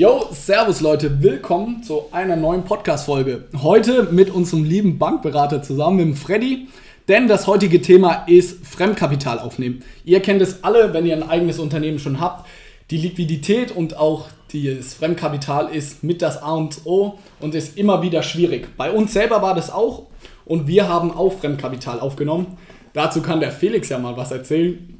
Yo, 0.00 0.30
Servus 0.32 0.80
Leute, 0.80 1.22
willkommen 1.22 1.82
zu 1.82 2.04
einer 2.10 2.34
neuen 2.34 2.64
Podcast-Folge. 2.64 3.44
Heute 3.60 4.04
mit 4.04 4.30
unserem 4.30 4.64
lieben 4.64 4.98
Bankberater 4.98 5.62
zusammen, 5.62 5.98
mit 5.98 6.06
dem 6.06 6.16
Freddy. 6.16 6.68
Denn 7.06 7.28
das 7.28 7.46
heutige 7.46 7.82
Thema 7.82 8.24
ist 8.26 8.66
Fremdkapital 8.66 9.38
aufnehmen. 9.38 9.84
Ihr 10.06 10.20
kennt 10.20 10.40
es 10.40 10.64
alle, 10.64 10.94
wenn 10.94 11.04
ihr 11.04 11.14
ein 11.14 11.28
eigenes 11.28 11.58
Unternehmen 11.58 11.98
schon 11.98 12.18
habt. 12.18 12.48
Die 12.90 12.96
Liquidität 12.96 13.76
und 13.76 13.98
auch 13.98 14.28
das 14.54 14.94
Fremdkapital 14.94 15.68
ist 15.68 16.02
mit 16.02 16.22
das 16.22 16.42
A 16.42 16.54
und 16.54 16.80
O 16.86 17.18
und 17.38 17.54
ist 17.54 17.76
immer 17.76 18.00
wieder 18.00 18.22
schwierig. 18.22 18.68
Bei 18.78 18.90
uns 18.90 19.12
selber 19.12 19.42
war 19.42 19.54
das 19.54 19.70
auch 19.70 20.04
und 20.46 20.66
wir 20.66 20.88
haben 20.88 21.10
auch 21.10 21.34
Fremdkapital 21.34 22.00
aufgenommen. 22.00 22.56
Dazu 22.94 23.20
kann 23.20 23.40
der 23.40 23.52
Felix 23.52 23.90
ja 23.90 23.98
mal 23.98 24.16
was 24.16 24.30
erzählen, 24.30 24.98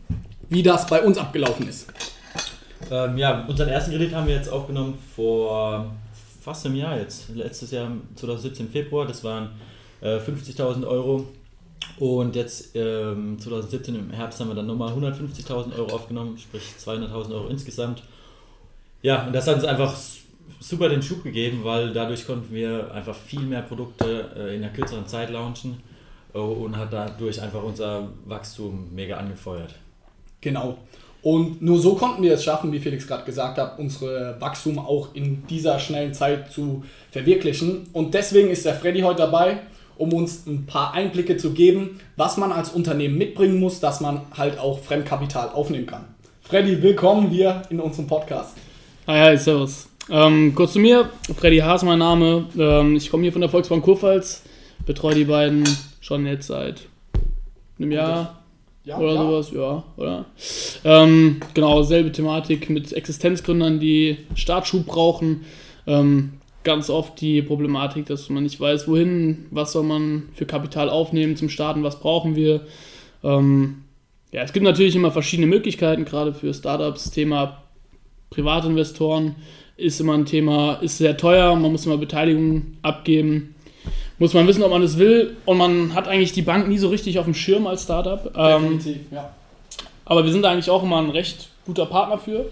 wie 0.51 0.63
das 0.63 0.87
bei 0.87 1.01
uns 1.03 1.17
abgelaufen 1.17 1.67
ist. 1.71 1.87
Ähm, 2.91 3.19
ja, 3.19 3.45
unseren 3.47 3.69
ersten 3.69 3.91
Kredit 3.91 4.15
haben 4.15 4.27
wir 4.27 4.35
jetzt 4.35 4.49
aufgenommen 4.49 4.99
vor 5.15 5.93
fast 6.41 6.67
einem 6.67 6.77
Jahr 6.77 6.99
jetzt. 6.99 7.29
Letztes 7.35 7.71
Jahr, 7.71 7.91
2017 8.15 8.69
Februar, 8.69 9.07
das 9.07 9.23
waren 9.23 9.51
äh, 10.01 10.19
50.000 10.19 10.87
Euro. 10.87 11.27
Und 11.99 12.35
jetzt 12.35 12.75
ähm, 12.75 13.39
2017 13.39 13.95
im 13.95 14.11
Herbst 14.11 14.41
haben 14.41 14.49
wir 14.49 14.55
dann 14.55 14.67
nochmal 14.67 14.93
150.000 14.93 15.77
Euro 15.77 15.95
aufgenommen, 15.95 16.39
sprich 16.39 16.63
200.000 16.79 17.35
Euro 17.35 17.49
insgesamt. 17.49 18.03
Ja, 19.03 19.27
und 19.27 19.35
das 19.35 19.47
hat 19.47 19.57
uns 19.57 19.65
einfach 19.65 19.95
super 20.59 20.89
den 20.89 21.03
Schub 21.03 21.23
gegeben, 21.23 21.61
weil 21.63 21.93
dadurch 21.93 22.27
konnten 22.27 22.55
wir 22.55 22.93
einfach 22.93 23.15
viel 23.15 23.41
mehr 23.41 23.63
Produkte 23.63 24.31
äh, 24.37 24.57
in 24.57 24.63
einer 24.63 24.73
kürzeren 24.73 25.07
Zeit 25.07 25.31
launchen 25.31 25.83
äh, 26.35 26.39
und 26.39 26.77
hat 26.77 26.93
dadurch 26.93 27.41
einfach 27.41 27.63
unser 27.63 28.09
Wachstum 28.27 28.95
mega 28.95 29.17
angefeuert. 29.17 29.75
Genau. 30.41 30.79
Und 31.23 31.61
nur 31.61 31.79
so 31.79 31.95
konnten 31.95 32.23
wir 32.23 32.33
es 32.35 32.45
schaffen, 32.45 32.73
wie 32.73 32.79
Felix 32.79 33.07
gerade 33.07 33.25
gesagt 33.25 33.59
hat, 33.59 33.79
unsere 33.79 34.37
Wachstum 34.41 34.79
auch 34.79 35.15
in 35.15 35.47
dieser 35.49 35.79
schnellen 35.79 36.15
Zeit 36.15 36.51
zu 36.51 36.83
verwirklichen. 37.11 37.89
Und 37.93 38.15
deswegen 38.15 38.49
ist 38.49 38.65
der 38.65 38.75
Freddy 38.75 39.01
heute 39.01 39.23
dabei, 39.23 39.59
um 39.99 40.15
uns 40.15 40.47
ein 40.47 40.65
paar 40.65 40.95
Einblicke 40.95 41.37
zu 41.37 41.53
geben, 41.53 42.01
was 42.17 42.39
man 42.39 42.53
als 42.53 42.71
Unternehmen 42.71 43.19
mitbringen 43.19 43.61
muss, 43.61 43.81
dass 43.81 44.01
man 44.01 44.23
halt 44.37 44.59
auch 44.59 44.79
Fremdkapital 44.81 45.51
aufnehmen 45.51 45.87
kann. 45.87 46.07
Freddy, 46.41 46.83
willkommen 46.83 47.29
hier 47.29 47.63
in 47.69 47.81
unserem 47.81 48.07
Podcast. 48.07 48.57
Hi, 49.07 49.19
hi, 49.19 49.37
servus. 49.37 49.89
Ähm, 50.09 50.55
kurz 50.55 50.73
zu 50.73 50.79
mir, 50.79 51.11
Freddy 51.37 51.59
Haas 51.59 51.85
mein 51.85 51.99
Name. 51.99 52.47
Ähm, 52.59 52.97
ich 52.97 53.11
komme 53.11 53.25
hier 53.25 53.33
von 53.33 53.43
der 53.43 53.51
Volksbank 53.51 53.85
Kurpfalz, 53.85 54.43
betreue 54.87 55.15
die 55.15 55.25
beiden 55.25 55.65
schon 56.01 56.27
jetzt 56.27 56.47
seit 56.47 56.81
einem 57.79 57.93
Jahr 57.93 58.40
ja, 58.85 58.99
oder 58.99 59.15
ja. 59.15 59.23
sowas, 59.23 59.51
ja, 59.53 59.85
oder? 59.97 60.25
Ähm, 60.85 61.41
genau, 61.55 61.83
selbe 61.83 62.13
Thematik 62.13 62.71
mit 62.71 62.93
Existenzgründern, 62.93 63.79
die 63.81 64.19
Startschub 64.35 64.87
brauchen. 64.87 65.45
Ähm, 65.87 66.35
ganz 66.65 66.91
oft 66.91 67.21
die 67.21 67.43
Problematik, 67.43 68.07
dass 68.07 68.29
man 68.29 68.43
nicht 68.43 68.61
weiß, 68.61 68.89
wohin, 68.89 69.47
was 69.51 69.73
soll 69.73 69.83
man 69.85 70.29
für 70.35 70.47
Kapital 70.47 70.89
aufnehmen 70.89 71.37
zum 71.37 71.49
Starten, 71.49 71.83
was 71.83 72.01
brauchen 72.01 72.37
wir. 72.37 72.63
Ähm, 73.23 73.85
ja, 74.33 74.43
es 74.43 74.53
gibt 74.53 74.65
natürlich 74.65 74.95
immer 74.95 75.11
verschiedene 75.11 75.47
Möglichkeiten, 75.47 76.05
gerade 76.05 76.33
für 76.33 76.55
Startups. 76.55 77.11
Thema 77.11 77.63
Privatinvestoren 78.31 79.37
ist 79.77 80.01
immer 80.01 80.15
ein 80.15 80.27
Thema, 80.27 80.75
ist 80.75 80.99
sehr 80.99 81.17
teuer, 81.17 81.57
man 81.57 81.73
muss 81.73 81.87
immer 81.87 81.97
Beteiligung 81.97 82.77
abgeben 82.83 83.55
muss 84.21 84.35
man 84.35 84.47
wissen, 84.47 84.63
ob 84.63 84.71
man 84.71 84.83
es 84.83 84.99
will. 84.99 85.37
Und 85.47 85.59
man 85.59 85.95
hat 85.95 86.07
eigentlich 86.07 86.33
die 86.33 86.43
Bank 86.43 86.69
nie 86.69 86.79
so 86.79 86.89
richtig 86.89 87.19
auf 87.19 87.25
dem 87.25 87.35
Schirm 87.35 87.67
als 87.67 87.83
Startup. 87.83 88.31
Ähm, 88.37 88.63
Definitiv, 88.63 88.97
ähm, 89.11 89.17
ja. 89.17 89.35
Aber 90.05 90.25
wir 90.25 90.31
sind 90.31 90.43
da 90.43 90.51
eigentlich 90.51 90.71
auch 90.71 90.83
immer 90.83 90.99
ein 90.99 91.11
recht 91.11 91.49
guter 91.65 91.87
Partner 91.87 92.19
für. 92.19 92.47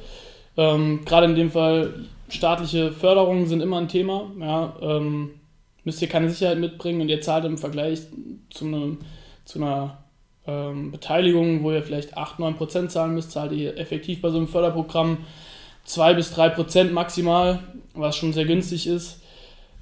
Ähm, 0.57 1.05
Gerade 1.05 1.27
in 1.27 1.37
dem 1.37 1.51
Fall, 1.51 2.07
staatliche 2.31 2.93
Förderungen 2.93 3.47
sind 3.47 3.61
immer 3.61 3.79
ein 3.79 3.89
Thema. 3.89 4.31
Ja, 4.41 4.77
ähm, 4.81 5.31
müsst 5.85 6.01
ihr 6.01 6.09
keine 6.09 6.31
Sicherheit 6.31 6.59
mitbringen 6.59 7.03
und 7.03 7.11
ihr 7.11 7.21
zahlt 7.21 7.45
im 7.45 7.59
Vergleich 7.59 8.01
zu, 8.51 8.65
einem, 8.65 8.99
zu 9.45 9.59
einer 9.59 9.99
ähm, 10.47 10.91
Beteiligung, 10.91 11.63
wo 11.63 11.71
ihr 11.71 11.83
vielleicht 11.83 12.17
8, 12.17 12.39
9 12.39 12.57
Prozent 12.57 12.91
zahlen 12.91 13.15
müsst, 13.15 13.33
zahlt 13.33 13.53
ihr 13.53 13.77
effektiv 13.77 14.23
bei 14.23 14.31
so 14.31 14.39
einem 14.39 14.49
Förderprogramm 14.49 15.19
2 15.85 16.15
bis 16.15 16.33
3 16.33 16.49
Prozent 16.51 16.93
maximal, 16.95 17.59
was 17.93 18.17
schon 18.17 18.33
sehr 18.33 18.47
günstig 18.47 18.87
ist. 18.87 19.21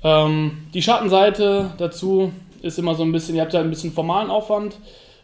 Ähm, 0.07 0.69
die 0.73 0.83
Schattenseite 0.83 1.73
dazu 1.79 2.31
ist 2.63 2.79
immer 2.79 2.95
so 2.95 3.03
ein 3.03 3.11
bisschen, 3.11 3.35
ihr 3.35 3.43
habt 3.43 3.55
ja 3.55 3.61
ein 3.61 3.71
bisschen 3.71 3.91
formalen 3.91 4.31
Aufwand. 4.31 4.79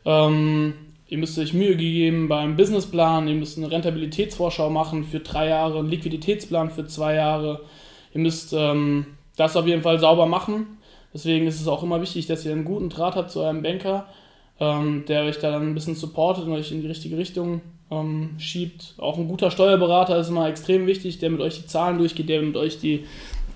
Ähm, 0.04 0.74
ihr 1.06 1.18
müsst 1.18 1.38
euch 1.38 1.54
Mühe 1.54 1.76
geben 1.76 2.26
beim 2.26 2.56
Businessplan, 2.56 3.28
ihr 3.28 3.36
müsst 3.36 3.58
eine 3.58 3.70
Rentabilitätsvorschau 3.70 4.70
machen 4.70 5.04
für 5.04 5.20
drei 5.20 5.50
Jahre, 5.50 5.78
einen 5.78 5.88
Liquiditätsplan 5.88 6.70
für 6.70 6.84
zwei 6.88 7.14
Jahre. 7.14 7.60
Ihr 8.12 8.22
müsst 8.22 8.52
ähm, 8.54 9.06
das 9.36 9.56
auf 9.56 9.68
jeden 9.68 9.82
Fall 9.82 10.00
sauber 10.00 10.26
machen. 10.26 10.78
Deswegen 11.14 11.46
ist 11.46 11.60
es 11.60 11.68
auch 11.68 11.84
immer 11.84 12.00
wichtig, 12.02 12.26
dass 12.26 12.44
ihr 12.44 12.50
einen 12.50 12.64
guten 12.64 12.88
Draht 12.88 13.14
habt 13.14 13.30
zu 13.30 13.38
eurem 13.38 13.62
Banker, 13.62 14.08
ähm, 14.58 15.04
der 15.06 15.22
euch 15.22 15.38
da 15.38 15.52
dann 15.52 15.68
ein 15.68 15.74
bisschen 15.74 15.94
supportet 15.94 16.46
und 16.46 16.54
euch 16.54 16.72
in 16.72 16.80
die 16.80 16.88
richtige 16.88 17.16
Richtung 17.16 17.60
ähm, 17.92 18.30
schiebt. 18.38 18.94
Auch 18.98 19.16
ein 19.16 19.28
guter 19.28 19.52
Steuerberater 19.52 20.18
ist 20.18 20.28
immer 20.28 20.48
extrem 20.48 20.88
wichtig, 20.88 21.18
der 21.18 21.30
mit 21.30 21.40
euch 21.40 21.60
die 21.60 21.66
Zahlen 21.66 21.98
durchgeht, 21.98 22.28
der 22.28 22.42
mit 22.42 22.56
euch 22.56 22.80
die 22.80 23.04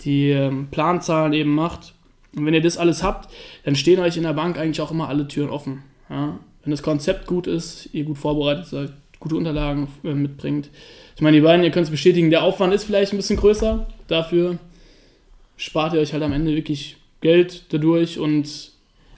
die 0.05 0.31
ähm, 0.31 0.69
Planzahlen 0.71 1.33
eben 1.33 1.55
macht. 1.55 1.95
Und 2.35 2.47
wenn 2.47 2.55
ihr 2.55 2.63
das 2.63 2.79
alles 2.79 3.03
habt, 3.03 3.33
dann 3.65 3.77
stehen 3.77 4.01
euch 4.01 4.17
in 4.17 4.25
der 4.25 4.35
Bank 4.35 4.59
eigentlich 4.59 4.81
auch 4.81 4.91
immer 4.91 5.09
alle 5.09 5.27
Türen 5.27 5.51
offen. 5.51 5.83
Ja? 6.11 6.39
Wenn 6.63 6.71
das 6.71 6.83
Konzept 6.83 7.27
gut 7.27 7.47
ist, 7.47 7.89
ihr 7.93 8.05
gut 8.05 8.19
vorbereitet 8.19 8.67
seid, 8.67 8.93
gute 9.21 9.37
Unterlagen 9.37 9.89
äh, 10.05 10.15
mitbringt. 10.15 10.71
Ich 11.15 11.23
meine, 11.23 11.37
die 11.37 11.43
beiden, 11.43 11.65
ihr 11.65 11.71
könnt 11.71 11.87
es 11.87 11.91
bestätigen, 11.91 12.31
der 12.31 12.43
Aufwand 12.43 12.75
ist 12.75 12.85
vielleicht 12.85 13.13
ein 13.13 13.17
bisschen 13.17 13.39
größer. 13.39 13.87
Dafür 14.09 14.59
spart 15.57 15.95
ihr 15.95 16.01
euch 16.01 16.13
halt 16.13 16.23
am 16.23 16.33
Ende 16.33 16.55
wirklich 16.55 16.97
Geld 17.21 17.65
dadurch 17.71 18.19
und 18.19 18.45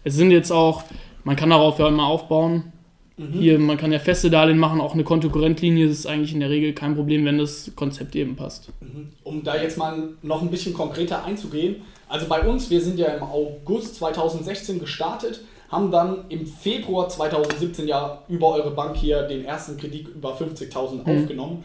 es 0.04 0.14
sind 0.14 0.30
jetzt 0.30 0.52
auch, 0.52 0.84
man 1.24 1.36
kann 1.36 1.50
darauf 1.50 1.78
ja 1.78 1.88
immer 1.88 2.06
aufbauen. 2.06 2.72
Mhm. 3.18 3.32
Hier, 3.32 3.58
man 3.58 3.76
kann 3.76 3.92
ja 3.92 3.98
feste 3.98 4.30
Darlehen 4.30 4.58
machen, 4.58 4.80
auch 4.80 4.94
eine 4.94 5.04
Kontokorrentlinie 5.04 5.88
das 5.88 5.98
ist 5.98 6.06
eigentlich 6.06 6.32
in 6.32 6.40
der 6.40 6.50
Regel 6.50 6.72
kein 6.72 6.94
Problem, 6.94 7.24
wenn 7.24 7.38
das 7.38 7.72
Konzept 7.74 8.14
eben 8.16 8.36
passt. 8.36 8.70
Mhm. 8.80 9.08
Um 9.24 9.42
da 9.42 9.60
jetzt 9.60 9.76
mal 9.76 10.10
noch 10.22 10.40
ein 10.40 10.50
bisschen 10.50 10.72
konkreter 10.72 11.24
einzugehen, 11.24 11.76
also 12.08 12.26
bei 12.26 12.40
uns, 12.42 12.70
wir 12.70 12.80
sind 12.80 12.98
ja 12.98 13.08
im 13.08 13.22
August 13.22 13.96
2016 13.96 14.78
gestartet, 14.78 15.42
haben 15.68 15.90
dann 15.90 16.24
im 16.30 16.46
Februar 16.46 17.08
2017 17.08 17.86
ja 17.86 18.22
über 18.28 18.54
eure 18.54 18.70
Bank 18.70 18.96
hier 18.96 19.22
den 19.22 19.44
ersten 19.44 19.76
Kredit 19.76 20.08
über 20.08 20.34
50.000 20.34 20.92
mhm. 20.92 21.00
aufgenommen. 21.00 21.64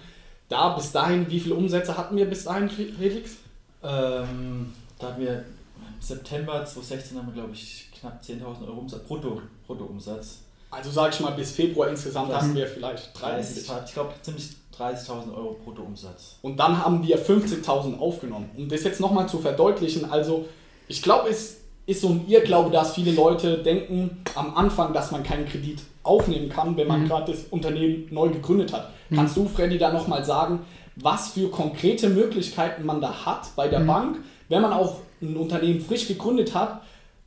Da 0.49 0.69
bis 0.75 0.91
dahin, 0.91 1.29
wie 1.29 1.39
viele 1.39 1.55
Umsätze 1.55 1.97
hatten 1.97 2.17
wir 2.17 2.25
bis 2.25 2.43
dahin, 2.43 2.69
Felix? 2.69 3.37
Ähm, 3.81 4.73
da 4.99 5.07
hatten 5.07 5.21
wir 5.21 5.31
im 5.33 6.01
September 6.01 6.65
2016 6.65 7.17
haben 7.17 7.27
wir 7.27 7.33
glaube 7.33 7.53
ich 7.53 7.87
knapp 7.99 8.21
10.000 8.21 8.67
Euro 8.67 8.79
Umsatz, 8.79 9.03
Brutto, 9.03 9.41
Bruttoumsatz. 9.65 10.42
Also 10.73 10.89
sag 10.89 11.13
ich 11.13 11.19
mal, 11.19 11.31
bis 11.31 11.51
Februar 11.51 11.89
insgesamt 11.89 12.29
mhm. 12.29 12.35
hatten 12.35 12.55
wir 12.55 12.67
vielleicht 12.67 13.19
30. 13.19 13.67
30 13.67 13.87
ich 13.87 13.93
glaube 13.93 14.13
ziemlich 14.21 14.49
30.000 14.77 15.35
Euro 15.35 15.55
Bruttoumsatz. 15.63 16.37
Und 16.41 16.57
dann 16.57 16.83
haben 16.83 17.05
wir 17.05 17.23
50.000 17.23 17.99
aufgenommen. 17.99 18.49
Um 18.57 18.69
das 18.69 18.83
jetzt 18.83 18.99
nochmal 18.99 19.29
zu 19.29 19.39
verdeutlichen, 19.39 20.11
also 20.11 20.45
ich 20.87 21.01
glaube, 21.01 21.29
es 21.29 21.57
ist 21.85 22.01
so 22.01 22.09
ein 22.09 22.25
Irrglaube, 22.27 22.71
dass 22.71 22.95
viele 22.95 23.11
Leute 23.11 23.59
denken 23.59 24.23
am 24.35 24.55
Anfang, 24.55 24.93
dass 24.93 25.11
man 25.11 25.23
keinen 25.23 25.45
Kredit 25.45 25.79
aufnehmen 26.01 26.49
kann, 26.49 26.75
wenn 26.77 26.87
man 26.87 27.03
mhm. 27.03 27.07
gerade 27.07 27.31
das 27.31 27.43
Unternehmen 27.49 28.07
neu 28.09 28.29
gegründet 28.29 28.73
hat. 28.73 28.89
Mhm. 29.09 29.15
Kannst 29.15 29.37
du, 29.37 29.47
Freddy, 29.47 29.77
da 29.77 29.91
nochmal 29.91 30.23
sagen, 30.23 30.61
was 30.95 31.29
für 31.29 31.49
konkrete 31.49 32.09
Möglichkeiten 32.09 32.85
man 32.85 33.01
da 33.01 33.25
hat 33.25 33.55
bei 33.55 33.67
der 33.67 33.81
mhm. 33.81 33.87
Bank, 33.87 34.17
wenn 34.49 34.61
man 34.61 34.73
auch 34.73 34.97
ein 35.21 35.35
Unternehmen 35.37 35.81
frisch 35.81 36.07
gegründet 36.07 36.53
hat, 36.53 36.81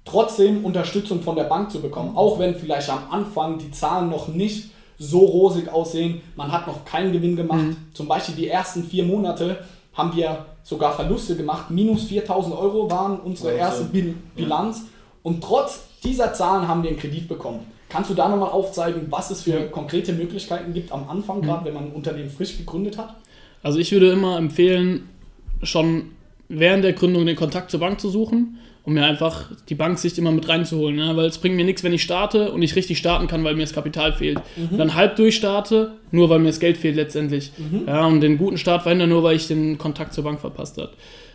trotzdem 0.07 0.65
Unterstützung 0.65 1.21
von 1.21 1.37
der 1.37 1.45
Bank 1.45 1.71
zu 1.71 1.81
bekommen. 1.83 2.17
Auch 2.17 2.39
wenn 2.39 2.55
vielleicht 2.55 2.89
am 2.89 3.11
Anfang 3.11 3.59
die 3.59 3.71
Zahlen 3.71 4.09
noch 4.09 4.29
nicht 4.29 4.71
so 4.99 5.19
rosig 5.19 5.69
aussehen, 5.69 6.23
man 6.37 6.51
hat 6.51 6.67
noch 6.67 6.87
keinen 6.87 7.13
Gewinn 7.13 7.37
gemacht. 7.37 7.65
Mhm. 7.65 7.77
Zum 7.93 8.09
Beispiel 8.09 8.35
die 8.35 8.49
ersten 8.49 8.85
vier 8.85 9.05
Monate 9.05 9.59
haben 9.93 10.17
wir 10.17 10.47
sogar 10.63 10.95
Verluste 10.95 11.37
gemacht. 11.37 11.71
Minus 11.71 12.05
4000 12.05 12.57
Euro 12.57 12.91
waren 12.91 13.21
unsere 13.21 13.51
also, 13.51 13.61
erste 13.61 13.85
Bil 13.85 14.15
Bilanz. 14.35 14.79
Ja. 14.79 14.85
Und 15.23 15.43
trotz 15.43 15.81
dieser 16.03 16.33
Zahlen 16.33 16.67
haben 16.69 16.83
wir 16.83 16.91
einen 16.91 16.99
Kredit 16.99 17.29
bekommen. 17.29 17.67
Kannst 17.89 18.11
du 18.11 18.15
da 18.15 18.29
nochmal 18.29 18.51
aufzeigen, 18.51 19.07
was 19.11 19.31
es 19.31 19.43
für 19.43 19.69
konkrete 19.69 20.13
Möglichkeiten 20.13 20.73
gibt 20.73 20.93
am 20.93 21.09
Anfang, 21.09 21.39
mhm. 21.39 21.43
gerade 21.43 21.65
wenn 21.67 21.75
man 21.75 21.85
ein 21.85 21.93
Unternehmen 21.93 22.31
frisch 22.31 22.57
gegründet 22.57 22.97
hat? 22.97 23.15
Also 23.63 23.79
ich 23.79 23.91
würde 23.93 24.13
immer 24.13 24.39
empfehlen, 24.39 25.09
schon 25.63 26.13
während 26.49 26.85
der 26.85 26.93
Gründung 26.93 27.27
den 27.27 27.37
Kontakt 27.37 27.71
zur 27.71 27.81
Bank 27.81 28.01
zu 28.01 28.09
suchen 28.09 28.59
um 28.87 28.95
mir 28.95 29.05
einfach 29.05 29.51
die 29.69 29.75
Banksicht 29.75 30.17
immer 30.17 30.31
mit 30.31 30.49
reinzuholen. 30.49 30.97
Ja? 30.97 31.17
Weil 31.17 31.27
es 31.27 31.39
bringt 31.39 31.57
mir 31.57 31.65
nichts, 31.65 31.83
wenn 31.83 31.93
ich 31.93 32.05
starte 32.05 32.53
und 32.53 32.61
nicht 32.61 32.77
richtig 32.77 32.99
starten 32.99 33.27
kann, 33.27 33.43
weil 33.43 33.57
mir 33.57 33.63
das 33.63 33.73
Kapital 33.73 34.13
fehlt. 34.13 34.41
Mhm. 34.55 34.79
Dann 34.79 34.95
halb 34.95 35.17
durchstarte, 35.17 35.95
nur 36.13 36.31
weil 36.31 36.39
mir 36.39 36.47
das 36.47 36.61
Geld 36.61 36.77
fehlt 36.77 36.95
letztendlich. 36.95 37.51
Mhm. 37.59 37.83
Ja, 37.89 38.07
und 38.07 38.21
den 38.21 38.39
guten 38.39 38.59
Start 38.59 38.83
verhindern, 38.83 39.09
nur 39.09 39.25
weil 39.25 39.35
ich 39.35 39.49
den 39.49 39.77
Kontakt 39.77 40.15
zur 40.15 40.23
Bank 40.23 40.41
verpasst 40.41 40.79
habe 40.79 40.93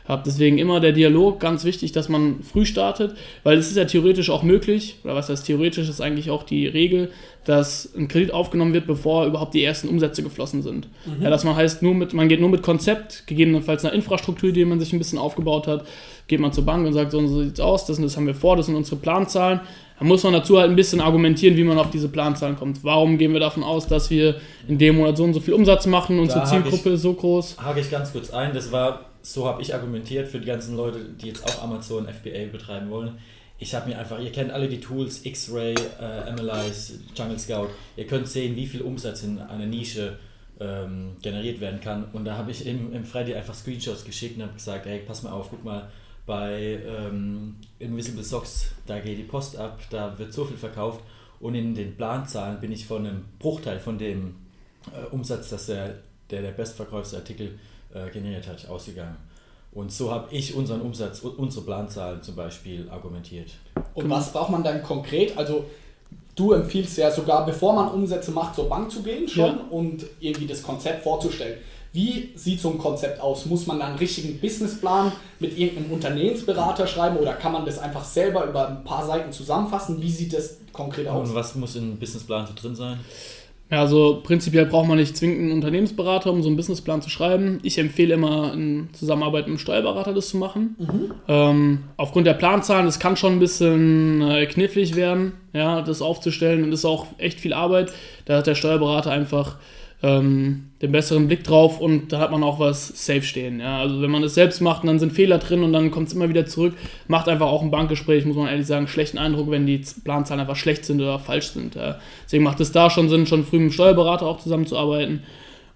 habe. 0.07 0.23
Deswegen 0.25 0.57
immer 0.57 0.79
der 0.79 0.91
Dialog, 0.91 1.39
ganz 1.39 1.63
wichtig, 1.63 1.91
dass 1.91 2.09
man 2.09 2.43
früh 2.43 2.65
startet, 2.65 3.15
weil 3.43 3.57
es 3.57 3.69
ist 3.69 3.77
ja 3.77 3.85
theoretisch 3.85 4.29
auch 4.29 4.43
möglich, 4.43 4.97
oder 5.03 5.15
was 5.15 5.29
heißt 5.29 5.45
theoretisch, 5.45 5.89
ist 5.89 6.01
eigentlich 6.01 6.29
auch 6.29 6.43
die 6.43 6.67
Regel, 6.67 7.11
dass 7.45 7.93
ein 7.95 8.07
Kredit 8.07 8.33
aufgenommen 8.33 8.73
wird, 8.73 8.85
bevor 8.85 9.25
überhaupt 9.25 9.53
die 9.53 9.63
ersten 9.63 9.89
Umsätze 9.89 10.21
geflossen 10.21 10.61
sind. 10.61 10.87
Mhm. 11.05 11.23
Ja, 11.23 11.29
dass 11.29 11.43
man 11.43 11.55
heißt, 11.55 11.81
nur 11.81 11.93
mit, 11.93 12.13
man 12.13 12.29
geht 12.29 12.39
nur 12.39 12.49
mit 12.49 12.61
Konzept, 12.61 13.25
gegebenenfalls 13.25 13.83
einer 13.83 13.93
Infrastruktur, 13.93 14.51
die 14.51 14.63
man 14.65 14.79
sich 14.79 14.93
ein 14.93 14.99
bisschen 14.99 15.17
aufgebaut 15.17 15.67
hat, 15.67 15.85
geht 16.27 16.39
man 16.39 16.53
zur 16.53 16.65
Bank 16.65 16.85
und 16.85 16.93
sagt, 16.93 17.11
so 17.11 17.17
und 17.17 17.27
so 17.27 17.43
sieht's 17.43 17.59
aus, 17.59 17.85
das 17.85 17.97
und 17.97 18.03
das 18.03 18.15
haben 18.15 18.27
wir 18.27 18.35
vor, 18.35 18.57
das 18.57 18.67
sind 18.67 18.75
unsere 18.75 18.97
Planzahlen. 18.97 19.59
Da 19.99 20.05
muss 20.05 20.23
man 20.23 20.33
dazu 20.33 20.57
halt 20.57 20.69
ein 20.69 20.75
bisschen 20.75 20.99
argumentieren, 20.99 21.55
wie 21.57 21.63
man 21.63 21.77
auf 21.77 21.91
diese 21.91 22.09
Planzahlen 22.09 22.55
kommt. 22.55 22.83
Warum 22.83 23.19
gehen 23.19 23.33
wir 23.33 23.39
davon 23.39 23.63
aus, 23.63 23.85
dass 23.85 24.09
wir 24.09 24.35
in 24.67 24.79
dem 24.79 24.97
Monat 24.97 25.17
so 25.17 25.23
und 25.23 25.33
so 25.33 25.39
viel 25.39 25.53
Umsatz 25.53 25.85
machen, 25.85 26.19
unsere 26.19 26.43
Zielgruppe 26.43 26.89
ich, 26.89 26.95
ist 26.95 27.01
so 27.03 27.13
groß? 27.13 27.57
Hake 27.63 27.81
ich 27.81 27.91
ganz 27.91 28.11
kurz 28.11 28.31
ein, 28.31 28.53
das 28.53 28.71
war 28.71 29.10
so 29.21 29.47
habe 29.47 29.61
ich 29.61 29.73
argumentiert 29.73 30.27
für 30.27 30.39
die 30.39 30.47
ganzen 30.47 30.75
Leute, 30.75 30.99
die 30.99 31.27
jetzt 31.27 31.43
auch 31.45 31.63
Amazon 31.63 32.07
FBA 32.07 32.51
betreiben 32.51 32.89
wollen. 32.89 33.17
Ich 33.59 33.75
habe 33.75 33.89
mir 33.89 33.99
einfach, 33.99 34.19
ihr 34.19 34.31
kennt 34.31 34.51
alle 34.51 34.67
die 34.67 34.79
Tools, 34.79 35.23
X-Ray, 35.23 35.75
äh, 35.75 36.03
Analyze, 36.03 36.99
Jungle 37.15 37.37
Scout. 37.37 37.69
Ihr 37.95 38.07
könnt 38.07 38.27
sehen, 38.27 38.55
wie 38.55 38.65
viel 38.65 38.81
Umsatz 38.81 39.21
in 39.23 39.39
einer 39.39 39.67
Nische 39.67 40.17
ähm, 40.59 41.15
generiert 41.21 41.59
werden 41.59 41.79
kann. 41.79 42.05
Und 42.13 42.25
da 42.25 42.37
habe 42.37 42.49
ich 42.51 42.65
im, 42.65 42.91
im 42.93 43.05
Friday 43.05 43.35
einfach 43.35 43.53
Screenshots 43.53 44.03
geschickt 44.03 44.37
und 44.37 44.43
habe 44.43 44.53
gesagt, 44.53 44.85
hey, 44.85 44.99
pass 45.05 45.21
mal 45.21 45.31
auf, 45.31 45.49
guck 45.49 45.63
mal, 45.63 45.89
bei 46.25 46.79
ähm, 46.85 47.55
Invisible 47.79 48.23
Socks, 48.23 48.71
da 48.85 48.99
geht 48.99 49.17
die 49.17 49.23
Post 49.23 49.57
ab, 49.57 49.79
da 49.89 50.17
wird 50.17 50.33
so 50.33 50.45
viel 50.45 50.57
verkauft. 50.57 51.01
Und 51.39 51.55
in 51.55 51.73
den 51.73 51.95
Planzahlen 51.97 52.59
bin 52.59 52.71
ich 52.71 52.85
von 52.85 53.05
einem 53.05 53.25
Bruchteil 53.39 53.79
von 53.79 53.97
dem 53.97 54.35
äh, 54.91 55.05
Umsatz, 55.11 55.49
dass 55.49 55.65
der, 55.65 55.95
der, 56.29 56.41
der 56.41 56.51
bestverkaufte 56.51 57.17
Artikel 57.17 57.59
äh, 57.93 58.09
generiert 58.09 58.47
hat, 58.47 58.67
ausgegangen. 58.69 59.17
Und 59.73 59.91
so 59.91 60.11
habe 60.11 60.27
ich 60.31 60.53
unseren 60.53 60.81
Umsatz, 60.81 61.21
unsere 61.21 61.65
Planzahlen 61.65 62.21
zum 62.21 62.35
Beispiel 62.35 62.89
argumentiert. 62.89 63.51
Und 63.93 64.09
was 64.09 64.33
braucht 64.33 64.51
man 64.51 64.63
dann 64.63 64.83
konkret? 64.83 65.37
Also 65.37 65.65
du 66.35 66.51
empfiehlst 66.51 66.97
ja 66.97 67.09
sogar, 67.09 67.45
bevor 67.45 67.73
man 67.73 67.89
Umsätze 67.89 68.31
macht, 68.31 68.55
zur 68.55 68.67
Bank 68.67 68.91
zu 68.91 69.01
gehen 69.01 69.27
schon 69.29 69.57
ja. 69.57 69.65
und 69.69 70.05
irgendwie 70.19 70.47
das 70.47 70.61
Konzept 70.61 71.03
vorzustellen. 71.03 71.57
Wie 71.93 72.31
sieht 72.35 72.61
so 72.61 72.69
ein 72.69 72.77
Konzept 72.77 73.19
aus? 73.19 73.45
Muss 73.45 73.67
man 73.67 73.79
da 73.79 73.87
einen 73.87 73.97
richtigen 73.97 74.39
Businessplan 74.39 75.11
mit 75.39 75.57
irgendeinem 75.57 75.91
Unternehmensberater 75.91 76.87
schreiben 76.87 77.17
oder 77.17 77.33
kann 77.33 77.51
man 77.51 77.65
das 77.65 77.79
einfach 77.79 78.05
selber 78.05 78.45
über 78.45 78.69
ein 78.69 78.83
paar 78.85 79.05
Seiten 79.05 79.31
zusammenfassen? 79.33 80.01
Wie 80.01 80.09
sieht 80.09 80.31
das 80.31 80.57
konkret 80.71 81.07
aus? 81.07 81.27
Und 81.29 81.35
was 81.35 81.53
muss 81.55 81.75
in 81.75 81.97
Businessplan 81.97 82.47
so 82.47 82.53
drin 82.55 82.75
sein? 82.75 82.99
Ja, 83.71 83.79
also 83.79 84.19
prinzipiell 84.21 84.65
braucht 84.65 84.89
man 84.89 84.97
nicht 84.97 85.15
zwingend 85.15 85.39
einen 85.39 85.51
Unternehmensberater, 85.53 86.29
um 86.29 86.43
so 86.43 86.49
einen 86.49 86.57
Businessplan 86.57 87.01
zu 87.01 87.09
schreiben. 87.09 87.59
Ich 87.63 87.77
empfehle 87.77 88.15
immer, 88.15 88.53
in 88.53 88.89
Zusammenarbeit 88.91 89.45
mit 89.45 89.51
einem 89.51 89.59
Steuerberater 89.59 90.13
das 90.13 90.27
zu 90.27 90.37
machen. 90.37 90.75
Mhm. 90.77 91.11
Ähm, 91.29 91.79
aufgrund 91.95 92.27
der 92.27 92.33
Planzahlen, 92.33 92.85
das 92.85 92.99
kann 92.99 93.15
schon 93.15 93.33
ein 93.33 93.39
bisschen 93.39 94.21
äh, 94.21 94.45
knifflig 94.45 94.97
werden, 94.97 95.31
ja, 95.53 95.81
das 95.81 96.01
aufzustellen 96.01 96.65
und 96.65 96.71
das 96.71 96.81
ist 96.81 96.85
auch 96.85 97.07
echt 97.17 97.39
viel 97.39 97.53
Arbeit. 97.53 97.93
Da 98.25 98.37
hat 98.37 98.47
der 98.47 98.55
Steuerberater 98.55 99.09
einfach 99.09 99.55
ähm, 100.03 100.71
den 100.81 100.91
besseren 100.91 101.27
Blick 101.27 101.43
drauf 101.43 101.79
und 101.79 102.11
da 102.11 102.19
hat 102.19 102.31
man 102.31 102.43
auch 102.43 102.59
was 102.59 102.87
safe 102.87 103.21
stehen. 103.21 103.59
Ja? 103.59 103.79
Also 103.79 104.01
wenn 104.01 104.09
man 104.09 104.23
es 104.23 104.33
selbst 104.33 104.59
macht, 104.59 104.83
dann 104.87 104.97
sind 104.97 105.13
Fehler 105.13 105.37
drin 105.37 105.63
und 105.63 105.73
dann 105.73 105.91
kommt 105.91 106.07
es 106.07 106.13
immer 106.13 106.27
wieder 106.27 106.47
zurück. 106.47 106.73
Macht 107.07 107.29
einfach 107.29 107.47
auch 107.47 107.61
ein 107.61 107.69
Bankgespräch, 107.69 108.25
muss 108.25 108.35
man 108.35 108.47
ehrlich 108.47 108.65
sagen, 108.65 108.87
schlechten 108.87 109.19
Eindruck, 109.19 109.51
wenn 109.51 109.67
die 109.67 109.81
Planzahlen 110.03 110.41
einfach 110.41 110.55
schlecht 110.55 110.85
sind 110.85 110.99
oder 110.99 111.19
falsch 111.19 111.49
sind. 111.49 111.75
Ja? 111.75 111.99
Deswegen 112.25 112.43
macht 112.43 112.59
es 112.59 112.71
da 112.71 112.89
schon 112.89 113.09
Sinn, 113.09 113.27
schon 113.27 113.45
früh 113.45 113.59
mit 113.59 113.69
dem 113.69 113.73
Steuerberater 113.73 114.25
auch 114.25 114.39
zusammenzuarbeiten. 114.39 115.21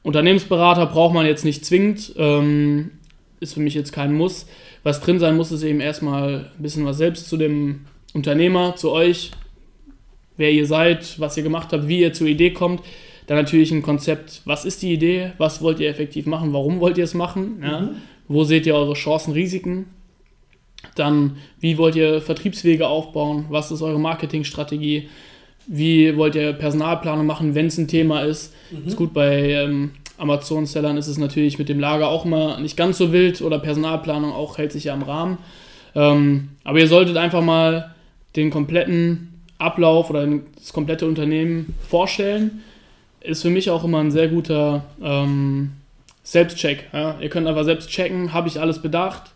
Unternehmensberater 0.01 0.87
braucht 0.87 1.13
man 1.13 1.25
jetzt 1.25 1.45
nicht 1.45 1.63
zwingend, 1.63 2.13
ähm, 2.17 2.91
ist 3.39 3.53
für 3.53 3.59
mich 3.59 3.75
jetzt 3.75 3.91
kein 3.91 4.13
Muss. 4.13 4.47
Was 4.83 5.01
drin 5.01 5.19
sein 5.19 5.35
muss, 5.35 5.51
ist 5.51 5.63
eben 5.63 5.81
erstmal 5.81 6.51
ein 6.57 6.61
bisschen 6.63 6.85
was 6.85 6.97
selbst 6.97 7.27
zu 7.27 7.37
dem 7.37 7.81
Unternehmer, 8.13 8.75
zu 8.75 8.91
euch, 8.91 9.31
wer 10.37 10.51
ihr 10.51 10.65
seid, 10.65 11.19
was 11.19 11.37
ihr 11.37 11.43
gemacht 11.43 11.73
habt, 11.73 11.87
wie 11.87 12.01
ihr 12.01 12.13
zur 12.13 12.27
Idee 12.27 12.51
kommt 12.51 12.81
dann 13.27 13.37
natürlich 13.37 13.71
ein 13.71 13.81
Konzept, 13.81 14.41
was 14.45 14.65
ist 14.65 14.81
die 14.81 14.93
Idee, 14.93 15.31
was 15.37 15.61
wollt 15.61 15.79
ihr 15.79 15.89
effektiv 15.89 16.25
machen, 16.25 16.53
warum 16.53 16.79
wollt 16.79 16.97
ihr 16.97 17.03
es 17.03 17.13
machen, 17.13 17.59
ja? 17.63 17.81
mhm. 17.81 17.89
wo 18.27 18.43
seht 18.43 18.65
ihr 18.65 18.75
eure 18.75 18.93
Chancen, 18.93 19.33
Risiken. 19.33 19.87
Dann, 20.93 21.37
wie 21.59 21.77
wollt 21.79 21.95
ihr 21.95 22.21
Vertriebswege 22.21 22.87
aufbauen, 22.87 23.45
was 23.49 23.71
ist 23.71 23.81
eure 23.81 23.99
Marketingstrategie, 23.99 25.09
wie 25.67 26.15
wollt 26.15 26.35
ihr 26.35 26.53
Personalplanung 26.53 27.25
machen, 27.25 27.55
wenn 27.55 27.65
es 27.67 27.77
ein 27.79 27.87
Thema 27.87 28.21
ist. 28.21 28.53
Mhm. 28.69 28.87
Ist 28.87 28.95
gut, 28.95 29.13
bei 29.13 29.49
ähm, 29.49 29.91
Amazon-Sellern 30.17 30.97
ist 30.97 31.07
es 31.07 31.17
natürlich 31.17 31.57
mit 31.57 31.69
dem 31.69 31.79
Lager 31.79 32.09
auch 32.09 32.25
immer 32.25 32.59
nicht 32.59 32.77
ganz 32.77 32.99
so 32.99 33.11
wild 33.11 33.41
oder 33.41 33.57
Personalplanung 33.57 34.31
auch 34.31 34.59
hält 34.59 34.71
sich 34.71 34.85
ja 34.85 34.93
im 34.93 35.01
Rahmen. 35.01 35.39
Ähm, 35.95 36.49
aber 36.63 36.79
ihr 36.79 36.87
solltet 36.87 37.17
einfach 37.17 37.41
mal 37.41 37.95
den 38.35 38.51
kompletten 38.51 39.41
Ablauf 39.57 40.11
oder 40.11 40.27
das 40.55 40.71
komplette 40.71 41.07
Unternehmen 41.07 41.73
vorstellen 41.87 42.61
ist 43.25 43.41
für 43.41 43.49
mich 43.49 43.69
auch 43.69 43.83
immer 43.83 43.99
ein 43.99 44.11
sehr 44.11 44.27
guter 44.27 44.85
ähm, 45.01 45.71
Selbstcheck. 46.23 46.89
Ja? 46.93 47.19
Ihr 47.19 47.29
könnt 47.29 47.47
einfach 47.47 47.63
selbst 47.63 47.89
checken, 47.89 48.33
habe 48.33 48.47
ich 48.47 48.59
alles 48.59 48.81
bedacht, 48.81 49.31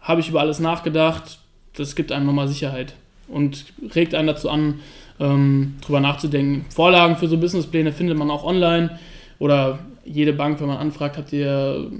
habe 0.00 0.20
ich 0.20 0.28
über 0.28 0.40
alles 0.40 0.58
nachgedacht. 0.58 1.38
Das 1.74 1.94
gibt 1.94 2.12
einem 2.12 2.26
nochmal 2.26 2.48
Sicherheit 2.48 2.94
und 3.28 3.64
regt 3.94 4.14
einen 4.14 4.28
dazu 4.28 4.50
an, 4.50 4.80
ähm, 5.20 5.76
drüber 5.80 6.00
nachzudenken. 6.00 6.66
Vorlagen 6.70 7.16
für 7.16 7.28
so 7.28 7.38
Businesspläne 7.38 7.92
findet 7.92 8.18
man 8.18 8.30
auch 8.30 8.44
online 8.44 8.98
oder 9.38 9.78
jede 10.04 10.32
Bank, 10.32 10.60
wenn 10.60 10.68
man 10.68 10.78
anfragt, 10.78 11.16
habt 11.16 11.32
ihr 11.32 11.90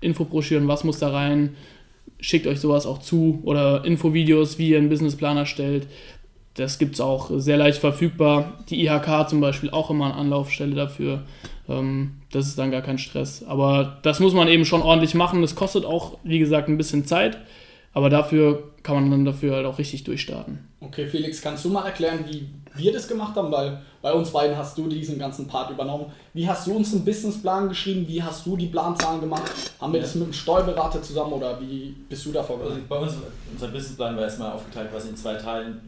Infobroschüren, 0.00 0.68
was 0.68 0.84
muss 0.84 0.98
da 0.98 1.10
rein, 1.10 1.56
schickt 2.20 2.46
euch 2.46 2.60
sowas 2.60 2.86
auch 2.86 2.98
zu 2.98 3.40
oder 3.44 3.84
Infovideos, 3.84 4.58
wie 4.58 4.70
ihr 4.70 4.78
einen 4.78 4.88
Businessplan 4.88 5.36
erstellt. 5.36 5.86
Das 6.54 6.78
gibt 6.78 6.94
es 6.94 7.00
auch 7.00 7.30
sehr 7.34 7.56
leicht 7.56 7.78
verfügbar. 7.78 8.58
Die 8.68 8.84
IHK 8.84 9.28
zum 9.28 9.40
Beispiel 9.40 9.70
auch 9.70 9.90
immer 9.90 10.06
eine 10.06 10.14
Anlaufstelle 10.14 10.74
dafür. 10.74 11.22
Ähm, 11.68 12.16
das 12.32 12.48
ist 12.48 12.58
dann 12.58 12.70
gar 12.70 12.82
kein 12.82 12.98
Stress. 12.98 13.44
Aber 13.46 13.98
das 14.02 14.20
muss 14.20 14.34
man 14.34 14.48
eben 14.48 14.64
schon 14.64 14.82
ordentlich 14.82 15.14
machen. 15.14 15.42
Das 15.42 15.54
kostet 15.54 15.84
auch, 15.84 16.18
wie 16.24 16.38
gesagt, 16.38 16.68
ein 16.68 16.76
bisschen 16.76 17.04
Zeit. 17.04 17.38
Aber 17.92 18.10
dafür 18.10 18.70
kann 18.82 18.94
man 18.96 19.10
dann 19.10 19.24
dafür 19.24 19.56
halt 19.56 19.66
auch 19.66 19.78
richtig 19.78 20.04
durchstarten. 20.04 20.66
Okay, 20.80 21.06
Felix, 21.06 21.42
kannst 21.42 21.64
du 21.64 21.68
mal 21.68 21.84
erklären, 21.84 22.24
wie 22.26 22.48
wir 22.74 22.92
das 22.92 23.08
gemacht 23.08 23.36
haben? 23.36 23.50
Weil 23.50 23.80
bei 24.00 24.12
uns 24.12 24.30
beiden 24.30 24.56
hast 24.56 24.78
du 24.78 24.88
diesen 24.88 25.18
ganzen 25.18 25.46
Part 25.46 25.70
übernommen. 25.70 26.06
Wie 26.32 26.48
hast 26.48 26.66
du 26.66 26.74
uns 26.74 26.92
einen 26.94 27.04
Businessplan 27.04 27.68
geschrieben? 27.68 28.06
Wie 28.08 28.22
hast 28.22 28.46
du 28.46 28.56
die 28.56 28.68
Planzahlen 28.68 29.20
gemacht? 29.20 29.50
Haben 29.80 29.92
wir 29.92 30.00
ja. 30.00 30.06
das 30.06 30.14
mit 30.14 30.24
einem 30.24 30.32
Steuerberater 30.32 31.02
zusammen 31.02 31.32
oder 31.32 31.60
wie 31.60 31.94
bist 32.08 32.24
du 32.26 32.32
da 32.32 32.42
vorgegangen? 32.42 32.82
Also 32.82 32.88
bei 32.88 32.98
uns, 32.98 33.14
unser 33.52 33.68
Businessplan 33.68 34.16
war 34.16 34.22
erstmal 34.22 34.52
aufgeteilt 34.52 34.90
quasi 34.90 35.08
in 35.10 35.16
zwei 35.16 35.34
Teilen. 35.34 35.80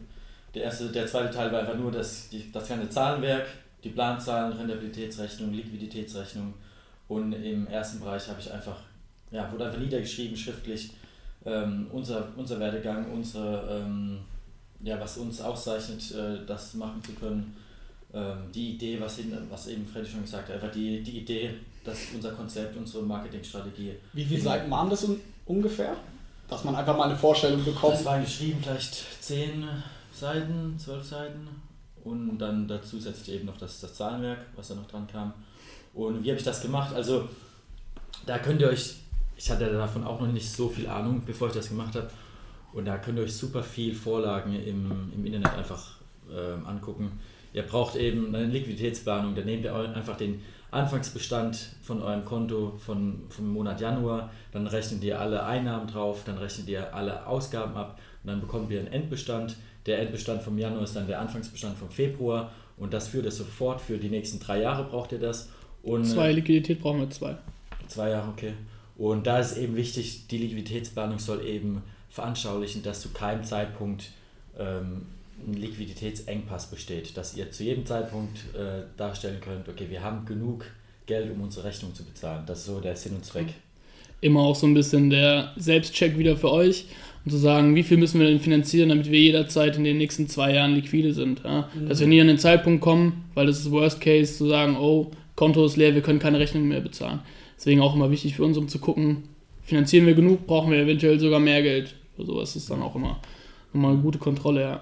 Der, 0.54 0.64
erste, 0.64 0.88
der 0.88 1.06
zweite 1.06 1.34
Teil 1.34 1.50
war 1.50 1.60
einfach 1.60 1.76
nur 1.76 1.90
das, 1.90 2.28
die, 2.28 2.50
das 2.52 2.69
ganze 2.69 2.88
Zahlenwerk, 2.90 3.46
die 3.82 3.90
Planzahlen, 3.90 4.52
Rentabilitätsrechnung, 4.52 5.52
Liquiditätsrechnung. 5.52 6.54
Und 7.08 7.32
im 7.32 7.66
ersten 7.66 8.00
Bereich 8.00 8.28
habe 8.28 8.40
ich 8.40 8.52
einfach, 8.52 8.76
ja, 9.31 9.50
wurde 9.50 9.66
einfach 9.66 9.81
niedergeschrieben, 9.81 10.37
schriftlich, 10.37 10.93
ähm, 11.44 11.87
unser, 11.92 12.28
unser 12.37 12.61
Werdegang, 12.61 13.11
unsere, 13.12 13.82
ähm, 13.82 14.18
ja, 14.82 15.00
was 15.00 15.18
uns 15.18 15.40
auszeichnet, 15.40 16.12
äh, 16.12 16.44
das 16.47 16.75
machen 16.75 17.02
zu 17.02 17.12
können. 17.12 17.56
Ähm, 18.14 18.37
die 18.54 18.75
Idee, 18.75 19.00
was, 19.00 19.16
hin, 19.16 19.37
was 19.50 19.66
eben 19.68 19.87
Freddy 19.87 20.11
schon 20.11 20.23
gesagt 20.23 20.49
hat, 20.49 20.56
einfach 20.56 20.73
die, 20.73 21.02
die 21.02 21.18
Idee, 21.18 21.54
dass 21.82 21.99
unser 22.14 22.32
Konzept, 22.32 22.76
unsere 22.76 23.02
Marketingstrategie. 23.02 23.94
Wie 24.12 24.25
viele 24.25 24.40
Seiten 24.40 24.71
waren 24.71 24.90
das 24.90 25.06
ungefähr? 25.47 25.97
Dass 26.49 26.64
man 26.64 26.76
einfach 26.76 26.97
mal 26.97 27.09
eine 27.09 27.16
Vorstellung 27.16 27.64
bekommt. 27.64 27.94
Das 27.94 28.04
waren 28.04 28.23
geschrieben 28.23 28.61
vielleicht 28.62 29.23
zehn 29.23 29.66
Seiten, 30.23 30.79
zwölf 30.79 31.05
Seiten 31.05 31.49
und 32.05 32.38
dann 32.38 32.69
dazu 32.69 32.99
setze 32.99 33.23
ich 33.23 33.37
eben 33.37 33.47
noch 33.47 33.57
das, 33.57 33.81
das 33.81 33.95
Zahlenwerk, 33.95 34.38
was 34.57 34.69
da 34.69 34.75
noch 34.75 34.87
dran 34.87 35.07
kam. 35.07 35.33
Und 35.95 36.23
wie 36.23 36.31
habe 36.31 36.38
ich 36.38 36.45
das 36.45 36.62
gemacht? 36.62 36.95
Also 36.95 37.29
da 38.25 38.38
könnt 38.38 38.61
ihr 38.61 38.69
euch, 38.69 38.95
ich 39.37 39.50
hatte 39.50 39.71
davon 39.73 40.05
auch 40.05 40.21
noch 40.21 40.33
nicht 40.33 40.49
so 40.49 40.69
viel 40.69 40.87
Ahnung, 40.87 41.23
bevor 41.26 41.49
ich 41.49 41.55
das 41.55 41.69
gemacht 41.69 41.95
habe, 41.97 42.09
und 42.73 42.87
da 42.87 42.99
könnt 42.99 43.19
ihr 43.19 43.25
euch 43.25 43.37
super 43.37 43.62
viel 43.62 43.95
Vorlagen 43.95 44.55
im, 44.55 45.12
im 45.14 45.26
Internet 45.26 45.52
einfach 45.55 45.97
äh, 46.31 46.67
angucken. 46.67 47.21
Ihr 47.52 47.64
braucht 47.64 47.97
eben 47.97 48.35
eine 48.35 48.47
Liquiditätsplanung, 48.47 49.35
da 49.35 49.43
nehmt 49.43 49.64
ihr 49.64 49.75
einfach 49.75 50.17
den 50.17 50.41
Anfangsbestand 50.71 51.75
von 51.83 52.00
eurem 52.00 52.25
Konto 52.25 52.79
von, 52.79 53.25
vom 53.29 53.52
Monat 53.52 53.81
Januar, 53.81 54.31
dann 54.52 54.67
rechnet 54.67 55.05
ihr 55.05 55.21
alle 55.21 55.45
Einnahmen 55.45 55.87
drauf, 55.87 56.23
dann 56.25 56.38
rechnet 56.38 56.69
ihr 56.69 56.95
alle 56.95 57.26
Ausgaben 57.26 57.76
ab 57.76 57.99
und 58.23 58.29
dann 58.29 58.41
bekommt 58.41 58.71
ihr 58.71 58.79
einen 58.79 58.88
Endbestand 58.88 59.57
der 59.87 60.01
Endbestand 60.01 60.43
vom 60.43 60.59
Januar 60.59 60.83
ist 60.83 60.95
dann 60.95 61.07
der 61.07 61.21
Anfangsbestand 61.21 61.77
vom 61.77 61.91
Februar 61.91 62.53
und 62.77 62.93
das 62.93 63.09
führt 63.09 63.27
es 63.27 63.37
sofort 63.37 63.81
für 63.81 63.99
die 63.99 64.09
nächsten 64.09 64.39
drei 64.41 64.61
Jahre 64.61 64.85
braucht 64.85 65.12
ihr 65.12 65.19
das. 65.19 65.49
Und 65.83 66.05
zwei 66.05 66.33
Liquidität 66.33 66.81
brauchen 66.81 67.01
wir 67.01 67.11
zwei. 67.11 67.37
Zwei 67.89 68.11
Jahre, 68.11 68.29
okay. 68.31 68.53
Und 68.97 69.27
da 69.27 69.39
ist 69.39 69.57
eben 69.57 69.77
wichtig, 69.77 70.29
die 70.29 70.39
Liquiditätsplanung 70.39 71.19
soll 71.19 71.45
eben 71.47 71.83
veranschaulichen, 72.11 72.83
dass 72.83 73.01
zu 73.01 73.11
keinem 73.11 73.43
Zeitpunkt 73.43 74.11
ähm, 74.59 75.07
ein 75.47 75.55
Liquiditätsengpass 75.55 76.71
besteht, 76.71 77.17
dass 77.17 77.35
ihr 77.37 77.51
zu 77.51 77.65
jedem 77.65 77.85
Zeitpunkt 77.87 78.55
äh, 78.55 78.85
darstellen 78.97 79.41
könnt, 79.41 79.69
okay, 79.69 79.91
wir 79.91 80.03
haben 80.03 80.25
genug 80.25 80.67
Geld, 81.07 81.31
um 81.33 81.41
unsere 81.41 81.67
Rechnung 81.67 81.95
zu 81.95 82.05
bezahlen. 82.05 82.45
Das 82.47 82.61
ist 82.61 82.67
so 82.67 82.81
der 82.81 82.95
Sinn 82.95 83.17
und 83.17 83.25
Zweck. 83.25 83.55
Immer 84.23 84.41
auch 84.41 84.57
so 84.57 84.67
ein 84.67 84.73
bisschen 84.73 85.11
der 85.11 85.52
Selbstcheck 85.57 86.17
wieder 86.17 86.38
für 86.38 86.50
euch 86.50 86.87
und 87.25 87.31
zu 87.31 87.37
sagen, 87.37 87.75
wie 87.75 87.83
viel 87.83 87.99
müssen 87.99 88.19
wir 88.21 88.26
denn 88.26 88.41
finanzieren, 88.41 88.88
damit 88.88 89.11
wir 89.11 89.21
jederzeit 89.21 89.76
in 89.76 89.85
den 89.85 89.99
nächsten 89.99 90.29
zwei 90.29 90.55
Jahren 90.55 90.75
liquide 90.75 91.12
sind. 91.12 91.43
Ja? 91.45 91.69
Mhm. 91.75 91.88
Dass 91.88 92.00
wir 92.00 92.07
nie 92.07 92.21
an 92.21 92.29
den 92.29 92.38
Zeitpunkt 92.38 92.81
kommen, 92.81 93.25
weil 93.35 93.47
das 93.47 93.59
ist 93.59 93.71
Worst 93.71 94.00
Case, 94.00 94.35
zu 94.37 94.49
sagen, 94.49 94.76
oh, 94.79 95.11
Konto 95.37 95.64
ist 95.67 95.76
leer, 95.76 95.95
wir 95.95 96.02
können 96.02 96.19
keine 96.19 96.38
Rechnung 96.38 96.67
mehr 96.67 96.81
bezahlen. 96.81 97.21
Deswegen 97.57 97.81
auch 97.81 97.95
immer 97.95 98.11
wichtig 98.11 98.37
für 98.37 98.45
uns, 98.45 98.57
um 98.57 98.69
zu 98.69 98.79
gucken, 98.79 99.25
finanzieren 99.62 100.07
wir 100.07 100.14
genug, 100.14 100.47
brauchen 100.47 100.73
wir 100.73 100.79
eventuell 100.79 101.21
sogar 101.21 101.41
mehr 101.41 101.62
Geld. 101.62 101.95
Für 102.17 102.25
sowas 102.25 102.57
ist 102.57 102.71
dann 102.71 102.83
auch 102.83 102.97
immer, 102.97 103.21
immer 103.73 103.91
eine 103.91 103.99
gute 103.99 104.19
Kontrolle, 104.19 104.61
ja. 104.61 104.81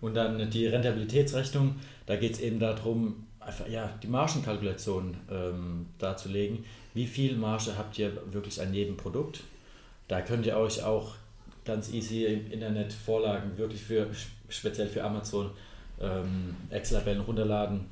Und 0.00 0.14
dann 0.14 0.50
die 0.50 0.66
Rentabilitätsrechnung, 0.66 1.76
da 2.06 2.16
geht 2.16 2.32
es 2.32 2.40
eben 2.40 2.58
darum, 2.58 3.14
einfach 3.38 3.68
ja, 3.68 3.90
die 4.02 4.08
Margenkalkulation 4.08 5.14
ähm, 5.30 5.86
darzulegen. 5.98 6.64
Wie 6.94 7.06
viel 7.06 7.36
Marge 7.36 7.76
habt 7.76 7.98
ihr 7.98 8.12
wirklich 8.32 8.60
an 8.60 8.74
jedem 8.74 8.96
Produkt? 8.96 9.40
Da 10.08 10.20
könnt 10.20 10.46
ihr 10.46 10.56
euch 10.56 10.82
auch 10.82 11.14
ganz 11.64 11.92
easy 11.92 12.24
im 12.24 12.50
Internet 12.50 12.92
Vorlagen 12.92 13.56
wirklich 13.56 13.82
für 13.82 14.08
speziell 14.48 14.88
für 14.88 15.02
Amazon 15.02 15.50
ähm, 16.00 16.56
Excel-Tabellen 16.70 17.20
runterladen. 17.20 17.86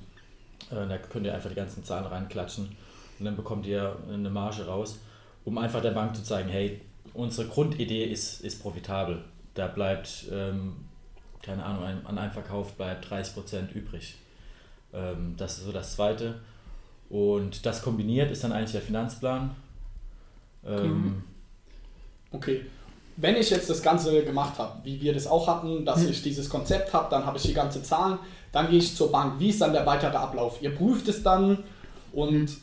Äh, 0.70 0.86
da 0.88 0.98
könnt 0.98 1.26
ihr 1.26 1.34
einfach 1.34 1.48
die 1.48 1.56
ganzen 1.56 1.84
Zahlen 1.84 2.06
reinklatschen 2.06 2.76
und 3.18 3.24
dann 3.24 3.36
bekommt 3.36 3.66
ihr 3.66 3.96
eine 4.08 4.30
Marge 4.30 4.66
raus, 4.66 4.98
um 5.44 5.56
einfach 5.58 5.80
der 5.80 5.92
Bank 5.92 6.16
zu 6.16 6.22
zeigen, 6.22 6.48
hey, 6.48 6.80
unsere 7.14 7.48
Grundidee 7.48 8.04
ist, 8.04 8.40
ist 8.40 8.60
profitabel. 8.60 9.24
Da 9.54 9.66
bleibt, 9.66 10.26
ähm, 10.30 10.76
keine 11.42 11.64
Ahnung, 11.64 12.04
an 12.04 12.18
einem 12.18 12.32
Verkauf 12.32 12.74
bleibt 12.74 13.06
30% 13.06 13.72
übrig. 13.72 14.16
Ähm, 14.92 15.34
das 15.36 15.58
ist 15.58 15.64
so 15.64 15.72
das 15.72 15.94
Zweite. 15.94 16.40
Und 17.10 17.66
das 17.66 17.82
kombiniert 17.82 18.30
ist 18.30 18.44
dann 18.44 18.52
eigentlich 18.52 18.72
der 18.72 18.80
Finanzplan. 18.80 19.50
Ähm, 20.64 21.22
okay. 22.30 22.64
Wenn 23.16 23.36
ich 23.36 23.50
jetzt 23.50 23.68
das 23.68 23.82
Ganze 23.82 24.24
gemacht 24.24 24.58
habe, 24.58 24.78
wie 24.84 25.00
wir 25.00 25.12
das 25.12 25.26
auch 25.26 25.46
hatten, 25.46 25.84
dass 25.84 26.00
mhm. 26.00 26.10
ich 26.10 26.22
dieses 26.22 26.48
Konzept 26.48 26.94
habe, 26.94 27.08
dann 27.10 27.26
habe 27.26 27.36
ich 27.36 27.42
die 27.42 27.52
ganze 27.52 27.82
Zahlen, 27.82 28.18
dann 28.52 28.70
gehe 28.70 28.78
ich 28.78 28.96
zur 28.96 29.10
Bank. 29.10 29.34
Wie 29.38 29.50
ist 29.50 29.60
dann 29.60 29.72
der 29.72 29.84
weitere 29.84 30.16
Ablauf? 30.16 30.62
Ihr 30.62 30.74
prüft 30.74 31.08
es 31.08 31.22
dann 31.22 31.58
und 32.12 32.56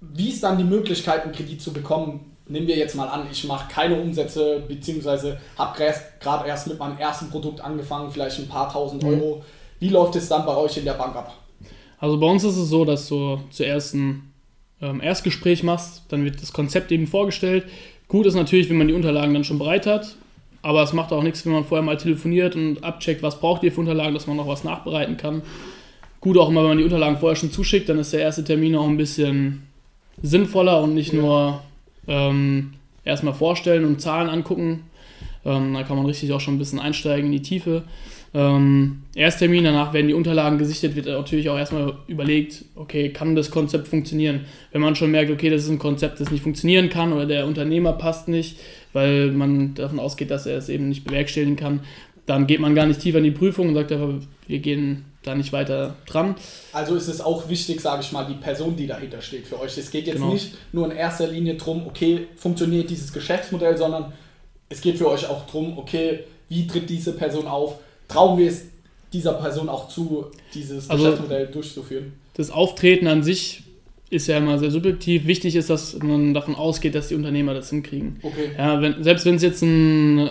wie 0.00 0.30
ist 0.30 0.44
dann 0.44 0.56
die 0.56 0.64
Möglichkeit, 0.64 1.24
einen 1.24 1.32
Kredit 1.32 1.60
zu 1.60 1.72
bekommen? 1.72 2.36
Nehmen 2.46 2.68
wir 2.68 2.76
jetzt 2.76 2.94
mal 2.94 3.08
an, 3.08 3.26
ich 3.30 3.44
mache 3.44 3.70
keine 3.70 4.00
Umsätze, 4.00 4.62
beziehungsweise 4.66 5.38
habe 5.58 5.76
gerade 6.20 6.48
erst 6.48 6.68
mit 6.68 6.78
meinem 6.78 6.96
ersten 6.96 7.28
Produkt 7.28 7.60
angefangen, 7.60 8.10
vielleicht 8.10 8.38
ein 8.38 8.48
paar 8.48 8.72
tausend 8.72 9.02
mhm. 9.02 9.08
Euro. 9.08 9.44
Wie 9.80 9.88
läuft 9.88 10.16
es 10.16 10.28
dann 10.28 10.46
bei 10.46 10.56
euch 10.56 10.76
in 10.78 10.84
der 10.84 10.94
Bank 10.94 11.16
ab? 11.16 11.34
Also 11.98 12.18
bei 12.18 12.26
uns 12.26 12.44
ist 12.44 12.56
es 12.56 12.68
so, 12.68 12.84
dass 12.84 13.08
du 13.08 13.40
zuerst 13.50 13.94
ein 13.94 14.32
ähm, 14.80 15.00
Erstgespräch 15.00 15.62
machst, 15.62 16.04
dann 16.08 16.24
wird 16.24 16.40
das 16.40 16.52
Konzept 16.52 16.92
eben 16.92 17.06
vorgestellt. 17.06 17.64
Gut 18.06 18.26
ist 18.26 18.34
natürlich, 18.34 18.70
wenn 18.70 18.78
man 18.78 18.88
die 18.88 18.94
Unterlagen 18.94 19.34
dann 19.34 19.44
schon 19.44 19.58
bereit 19.58 19.86
hat, 19.86 20.16
aber 20.62 20.82
es 20.82 20.92
macht 20.92 21.12
auch 21.12 21.22
nichts, 21.22 21.44
wenn 21.44 21.52
man 21.52 21.64
vorher 21.64 21.84
mal 21.84 21.96
telefoniert 21.96 22.56
und 22.56 22.82
abcheckt, 22.84 23.22
was 23.22 23.40
braucht 23.40 23.62
ihr 23.62 23.72
für 23.72 23.80
Unterlagen, 23.80 24.14
dass 24.14 24.26
man 24.26 24.36
noch 24.36 24.48
was 24.48 24.64
nachbereiten 24.64 25.16
kann. 25.16 25.42
Gut 26.20 26.38
auch 26.38 26.48
immer, 26.48 26.62
wenn 26.62 26.70
man 26.70 26.78
die 26.78 26.84
Unterlagen 26.84 27.18
vorher 27.18 27.36
schon 27.36 27.52
zuschickt, 27.52 27.88
dann 27.88 27.98
ist 27.98 28.12
der 28.12 28.20
erste 28.20 28.44
Termin 28.44 28.74
auch 28.76 28.88
ein 28.88 28.96
bisschen 28.96 29.64
sinnvoller 30.22 30.82
und 30.82 30.94
nicht 30.94 31.12
ja. 31.12 31.20
nur 31.20 31.62
ähm, 32.06 32.74
erstmal 33.04 33.34
vorstellen 33.34 33.84
und 33.84 34.00
Zahlen 34.00 34.28
angucken. 34.28 34.84
Ähm, 35.44 35.74
da 35.74 35.82
kann 35.84 35.96
man 35.96 36.06
richtig 36.06 36.32
auch 36.32 36.40
schon 36.40 36.54
ein 36.54 36.58
bisschen 36.58 36.80
einsteigen 36.80 37.26
in 37.26 37.32
die 37.32 37.42
Tiefe. 37.42 37.84
Ähm, 38.34 39.02
Ersttermin, 39.14 39.64
danach 39.64 39.92
werden 39.92 40.08
die 40.08 40.14
Unterlagen 40.14 40.58
gesichtet, 40.58 40.96
wird 40.96 41.06
natürlich 41.06 41.48
auch 41.48 41.58
erstmal 41.58 41.94
überlegt, 42.08 42.64
okay, 42.74 43.10
kann 43.10 43.34
das 43.34 43.50
Konzept 43.50 43.88
funktionieren? 43.88 44.42
Wenn 44.70 44.82
man 44.82 44.96
schon 44.96 45.10
merkt, 45.10 45.30
okay, 45.30 45.50
das 45.50 45.64
ist 45.64 45.70
ein 45.70 45.78
Konzept, 45.78 46.20
das 46.20 46.30
nicht 46.30 46.42
funktionieren 46.42 46.90
kann 46.90 47.12
oder 47.12 47.26
der 47.26 47.46
Unternehmer 47.46 47.94
passt 47.94 48.28
nicht, 48.28 48.58
weil 48.92 49.30
man 49.32 49.74
davon 49.74 49.98
ausgeht, 49.98 50.30
dass 50.30 50.46
er 50.46 50.58
es 50.58 50.68
eben 50.68 50.88
nicht 50.88 51.04
bewerkstelligen 51.04 51.56
kann, 51.56 51.80
dann 52.26 52.46
geht 52.46 52.60
man 52.60 52.74
gar 52.74 52.86
nicht 52.86 53.00
tiefer 53.00 53.18
in 53.18 53.24
die 53.24 53.30
Prüfung 53.30 53.68
und 53.68 53.74
sagt 53.74 53.90
einfach, 53.90 54.12
wir 54.46 54.58
gehen 54.58 55.06
da 55.22 55.34
nicht 55.34 55.52
weiter 55.52 55.96
dran. 56.06 56.36
Also 56.72 56.94
ist 56.94 57.08
es 57.08 57.20
auch 57.20 57.48
wichtig, 57.48 57.80
sage 57.80 58.02
ich 58.02 58.12
mal, 58.12 58.24
die 58.24 58.34
Person, 58.34 58.76
die 58.76 58.86
dahinter 58.86 59.22
steht 59.22 59.46
für 59.46 59.58
euch. 59.58 59.76
Es 59.78 59.90
geht 59.90 60.06
jetzt 60.06 60.16
genau. 60.16 60.32
nicht 60.32 60.56
nur 60.72 60.90
in 60.90 60.96
erster 60.96 61.26
Linie 61.26 61.54
darum, 61.54 61.86
okay, 61.86 62.26
funktioniert 62.36 62.90
dieses 62.90 63.12
Geschäftsmodell, 63.12 63.76
sondern 63.76 64.12
es 64.68 64.80
geht 64.80 64.98
für 64.98 65.08
euch 65.08 65.26
auch 65.26 65.46
darum, 65.46 65.78
okay, 65.78 66.20
wie 66.48 66.66
tritt 66.66 66.88
diese 66.88 67.12
Person 67.12 67.46
auf? 67.46 67.78
Trauen 68.08 68.38
wir 68.38 68.48
es 68.48 68.64
dieser 69.12 69.34
Person 69.34 69.68
auch 69.68 69.88
zu, 69.88 70.26
dieses 70.54 70.90
also 70.90 71.04
Geschäftsmodell 71.04 71.46
durchzuführen? 71.46 72.12
Das 72.34 72.50
Auftreten 72.50 73.06
an 73.06 73.22
sich 73.22 73.64
ist 74.10 74.26
ja 74.26 74.38
immer 74.38 74.58
sehr 74.58 74.70
subjektiv. 74.70 75.26
Wichtig 75.26 75.56
ist, 75.56 75.70
dass 75.70 75.98
man 75.98 76.34
davon 76.34 76.54
ausgeht, 76.54 76.94
dass 76.94 77.08
die 77.08 77.14
Unternehmer 77.14 77.54
das 77.54 77.70
hinkriegen. 77.70 78.18
Okay. 78.22 78.50
Ja, 78.56 78.80
wenn, 78.80 79.02
selbst 79.02 79.26
wenn 79.26 79.34
es 79.34 79.42
jetzt 79.42 79.62
ein, 79.62 80.30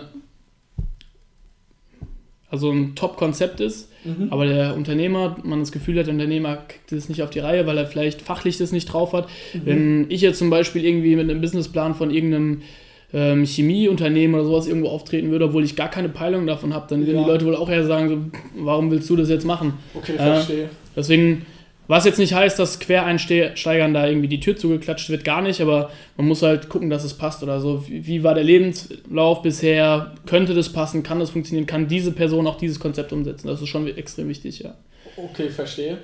also 2.49 2.71
ein 2.71 2.95
Top-Konzept 2.95 3.59
ist, 3.59 3.89
mhm. 4.03 4.27
aber 4.31 4.47
der 4.47 4.75
Unternehmer, 4.75 5.37
man 5.43 5.59
das 5.59 5.71
Gefühl 5.71 5.99
hat, 5.99 6.07
der 6.07 6.13
Unternehmer 6.13 6.57
kriegt 6.67 6.91
das 6.91 7.09
nicht 7.09 7.21
auf 7.21 7.29
die 7.29 7.39
Reihe, 7.39 7.67
weil 7.67 7.77
er 7.77 7.85
vielleicht 7.85 8.21
fachlich 8.21 8.57
das 8.57 8.71
nicht 8.71 8.85
drauf 8.85 9.13
hat. 9.13 9.27
Mhm. 9.53 9.61
Wenn 9.65 10.05
ich 10.09 10.21
jetzt 10.21 10.39
zum 10.39 10.49
Beispiel 10.49 10.83
irgendwie 10.83 11.15
mit 11.15 11.29
einem 11.29 11.41
Businessplan 11.41 11.93
von 11.93 12.09
irgendeinem 12.09 12.63
ähm, 13.13 13.45
Chemieunternehmen 13.45 14.35
oder 14.35 14.45
sowas 14.45 14.67
irgendwo 14.67 14.89
auftreten 14.89 15.31
würde, 15.31 15.45
obwohl 15.45 15.63
ich 15.63 15.75
gar 15.75 15.89
keine 15.89 16.09
Peilung 16.09 16.45
davon 16.45 16.73
habe, 16.73 16.87
dann 16.89 17.05
würden 17.05 17.17
ja. 17.17 17.23
die 17.23 17.29
Leute 17.29 17.45
wohl 17.45 17.55
auch 17.55 17.69
eher 17.69 17.85
sagen, 17.85 18.09
so, 18.09 18.63
warum 18.65 18.91
willst 18.91 19.09
du 19.09 19.15
das 19.15 19.29
jetzt 19.29 19.45
machen? 19.45 19.73
Okay, 19.93 20.13
äh, 20.13 20.17
verstehe. 20.17 20.69
Deswegen, 20.95 21.45
was 21.87 22.03
jetzt 22.03 22.19
nicht 22.19 22.33
heißt, 22.33 22.59
dass 22.59 22.79
Quereinsteigern 22.79 23.93
da 23.93 24.07
irgendwie 24.07 24.27
die 24.27 24.41
Tür 24.41 24.57
zugeklatscht 24.57 25.09
wird, 25.09 25.23
gar 25.23 25.41
nicht, 25.41 25.61
aber 25.61 25.89
man 26.17 26.27
muss 26.27 26.41
halt 26.41 26.67
gucken, 26.67 26.89
dass 26.89 27.05
es 27.05 27.13
passt 27.13 27.43
oder 27.43 27.61
so. 27.61 27.87
Wie, 27.87 28.05
wie 28.05 28.23
war 28.23 28.33
der 28.33 28.43
Lebenslauf 28.43 29.41
bisher? 29.41 30.13
Könnte 30.25 30.53
das 30.53 30.73
passen? 30.73 31.01
Kann 31.01 31.19
das 31.19 31.29
funktionieren? 31.29 31.65
Kann 31.65 31.87
diese 31.87 32.11
Person 32.11 32.45
auch 32.45 32.57
dieses 32.57 32.79
Konzept 32.79 33.13
umsetzen? 33.13 33.47
Das 33.47 33.61
ist 33.61 33.69
schon 33.69 33.87
extrem 33.87 34.27
wichtig, 34.27 34.59
ja. 34.59 34.73
Okay, 35.15 35.49
verstehe. 35.49 35.99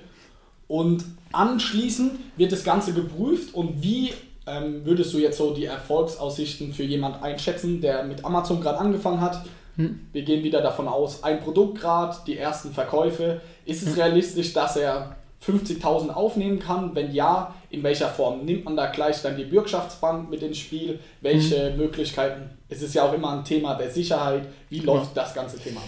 Und 0.67 1.03
anschließend 1.33 2.13
wird 2.38 2.53
das 2.53 2.63
Ganze 2.63 2.93
geprüft 2.93 3.53
und 3.53 3.83
wie 3.83 4.12
ähm, 4.45 4.85
würdest 4.85 5.13
du 5.13 5.19
jetzt 5.19 5.38
so 5.38 5.53
die 5.53 5.65
Erfolgsaussichten 5.65 6.73
für 6.73 6.83
jemand 6.83 7.23
einschätzen, 7.23 7.81
der 7.81 8.03
mit 8.03 8.25
Amazon 8.25 8.59
gerade 8.62 8.79
angefangen 8.79 9.21
hat? 9.21 9.45
Hm. 9.77 10.01
Wir 10.12 10.23
gehen 10.23 10.43
wieder 10.43 10.62
davon 10.62 10.88
aus, 10.88 11.23
ein 11.23 11.39
Produkt 11.39 11.79
gerade, 11.79 12.15
die 12.27 12.38
ersten 12.38 12.71
Verkäufe. 12.71 13.41
Ist 13.65 13.83
es 13.83 13.89
hm. 13.89 14.01
realistisch, 14.01 14.53
dass 14.53 14.75
er 14.75 15.15
50.000 15.45 16.09
aufnehmen 16.09 16.59
kann? 16.59 16.93
Wenn 16.93 17.13
ja, 17.13 17.55
in 17.69 17.83
welcher 17.83 18.09
Form? 18.09 18.45
Nimmt 18.45 18.65
man 18.65 18.75
da 18.75 18.88
gleich 18.88 19.21
dann 19.21 19.38
die 19.38 19.45
Bürgschaftsbank 19.45 20.29
mit 20.29 20.43
ins 20.43 20.57
Spiel? 20.57 21.00
Welche 21.21 21.71
hm. 21.71 21.77
Möglichkeiten? 21.77 22.50
Es 22.69 22.81
ist 22.81 22.93
ja 22.93 23.03
auch 23.03 23.13
immer 23.13 23.31
ein 23.31 23.45
Thema 23.45 23.75
der 23.75 23.89
Sicherheit. 23.89 24.47
Wie 24.69 24.79
läuft 24.79 25.15
ja. 25.15 25.23
das 25.23 25.33
ganze 25.33 25.57
Thema? 25.57 25.81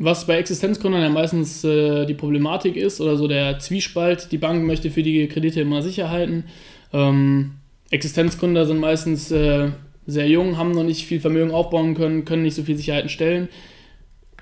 Was 0.00 0.24
bei 0.26 0.38
Existenzgründern 0.38 1.02
ja 1.02 1.08
meistens 1.08 1.64
äh, 1.64 2.06
die 2.06 2.14
Problematik 2.14 2.76
ist 2.76 3.00
oder 3.00 3.16
so 3.16 3.26
der 3.26 3.58
Zwiespalt, 3.58 4.30
die 4.30 4.38
Bank 4.38 4.62
möchte 4.62 4.92
für 4.92 5.02
die 5.02 5.26
Kredite 5.26 5.62
immer 5.62 5.82
Sicherheiten. 5.82 6.44
Ähm, 6.92 7.57
Existenzgründer 7.90 8.66
sind 8.66 8.78
meistens 8.78 9.30
äh, 9.30 9.70
sehr 10.06 10.28
jung, 10.28 10.56
haben 10.56 10.72
noch 10.72 10.84
nicht 10.84 11.06
viel 11.06 11.20
Vermögen 11.20 11.50
aufbauen 11.50 11.94
können, 11.94 12.24
können 12.24 12.42
nicht 12.42 12.54
so 12.54 12.62
viel 12.62 12.76
Sicherheiten 12.76 13.08
stellen. 13.08 13.48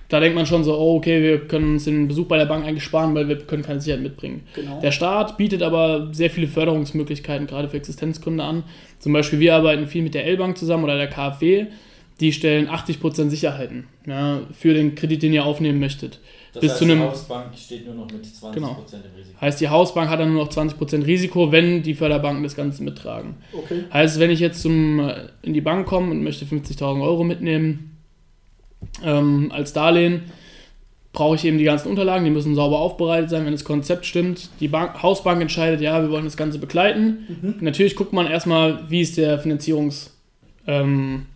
Da 0.09 0.21
denkt 0.21 0.37
man 0.37 0.47
schon 0.47 0.63
so, 0.63 0.79
oh, 0.79 0.97
okay, 0.97 1.21
wir 1.21 1.49
können 1.49 1.73
uns 1.73 1.85
den 1.85 2.07
Besuch 2.07 2.27
bei 2.27 2.39
der 2.39 2.47
Bank 2.47 2.65
eigentlich 2.65 2.85
sparen, 2.85 3.15
weil 3.17 3.27
wir 3.29 3.39
können 3.39 3.65
keine 3.65 3.81
Sicherheit 3.81 4.03
mitbringen. 4.03 4.43
Genau. 4.55 4.81
Der 4.81 4.93
Staat 4.93 5.37
bietet 5.37 5.63
aber 5.63 6.11
sehr 6.13 6.31
viele 6.31 6.47
Förderungsmöglichkeiten, 6.47 7.49
gerade 7.49 7.69
für 7.69 7.77
Existenzgründer 7.77 8.45
an. 8.45 8.63
Zum 9.01 9.13
Beispiel, 9.13 9.41
wir 9.41 9.57
arbeiten 9.57 9.89
viel 9.89 10.03
mit 10.03 10.15
der 10.15 10.25
L-Bank 10.27 10.57
zusammen 10.57 10.85
oder 10.85 10.97
der 10.97 11.09
KfW. 11.09 11.67
Die 12.21 12.33
stellen 12.33 12.69
80% 12.69 13.29
Sicherheiten 13.29 13.89
ja, 14.07 14.41
für 14.53 14.73
den 14.73 14.95
Kredit, 14.95 15.23
den 15.23 15.33
ihr 15.33 15.45
aufnehmen 15.45 15.81
möchtet. 15.81 16.21
Das 16.57 16.63
bis 16.63 16.71
heißt, 16.71 16.79
zu 16.79 16.85
einem, 16.87 17.01
die 17.01 17.05
Hausbank 17.05 17.47
steht 17.55 17.85
nur 17.85 17.95
noch 17.95 18.11
mit 18.11 18.25
20% 18.25 18.53
genau. 18.55 18.71
im 18.71 19.19
Risiko. 19.19 19.41
Heißt, 19.41 19.61
die 19.61 19.69
Hausbank 19.69 20.09
hat 20.09 20.21
dann 20.21 20.33
nur 20.33 20.45
noch 20.45 20.51
20% 20.51 21.07
Risiko, 21.07 21.53
wenn 21.53 21.83
die 21.83 21.95
Förderbanken 21.95 22.43
das 22.43 22.57
Ganze 22.57 22.83
mittragen. 22.83 23.35
Okay. 23.53 23.85
Heißt, 23.93 24.19
wenn 24.19 24.31
ich 24.31 24.41
jetzt 24.41 24.63
zum, 24.63 25.01
äh, 25.01 25.29
in 25.43 25.53
die 25.53 25.61
Bank 25.61 25.87
komme 25.87 26.11
und 26.11 26.23
möchte 26.23 26.47
50.000 26.47 27.03
Euro 27.03 27.25
mitnehmen 27.25 27.99
ähm, 29.05 29.53
als 29.53 29.75
Darlehen, 29.75 30.23
brauche 31.13 31.37
ich 31.37 31.45
eben 31.45 31.59
die 31.59 31.65
ganzen 31.65 31.89
Unterlagen, 31.89 32.25
die 32.25 32.31
müssen 32.31 32.55
sauber 32.55 32.79
aufbereitet 32.79 33.29
sein, 33.29 33.45
wenn 33.45 33.53
das 33.53 33.65
Konzept 33.65 34.07
stimmt. 34.07 34.49
Die 34.61 34.69
Bank, 34.69 35.03
Hausbank 35.03 35.43
entscheidet, 35.43 35.83
ja, 35.83 36.01
wir 36.01 36.11
wollen 36.11 36.25
das 36.25 36.39
Ganze 36.39 36.59
begleiten. 36.59 37.27
Mhm. 37.29 37.57
Natürlich 37.61 37.97
guckt 37.97 38.15
man 38.15 38.27
erstmal, 38.27 38.81
wie 38.89 39.03
ist 39.03 39.19
der 39.19 39.39
Finanzierungsbetrag. 39.39 40.15
Ähm, 40.67 41.27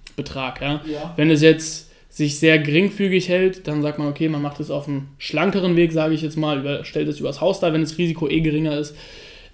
ja? 0.62 0.80
ja? 0.86 1.12
Wenn 1.16 1.30
es 1.30 1.42
jetzt 1.42 1.89
sich 2.10 2.38
sehr 2.38 2.58
geringfügig 2.58 3.28
hält, 3.28 3.66
dann 3.68 3.82
sagt 3.82 3.98
man, 3.98 4.08
okay, 4.08 4.28
man 4.28 4.42
macht 4.42 4.60
es 4.60 4.70
auf 4.70 4.88
einem 4.88 5.08
schlankeren 5.16 5.76
Weg, 5.76 5.92
sage 5.92 6.12
ich 6.12 6.22
jetzt 6.22 6.36
mal, 6.36 6.84
stellt 6.84 7.08
es 7.08 7.20
übers 7.20 7.40
Haus 7.40 7.60
da, 7.60 7.72
wenn 7.72 7.80
das 7.80 7.96
Risiko 7.96 8.28
eh 8.28 8.40
geringer 8.40 8.76
ist. 8.76 8.96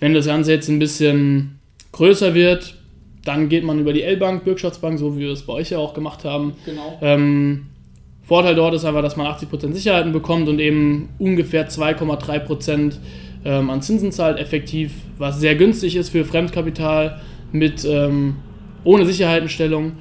Wenn 0.01 0.15
das 0.15 0.27
Ganze 0.27 0.53
jetzt 0.53 0.69
ein 0.69 0.79
bisschen 0.79 1.61
größer 1.93 2.35
wird, 2.35 2.75
dann 3.25 3.49
geht 3.49 3.65
man 3.65 3.79
über 3.79 3.93
die 3.93 4.03
L-Bank, 4.03 4.45
Bürgschaftsbank, 4.45 4.99
so 4.99 5.17
wie 5.17 5.21
wir 5.21 5.33
es 5.33 5.43
bei 5.43 5.53
euch 5.53 5.71
ja 5.71 5.79
auch 5.79 5.95
gemacht 5.95 6.25
haben. 6.25 6.55
Genau. 6.65 6.99
Ähm, 7.03 7.67
Vorteil 8.23 8.55
dort 8.55 8.75
ist 8.75 8.85
einfach, 8.85 9.03
dass 9.03 9.17
man 9.17 9.27
80% 9.27 9.73
Sicherheiten 9.73 10.13
bekommt 10.13 10.49
und 10.49 10.59
eben 10.59 11.11
ungefähr 11.19 11.69
2,3% 11.69 12.95
ähm, 13.45 13.71
an 13.71 13.83
Zinsen 13.83 14.13
zahlt, 14.13 14.39
effektiv, 14.39 14.93
was 15.19 15.39
sehr 15.39 15.55
günstig 15.55 15.95
ist 15.95 16.09
für 16.09 16.25
Fremdkapital 16.25 17.21
mit 17.53 17.85
ähm, 17.85 18.37
ohne 18.83 19.07
Sicherheitenstellung. 19.07 19.93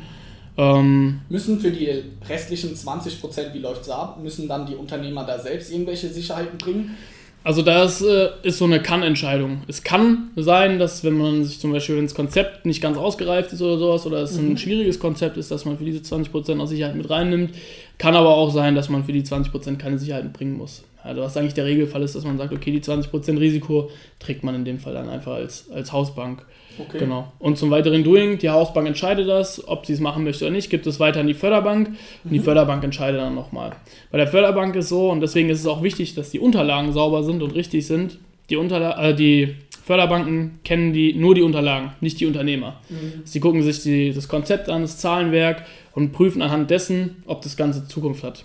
Ähm, 0.57 1.21
müssen 1.29 1.59
für 1.59 1.71
die 1.71 2.03
restlichen 2.27 2.75
20%, 2.75 3.53
wie 3.53 3.59
läuft 3.59 3.81
es 3.81 3.89
ab, 3.89 4.19
müssen 4.21 4.47
dann 4.47 4.65
die 4.65 4.75
Unternehmer 4.75 5.25
da 5.25 5.39
selbst 5.39 5.71
irgendwelche 5.71 6.07
Sicherheiten 6.07 6.57
bringen? 6.57 6.95
Also 7.43 7.61
das 7.61 8.01
äh, 8.01 8.29
ist 8.41 8.57
so 8.57 8.65
eine 8.65 8.81
Kann-Entscheidung. 8.81 9.61
Es 9.67 9.83
kann 9.83 10.31
sein, 10.35 10.79
dass 10.79 11.03
wenn 11.03 11.15
man 11.15 11.43
sich 11.43 11.59
zum 11.59 11.71
Beispiel 11.73 11.97
ins 11.97 12.15
Konzept 12.15 12.65
nicht 12.65 12.81
ganz 12.81 12.97
ausgereift 12.97 13.53
ist 13.53 13.61
oder 13.61 13.77
sowas, 13.77 14.05
oder 14.07 14.23
es 14.23 14.35
mhm. 14.35 14.53
ein 14.53 14.57
schwieriges 14.57 14.99
Konzept 14.99 15.37
ist, 15.37 15.51
dass 15.51 15.63
man 15.63 15.77
für 15.77 15.85
diese 15.85 15.99
20% 15.99 16.59
auch 16.59 16.65
Sicherheit 16.65 16.95
mit 16.95 17.07
reinnimmt. 17.07 17.53
Kann 17.99 18.15
aber 18.15 18.29
auch 18.29 18.49
sein, 18.49 18.73
dass 18.73 18.89
man 18.89 19.03
für 19.03 19.13
die 19.13 19.21
20% 19.21 19.75
keine 19.77 19.99
Sicherheiten 19.99 20.33
bringen 20.33 20.57
muss. 20.57 20.83
Also 21.05 21.21
was 21.21 21.37
eigentlich 21.37 21.53
der 21.53 21.65
Regelfall 21.65 22.01
ist, 22.03 22.15
dass 22.15 22.23
man 22.23 22.37
sagt, 22.37 22.53
okay, 22.53 22.71
die 22.71 22.81
20% 22.81 23.39
Risiko 23.39 23.91
trägt 24.19 24.43
man 24.43 24.55
in 24.55 24.65
dem 24.65 24.79
Fall 24.79 24.93
dann 24.93 25.07
einfach 25.07 25.33
als, 25.33 25.69
als 25.71 25.91
Hausbank. 25.91 26.45
Okay. 26.77 26.99
Genau. 26.99 27.31
Und 27.39 27.57
zum 27.57 27.71
weiteren 27.71 28.03
Doing, 28.03 28.37
die 28.37 28.49
Hausbank 28.49 28.87
entscheidet 28.87 29.29
das, 29.29 29.65
ob 29.67 29.85
sie 29.85 29.93
es 29.93 29.99
machen 29.99 30.23
möchte 30.23 30.45
oder 30.45 30.51
nicht, 30.51 30.69
gibt 30.69 30.87
es 30.87 30.99
weiter 30.99 31.21
an 31.21 31.27
die 31.27 31.33
Förderbank 31.33 31.89
und 32.23 32.33
die 32.33 32.39
mhm. 32.39 32.43
Förderbank 32.43 32.83
entscheidet 32.83 33.21
dann 33.21 33.35
nochmal. 33.35 33.73
Bei 34.11 34.17
der 34.17 34.27
Förderbank 34.27 34.75
ist 34.75 34.89
so, 34.89 35.09
und 35.09 35.21
deswegen 35.21 35.49
ist 35.49 35.59
es 35.59 35.67
auch 35.67 35.83
wichtig, 35.83 36.15
dass 36.15 36.31
die 36.31 36.39
Unterlagen 36.39 36.91
sauber 36.91 37.23
sind 37.23 37.41
und 37.41 37.55
richtig 37.55 37.87
sind. 37.87 38.17
Die, 38.49 38.57
Unterla 38.57 39.09
äh, 39.09 39.15
die 39.15 39.55
Förderbanken 39.83 40.59
kennen 40.63 40.93
die, 40.93 41.13
nur 41.13 41.35
die 41.35 41.43
Unterlagen, 41.43 41.91
nicht 42.01 42.19
die 42.19 42.25
Unternehmer. 42.25 42.81
Mhm. 42.89 43.21
Sie 43.23 43.39
gucken 43.39 43.61
sich 43.63 43.81
die, 43.83 44.11
das 44.11 44.27
Konzept 44.27 44.67
an, 44.67 44.81
das 44.81 44.97
Zahlenwerk 44.97 45.65
und 45.93 46.11
prüfen 46.11 46.41
anhand 46.41 46.69
dessen, 46.71 47.23
ob 47.25 47.41
das 47.41 47.55
Ganze 47.55 47.87
Zukunft 47.87 48.23
hat. 48.23 48.43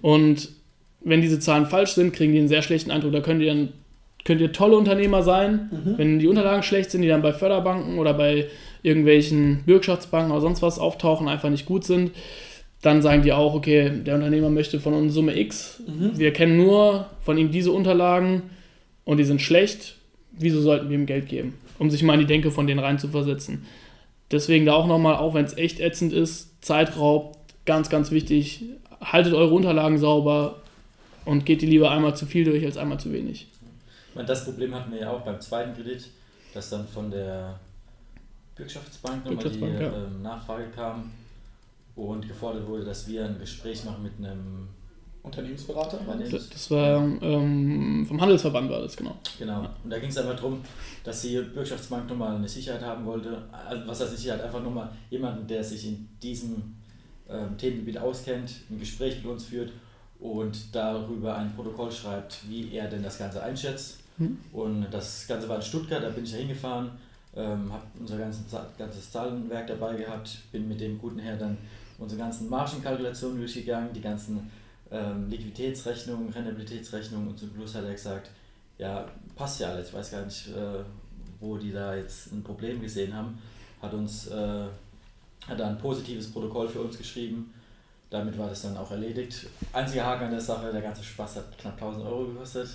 Und 0.00 0.48
wenn 1.04 1.20
diese 1.20 1.40
Zahlen 1.40 1.66
falsch 1.66 1.92
sind, 1.92 2.12
kriegen 2.12 2.32
die 2.32 2.38
einen 2.38 2.48
sehr 2.48 2.62
schlechten 2.62 2.90
Eindruck. 2.90 3.12
Da 3.12 3.20
könnt 3.20 3.42
ihr 3.42 3.48
dann 3.48 3.70
könnt 4.24 4.40
ihr 4.40 4.52
tolle 4.52 4.76
Unternehmer 4.76 5.22
sein. 5.22 5.70
Mhm. 5.70 5.98
Wenn 5.98 6.18
die 6.18 6.28
Unterlagen 6.28 6.62
schlecht 6.62 6.90
sind, 6.90 7.02
die 7.02 7.08
dann 7.08 7.22
bei 7.22 7.32
Förderbanken 7.32 7.98
oder 7.98 8.14
bei 8.14 8.46
irgendwelchen 8.82 9.62
Bürgschaftsbanken 9.64 10.32
oder 10.32 10.40
sonst 10.40 10.62
was 10.62 10.78
auftauchen, 10.78 11.28
einfach 11.28 11.50
nicht 11.50 11.66
gut 11.66 11.84
sind, 11.84 12.12
dann 12.82 13.02
sagen 13.02 13.22
die 13.22 13.32
auch, 13.32 13.54
okay, 13.54 13.90
der 14.04 14.16
Unternehmer 14.16 14.50
möchte 14.50 14.80
von 14.80 14.92
uns 14.94 15.14
Summe 15.14 15.38
X. 15.38 15.82
Mhm. 15.86 16.18
Wir 16.18 16.32
kennen 16.32 16.56
nur 16.56 17.06
von 17.20 17.38
ihm 17.38 17.50
diese 17.50 17.72
Unterlagen 17.72 18.42
und 19.04 19.18
die 19.18 19.24
sind 19.24 19.40
schlecht. 19.40 19.96
Wieso 20.32 20.60
sollten 20.60 20.88
wir 20.88 20.96
ihm 20.96 21.06
Geld 21.06 21.28
geben? 21.28 21.54
Um 21.78 21.90
sich 21.90 22.02
mal 22.02 22.14
in 22.14 22.20
die 22.20 22.26
Denke 22.26 22.50
von 22.50 22.66
denen 22.66 22.80
rein 22.80 22.98
zu 22.98 23.08
versetzen. 23.08 23.66
Deswegen 24.30 24.66
da 24.66 24.72
auch 24.72 24.86
nochmal, 24.86 25.16
auch 25.16 25.34
wenn 25.34 25.44
es 25.44 25.56
echt 25.56 25.78
ätzend 25.78 26.12
ist, 26.12 26.64
Zeitraub, 26.64 27.36
ganz, 27.66 27.90
ganz 27.90 28.10
wichtig. 28.10 28.64
Haltet 29.00 29.34
eure 29.34 29.52
Unterlagen 29.52 29.98
sauber 29.98 30.61
und 31.24 31.46
geht 31.46 31.62
die 31.62 31.66
lieber 31.66 31.90
einmal 31.90 32.16
zu 32.16 32.26
viel 32.26 32.44
durch 32.44 32.64
als 32.64 32.76
einmal 32.76 32.98
zu 32.98 33.12
wenig. 33.12 33.48
Ich 34.08 34.14
meine, 34.14 34.28
das 34.28 34.44
Problem 34.44 34.74
hatten 34.74 34.92
wir 34.92 35.00
ja 35.00 35.10
auch 35.10 35.22
beim 35.22 35.40
zweiten 35.40 35.74
Kredit, 35.74 36.08
dass 36.52 36.70
dann 36.70 36.86
von 36.86 37.10
der 37.10 37.58
Bürgschaftsbank 38.56 39.24
nochmal 39.24 39.50
die 39.50 39.60
ja. 39.60 40.04
ähm, 40.04 40.22
Nachfrage 40.22 40.66
kam 40.74 41.10
und 41.96 42.28
gefordert 42.28 42.66
wurde, 42.66 42.84
dass 42.84 43.08
wir 43.08 43.24
ein 43.24 43.38
Gespräch 43.38 43.84
machen 43.84 44.02
mit 44.02 44.12
einem 44.18 44.68
Unternehmensberater. 45.22 46.00
Das, 46.30 46.50
das 46.50 46.70
war 46.70 47.00
ähm, 47.22 48.04
vom 48.06 48.20
Handelsverband 48.20 48.70
war 48.70 48.80
das, 48.80 48.96
genau. 48.96 49.16
Genau. 49.38 49.68
Und 49.82 49.90
da 49.90 49.98
ging 49.98 50.10
es 50.10 50.18
einfach 50.18 50.34
darum, 50.34 50.60
dass 51.04 51.22
die 51.22 51.40
Bürgschaftsbank 51.40 52.08
nochmal 52.08 52.36
eine 52.36 52.48
Sicherheit 52.48 52.82
haben 52.82 53.06
wollte. 53.06 53.42
Also, 53.52 53.86
was 53.86 54.00
heißt 54.00 54.16
Sicherheit? 54.16 54.42
Einfach 54.42 54.62
nochmal 54.62 54.90
jemanden, 55.10 55.46
der 55.46 55.62
sich 55.62 55.86
in 55.86 56.08
diesem 56.22 56.74
ähm, 57.30 57.56
Themengebiet 57.56 57.98
auskennt, 57.98 58.52
ein 58.68 58.78
Gespräch 58.80 59.16
mit 59.22 59.26
uns 59.26 59.44
führt 59.44 59.72
und 60.22 60.74
darüber 60.74 61.36
ein 61.36 61.54
Protokoll 61.54 61.90
schreibt, 61.90 62.48
wie 62.48 62.72
er 62.72 62.88
denn 62.88 63.02
das 63.02 63.18
Ganze 63.18 63.42
einschätzt 63.42 64.02
Mhm. 64.18 64.38
Und 64.52 64.86
das 64.90 65.26
Ganze 65.26 65.48
war 65.48 65.56
in 65.56 65.62
Stuttgart, 65.62 66.02
da 66.02 66.10
bin 66.10 66.24
ich 66.24 66.32
ja 66.32 66.38
hingefahren, 66.38 66.90
ähm, 67.34 67.72
habe 67.72 67.84
unser 67.98 68.18
ganzes, 68.18 68.44
ganzes 68.78 69.10
Zahlenwerk 69.10 69.66
dabei 69.66 69.96
gehabt, 69.96 70.38
bin 70.52 70.68
mit 70.68 70.80
dem 70.80 70.98
guten 70.98 71.18
Herr 71.18 71.36
dann 71.36 71.56
unsere 71.98 72.20
ganzen 72.20 72.48
Margenkalkulationen 72.48 73.38
durchgegangen, 73.38 73.92
die 73.92 74.00
ganzen 74.00 74.50
ähm, 74.90 75.28
Liquiditätsrechnungen, 75.28 76.30
Rentabilitätsrechnungen 76.30 77.28
und 77.28 77.38
zum 77.38 77.50
Schluss 77.54 77.74
hat 77.74 77.84
er 77.84 77.92
gesagt, 77.92 78.30
ja, 78.78 79.06
passt 79.36 79.60
ja 79.60 79.68
alles, 79.68 79.88
ich 79.88 79.94
weiß 79.94 80.10
gar 80.10 80.24
nicht, 80.24 80.48
äh, 80.48 80.82
wo 81.40 81.56
die 81.56 81.72
da 81.72 81.94
jetzt 81.94 82.32
ein 82.32 82.42
Problem 82.42 82.80
gesehen 82.80 83.14
haben, 83.14 83.38
hat 83.80 83.94
uns 83.94 84.26
äh, 84.28 84.66
hat 85.48 85.58
da 85.58 85.68
ein 85.68 85.78
positives 85.78 86.30
Protokoll 86.30 86.68
für 86.68 86.80
uns 86.80 86.96
geschrieben. 86.96 87.52
Damit 88.12 88.38
war 88.38 88.50
das 88.50 88.60
dann 88.60 88.76
auch 88.76 88.90
erledigt. 88.90 89.46
Einziger 89.72 90.04
Haken 90.04 90.24
an 90.24 90.32
der 90.32 90.40
Sache, 90.40 90.70
der 90.70 90.82
ganze 90.82 91.02
Spaß 91.02 91.36
hat 91.36 91.58
knapp 91.58 91.80
1000 91.80 92.04
Euro 92.04 92.26
gekostet. 92.26 92.68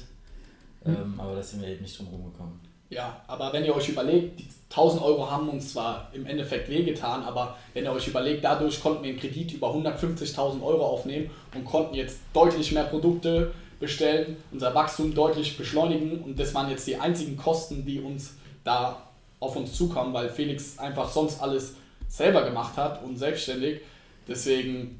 Mhm. 0.84 0.96
Ähm, 0.96 1.20
aber 1.20 1.36
da 1.36 1.44
sind 1.44 1.62
wir 1.62 1.68
eben 1.68 1.84
nicht 1.84 2.00
drum 2.00 2.08
gekommen. 2.08 2.60
Ja, 2.90 3.22
aber 3.28 3.54
wenn 3.54 3.64
ihr 3.64 3.76
euch 3.76 3.88
überlegt, 3.90 4.40
die 4.40 4.48
1000 4.72 5.04
Euro 5.04 5.30
haben 5.30 5.48
uns 5.50 5.74
zwar 5.74 6.10
im 6.12 6.26
Endeffekt 6.26 6.70
wehgetan, 6.70 7.22
aber 7.24 7.56
wenn 7.76 7.84
ihr 7.84 7.92
euch 7.92 8.08
überlegt, 8.08 8.44
dadurch 8.44 8.82
konnten 8.82 9.04
wir 9.04 9.12
einen 9.12 9.20
Kredit 9.20 9.54
über 9.54 9.68
150.000 9.76 10.64
Euro 10.64 10.84
aufnehmen 10.84 11.30
und 11.54 11.66
konnten 11.66 11.94
jetzt 11.94 12.18
deutlich 12.34 12.72
mehr 12.72 12.86
Produkte 12.86 13.52
bestellen, 13.80 14.38
unser 14.52 14.74
Wachstum 14.74 15.14
deutlich 15.14 15.56
beschleunigen 15.56 16.24
und 16.24 16.40
das 16.40 16.56
waren 16.56 16.72
jetzt 16.72 16.88
die 16.88 16.96
einzigen 16.96 17.38
Kosten, 17.38 17.86
die 17.86 18.00
uns 18.00 18.38
da 18.64 19.04
auf 19.40 19.56
uns 19.56 19.74
zukommen, 19.74 20.14
weil 20.16 20.30
Felix 20.30 20.80
einfach 20.80 21.10
sonst 21.10 21.40
alles 21.44 21.76
selber 22.08 22.44
gemacht 22.44 22.76
hat 22.76 23.04
und 23.04 23.18
selbstständig. 23.18 23.82
Deswegen 24.28 25.00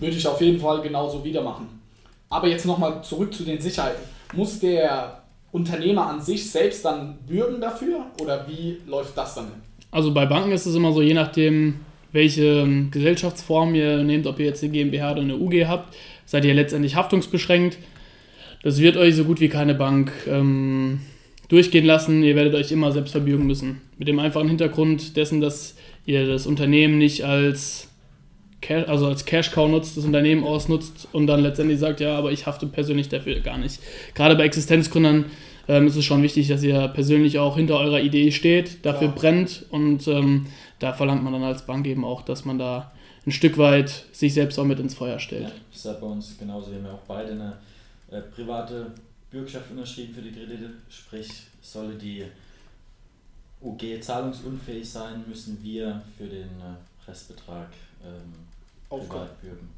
würde 0.00 0.16
ich 0.16 0.26
auf 0.26 0.40
jeden 0.40 0.60
Fall 0.60 0.82
genauso 0.82 1.24
wieder 1.24 1.42
machen. 1.42 1.80
Aber 2.28 2.48
jetzt 2.48 2.66
nochmal 2.66 3.02
zurück 3.02 3.32
zu 3.32 3.44
den 3.44 3.60
Sicherheiten. 3.60 4.02
Muss 4.34 4.58
der 4.58 5.22
Unternehmer 5.52 6.08
an 6.08 6.20
sich 6.20 6.50
selbst 6.50 6.84
dann 6.84 7.16
bürgen 7.28 7.60
dafür 7.60 8.06
oder 8.20 8.46
wie 8.48 8.78
läuft 8.86 9.16
das 9.16 9.36
dann? 9.36 9.46
Also 9.92 10.12
bei 10.12 10.26
Banken 10.26 10.50
ist 10.50 10.66
es 10.66 10.74
immer 10.74 10.92
so, 10.92 11.00
je 11.00 11.14
nachdem, 11.14 11.76
welche 12.10 12.62
ähm, 12.62 12.90
Gesellschaftsform 12.90 13.74
ihr 13.76 14.02
nehmt, 14.02 14.26
ob 14.26 14.40
ihr 14.40 14.46
jetzt 14.46 14.64
eine 14.64 14.72
GmbH 14.72 15.12
oder 15.12 15.20
eine 15.20 15.36
UG 15.36 15.66
habt, 15.66 15.94
seid 16.26 16.44
ihr 16.44 16.54
letztendlich 16.54 16.96
haftungsbeschränkt. 16.96 17.78
Das 18.64 18.80
wird 18.80 18.96
euch 18.96 19.14
so 19.14 19.24
gut 19.24 19.40
wie 19.40 19.48
keine 19.48 19.74
Bank 19.74 20.10
ähm, 20.26 21.00
durchgehen 21.48 21.84
lassen. 21.84 22.24
Ihr 22.24 22.34
werdet 22.34 22.54
euch 22.54 22.72
immer 22.72 22.90
selbst 22.90 23.12
verbürgen 23.12 23.46
müssen. 23.46 23.80
Mit 23.98 24.08
dem 24.08 24.18
einfachen 24.18 24.48
Hintergrund 24.48 25.16
dessen, 25.16 25.40
dass 25.40 25.76
ihr 26.06 26.26
das 26.26 26.46
Unternehmen 26.46 26.98
nicht 26.98 27.24
als 27.24 27.88
Cash, 28.64 28.88
also 28.88 29.06
als 29.06 29.26
Cash 29.26 29.50
Cow 29.50 29.68
nutzt, 29.68 29.96
das 29.96 30.04
Unternehmen 30.04 30.42
ausnutzt 30.42 31.06
und 31.12 31.26
dann 31.26 31.40
letztendlich 31.40 31.78
sagt, 31.78 32.00
ja, 32.00 32.16
aber 32.16 32.32
ich 32.32 32.46
hafte 32.46 32.66
persönlich 32.66 33.10
dafür 33.10 33.38
gar 33.40 33.58
nicht. 33.58 33.78
Gerade 34.14 34.36
bei 34.36 34.44
Existenzgründern 34.44 35.26
ähm, 35.68 35.86
ist 35.86 35.96
es 35.96 36.04
schon 36.04 36.22
wichtig, 36.22 36.48
dass 36.48 36.62
ihr 36.62 36.88
persönlich 36.88 37.38
auch 37.38 37.56
hinter 37.56 37.78
eurer 37.78 38.00
Idee 38.00 38.32
steht, 38.32 38.84
dafür 38.86 39.08
ja. 39.08 39.14
brennt 39.14 39.66
und 39.70 40.08
ähm, 40.08 40.46
da 40.78 40.94
verlangt 40.94 41.22
man 41.22 41.34
dann 41.34 41.42
als 41.42 41.66
Bank 41.66 41.86
eben 41.86 42.06
auch, 42.06 42.22
dass 42.22 42.46
man 42.46 42.58
da 42.58 42.90
ein 43.26 43.32
Stück 43.32 43.58
weit 43.58 44.06
sich 44.12 44.32
selbst 44.32 44.58
auch 44.58 44.64
mit 44.64 44.80
ins 44.80 44.94
Feuer 44.94 45.18
stellt. 45.18 45.44
Ja, 45.44 45.52
das 45.70 45.78
ist 45.78 45.84
ja 45.84 45.92
bei 45.92 46.06
uns 46.06 46.38
genauso. 46.38 46.70
Wir 46.70 46.78
haben 46.78 46.86
ja 46.86 46.92
auch 46.92 47.06
beide 47.06 47.32
eine 47.32 47.52
äh, 48.10 48.22
private 48.22 48.92
Bürgschaft 49.30 49.70
unterschrieben 49.70 50.14
für 50.14 50.22
die 50.22 50.32
Kredite, 50.32 50.70
sprich, 50.88 51.28
solle 51.60 51.94
die 51.94 52.24
UG 53.60 54.00
zahlungsunfähig 54.00 54.88
sein, 54.88 55.24
müssen 55.28 55.58
wir 55.62 56.02
für 56.16 56.24
den 56.24 56.48
äh, 56.60 57.10
Restbetrag 57.10 57.68
ähm, 58.02 58.32
Privatbürgen. 58.98 59.74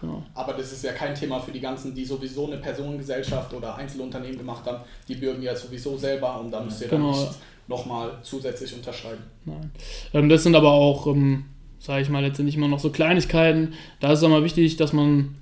Genau. 0.00 0.22
Aber 0.34 0.54
das 0.54 0.72
ist 0.72 0.82
ja 0.82 0.92
kein 0.92 1.14
Thema 1.14 1.40
für 1.40 1.52
die 1.52 1.60
ganzen, 1.60 1.94
die 1.94 2.04
sowieso 2.04 2.46
eine 2.46 2.56
Personengesellschaft 2.56 3.52
oder 3.52 3.74
Einzelunternehmen 3.74 4.38
gemacht 4.38 4.64
haben. 4.64 4.82
Die 5.08 5.14
bürgen 5.14 5.42
ja 5.42 5.54
sowieso 5.54 5.96
selber 5.96 6.40
und 6.40 6.50
da 6.50 6.62
müsst 6.62 6.80
ihr 6.80 6.88
genau. 6.88 7.12
dann 7.12 7.20
nicht 7.20 7.38
nochmal 7.68 8.18
zusätzlich 8.22 8.74
unterschreiben. 8.74 9.22
Nein. 9.44 9.70
Ähm, 10.14 10.28
das 10.28 10.42
sind 10.42 10.54
aber 10.54 10.72
auch, 10.72 11.06
ähm, 11.06 11.44
sage 11.78 12.02
ich 12.02 12.08
mal, 12.08 12.22
letztendlich 12.22 12.56
immer 12.56 12.68
noch 12.68 12.80
so 12.80 12.90
Kleinigkeiten. 12.90 13.74
Da 14.00 14.12
ist 14.12 14.20
es 14.20 14.24
immer 14.24 14.42
wichtig, 14.42 14.76
dass 14.76 14.92
man, 14.92 15.36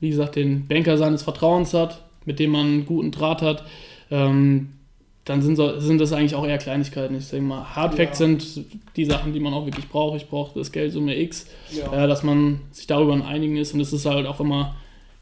wie 0.00 0.10
gesagt, 0.10 0.36
den 0.36 0.66
Banker 0.68 0.96
seines 0.96 1.22
Vertrauens 1.22 1.74
hat, 1.74 2.02
mit 2.24 2.38
dem 2.38 2.52
man 2.52 2.66
einen 2.66 2.86
guten 2.86 3.10
Draht 3.10 3.42
hat. 3.42 3.64
Ähm, 4.10 4.73
dann 5.24 5.40
sind, 5.40 5.56
so, 5.56 5.80
sind 5.80 6.00
das 6.00 6.12
eigentlich 6.12 6.34
auch 6.34 6.46
eher 6.46 6.58
Kleinigkeiten. 6.58 7.16
Ich 7.16 7.30
denke 7.30 7.46
mal, 7.46 7.64
Hardfacts 7.74 8.18
ja. 8.18 8.26
sind 8.26 8.66
die 8.96 9.04
Sachen, 9.04 9.32
die 9.32 9.40
man 9.40 9.54
auch 9.54 9.64
wirklich 9.64 9.88
braucht. 9.88 10.16
Ich 10.16 10.28
brauche 10.28 10.58
das 10.58 10.70
Geld 10.70 10.92
Summe 10.92 11.18
X, 11.18 11.46
ja. 11.70 12.04
äh, 12.04 12.06
dass 12.06 12.22
man 12.22 12.60
sich 12.72 12.86
darüber 12.86 13.14
einigen 13.26 13.56
ist. 13.56 13.72
Und 13.72 13.80
es 13.80 13.92
ist 13.92 14.04
halt 14.04 14.26
auch 14.26 14.40
immer, 14.40 14.74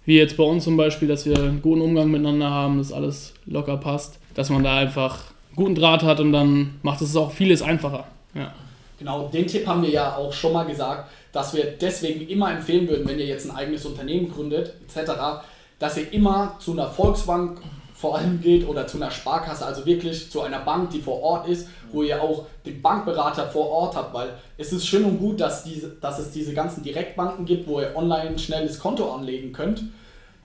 wie 0.04 0.18
jetzt 0.18 0.36
bei 0.36 0.42
uns 0.42 0.64
zum 0.64 0.76
Beispiel, 0.76 1.06
dass 1.06 1.24
wir 1.24 1.38
einen 1.38 1.62
guten 1.62 1.80
Umgang 1.80 2.10
miteinander 2.10 2.50
haben, 2.50 2.78
dass 2.78 2.92
alles 2.92 3.34
locker 3.46 3.76
passt, 3.76 4.18
dass 4.34 4.50
man 4.50 4.64
da 4.64 4.76
einfach 4.76 5.26
einen 5.50 5.56
guten 5.56 5.74
Draht 5.76 6.02
hat 6.02 6.18
und 6.18 6.32
dann 6.32 6.80
macht 6.82 7.00
es 7.00 7.14
auch 7.14 7.30
vieles 7.30 7.62
einfacher. 7.62 8.06
Ja. 8.34 8.52
Genau, 8.98 9.28
den 9.28 9.46
Tipp 9.46 9.66
haben 9.66 9.82
wir 9.82 9.90
ja 9.90 10.16
auch 10.16 10.32
schon 10.32 10.52
mal 10.52 10.64
gesagt, 10.64 11.10
dass 11.32 11.54
wir 11.54 11.64
deswegen 11.80 12.26
immer 12.28 12.52
empfehlen 12.52 12.88
würden, 12.88 13.06
wenn 13.06 13.18
ihr 13.18 13.26
jetzt 13.26 13.48
ein 13.48 13.56
eigenes 13.56 13.84
Unternehmen 13.86 14.30
gründet, 14.30 14.74
etc., 14.86 15.12
dass 15.78 15.96
ihr 15.96 16.12
immer 16.12 16.56
zu 16.60 16.72
einer 16.72 16.88
Volksbank 16.88 17.60
vor 18.02 18.18
allem 18.18 18.40
geht 18.40 18.66
oder 18.66 18.88
zu 18.88 18.96
einer 18.96 19.12
Sparkasse, 19.12 19.64
also 19.64 19.86
wirklich 19.86 20.28
zu 20.28 20.42
einer 20.42 20.58
Bank, 20.58 20.90
die 20.90 21.00
vor 21.00 21.22
Ort 21.22 21.46
ist, 21.46 21.68
wo 21.92 22.02
ihr 22.02 22.20
auch 22.20 22.46
den 22.66 22.82
Bankberater 22.82 23.46
vor 23.46 23.70
Ort 23.70 23.94
habt, 23.94 24.12
weil 24.12 24.30
es 24.58 24.72
ist 24.72 24.88
schön 24.88 25.04
und 25.04 25.20
gut, 25.20 25.40
dass, 25.40 25.62
diese, 25.62 25.88
dass 25.88 26.18
es 26.18 26.32
diese 26.32 26.52
ganzen 26.52 26.82
Direktbanken 26.82 27.44
gibt, 27.44 27.68
wo 27.68 27.80
ihr 27.80 27.92
online 27.94 28.30
ein 28.30 28.38
schnelles 28.40 28.80
Konto 28.80 29.14
anlegen 29.14 29.52
könnt. 29.52 29.84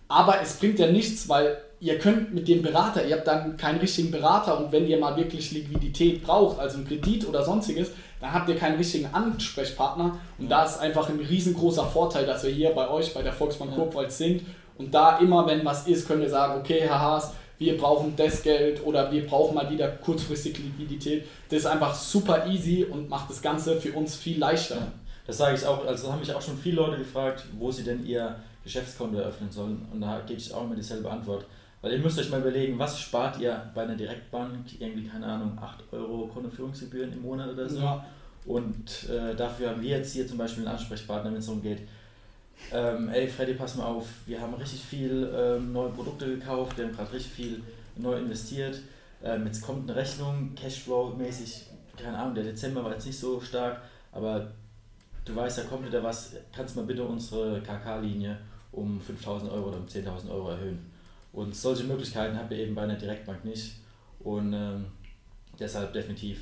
Aber 0.07 0.39
es 0.39 0.57
bringt 0.57 0.77
ja 0.77 0.91
nichts, 0.91 1.27
weil 1.29 1.57
ihr 1.79 1.97
könnt 1.97 2.31
mit 2.31 2.47
dem 2.47 2.61
Berater, 2.61 3.03
ihr 3.03 3.15
habt 3.15 3.25
dann 3.25 3.57
keinen 3.57 3.79
richtigen 3.79 4.11
Berater 4.11 4.59
und 4.59 4.71
wenn 4.71 4.87
ihr 4.87 4.99
mal 4.99 5.17
wirklich 5.17 5.51
Liquidität 5.51 6.23
braucht, 6.23 6.59
also 6.59 6.77
einen 6.77 6.87
Kredit 6.87 7.27
oder 7.27 7.43
sonstiges, 7.43 7.89
dann 8.21 8.33
habt 8.33 8.49
ihr 8.49 8.55
keinen 8.55 8.77
richtigen 8.77 9.09
Ansprechpartner. 9.11 10.19
Und 10.37 10.51
da 10.51 10.63
ist 10.63 10.79
einfach 10.79 11.09
ein 11.09 11.19
riesengroßer 11.19 11.87
Vorteil, 11.87 12.27
dass 12.27 12.43
wir 12.43 12.51
hier 12.51 12.69
bei 12.69 12.87
euch 12.87 13.15
bei 13.15 13.23
der 13.23 13.33
Volksbank 13.33 13.73
Kurpfalz 13.73 14.19
sind. 14.19 14.43
Und 14.77 14.93
da 14.93 15.17
immer, 15.17 15.47
wenn 15.47 15.65
was 15.65 15.87
ist, 15.87 16.07
können 16.07 16.21
wir 16.21 16.29
sagen, 16.29 16.59
okay, 16.59 16.81
Herr 16.81 17.01
Haas, 17.01 17.33
wir 17.59 17.77
brauchen 17.77 18.15
das 18.15 18.43
Geld 18.43 18.85
oder 18.85 19.11
wir 19.11 19.25
brauchen 19.25 19.55
mal 19.55 19.69
wieder 19.69 19.87
kurzfristig 19.87 20.57
Liquidität. 20.59 21.25
Das 21.49 21.59
ist 21.59 21.65
einfach 21.65 21.95
super 21.95 22.45
easy 22.47 22.85
und 22.85 23.09
macht 23.09 23.29
das 23.29 23.41
Ganze 23.41 23.79
für 23.79 23.93
uns 23.93 24.15
viel 24.15 24.39
leichter. 24.39 24.91
Das 25.25 25.37
sage 25.37 25.57
ich 25.57 25.65
auch, 25.65 25.85
also 25.85 26.11
haben 26.11 26.19
mich 26.19 26.33
auch 26.33 26.41
schon 26.41 26.57
viele 26.57 26.77
Leute 26.77 26.97
gefragt, 26.97 27.45
wo 27.57 27.71
sie 27.71 27.83
denn 27.83 28.05
ihr 28.05 28.35
Geschäftskonto 28.63 29.17
eröffnen 29.17 29.51
sollen 29.51 29.85
und 29.91 30.01
da 30.01 30.21
gebe 30.25 30.39
ich 30.39 30.53
auch 30.53 30.63
immer 30.63 30.75
dieselbe 30.75 31.09
Antwort. 31.09 31.45
Weil 31.81 31.93
ihr 31.93 31.99
müsst 31.99 32.17
euch 32.17 32.29
mal 32.29 32.41
überlegen, 32.41 32.79
was 32.79 32.99
spart 32.99 33.39
ihr 33.39 33.69
bei 33.75 33.83
einer 33.83 33.95
Direktbank? 33.95 34.65
Irgendwie, 34.79 35.07
keine 35.07 35.25
Ahnung, 35.25 35.57
8 35.61 35.83
Euro 35.91 36.27
Kontoführungsgebühren 36.27 37.13
im 37.13 37.21
Monat 37.21 37.51
oder 37.51 37.69
so. 37.69 37.79
Ja. 37.79 38.05
Und 38.45 39.09
äh, 39.09 39.35
dafür 39.35 39.69
haben 39.69 39.81
wir 39.81 39.97
jetzt 39.97 40.13
hier 40.13 40.25
zum 40.25 40.37
Beispiel 40.37 40.65
einen 40.65 40.75
Ansprechpartner, 40.75 41.31
wenn 41.31 41.39
es 41.39 41.45
darum 41.45 41.61
geht, 41.61 41.79
ähm, 42.71 43.09
ey 43.09 43.27
Freddy, 43.27 43.53
pass 43.53 43.75
mal 43.75 43.85
auf, 43.85 44.07
wir 44.25 44.41
haben 44.41 44.53
richtig 44.55 44.81
viel 44.83 45.31
ähm, 45.33 45.73
neue 45.73 45.89
Produkte 45.89 46.25
gekauft, 46.27 46.77
wir 46.77 46.85
haben 46.85 46.95
gerade 46.95 47.13
richtig 47.13 47.31
viel 47.31 47.63
neu 47.95 48.17
investiert. 48.17 48.79
Ähm, 49.23 49.45
jetzt 49.45 49.61
kommt 49.61 49.89
eine 49.89 49.99
Rechnung, 49.99 50.53
Cashflow-mäßig, 50.55 51.63
keine 51.97 52.17
Ahnung, 52.17 52.35
der 52.35 52.43
Dezember 52.43 52.83
war 52.83 52.93
jetzt 52.93 53.05
nicht 53.05 53.17
so 53.17 53.41
stark, 53.41 53.81
aber 54.11 54.51
du 55.25 55.35
weißt, 55.35 55.59
da 55.59 55.63
kommt 55.63 55.87
wieder 55.87 56.03
was, 56.03 56.33
kannst 56.55 56.75
mal 56.75 56.85
bitte 56.85 57.03
unsere 57.03 57.61
KK-Linie 57.61 58.37
um 58.71 58.99
5000 59.01 59.51
Euro 59.51 59.69
oder 59.69 59.77
um 59.77 59.85
10.000 59.85 60.29
Euro 60.29 60.51
erhöhen. 60.51 60.91
Und 61.33 61.55
solche 61.55 61.83
Möglichkeiten 61.83 62.37
habt 62.37 62.51
ihr 62.51 62.59
eben 62.59 62.75
bei 62.75 62.83
einer 62.83 62.95
Direktbank 62.95 63.43
nicht. 63.43 63.75
Und 64.19 64.53
ähm, 64.53 64.85
deshalb 65.59 65.93
definitiv 65.93 66.39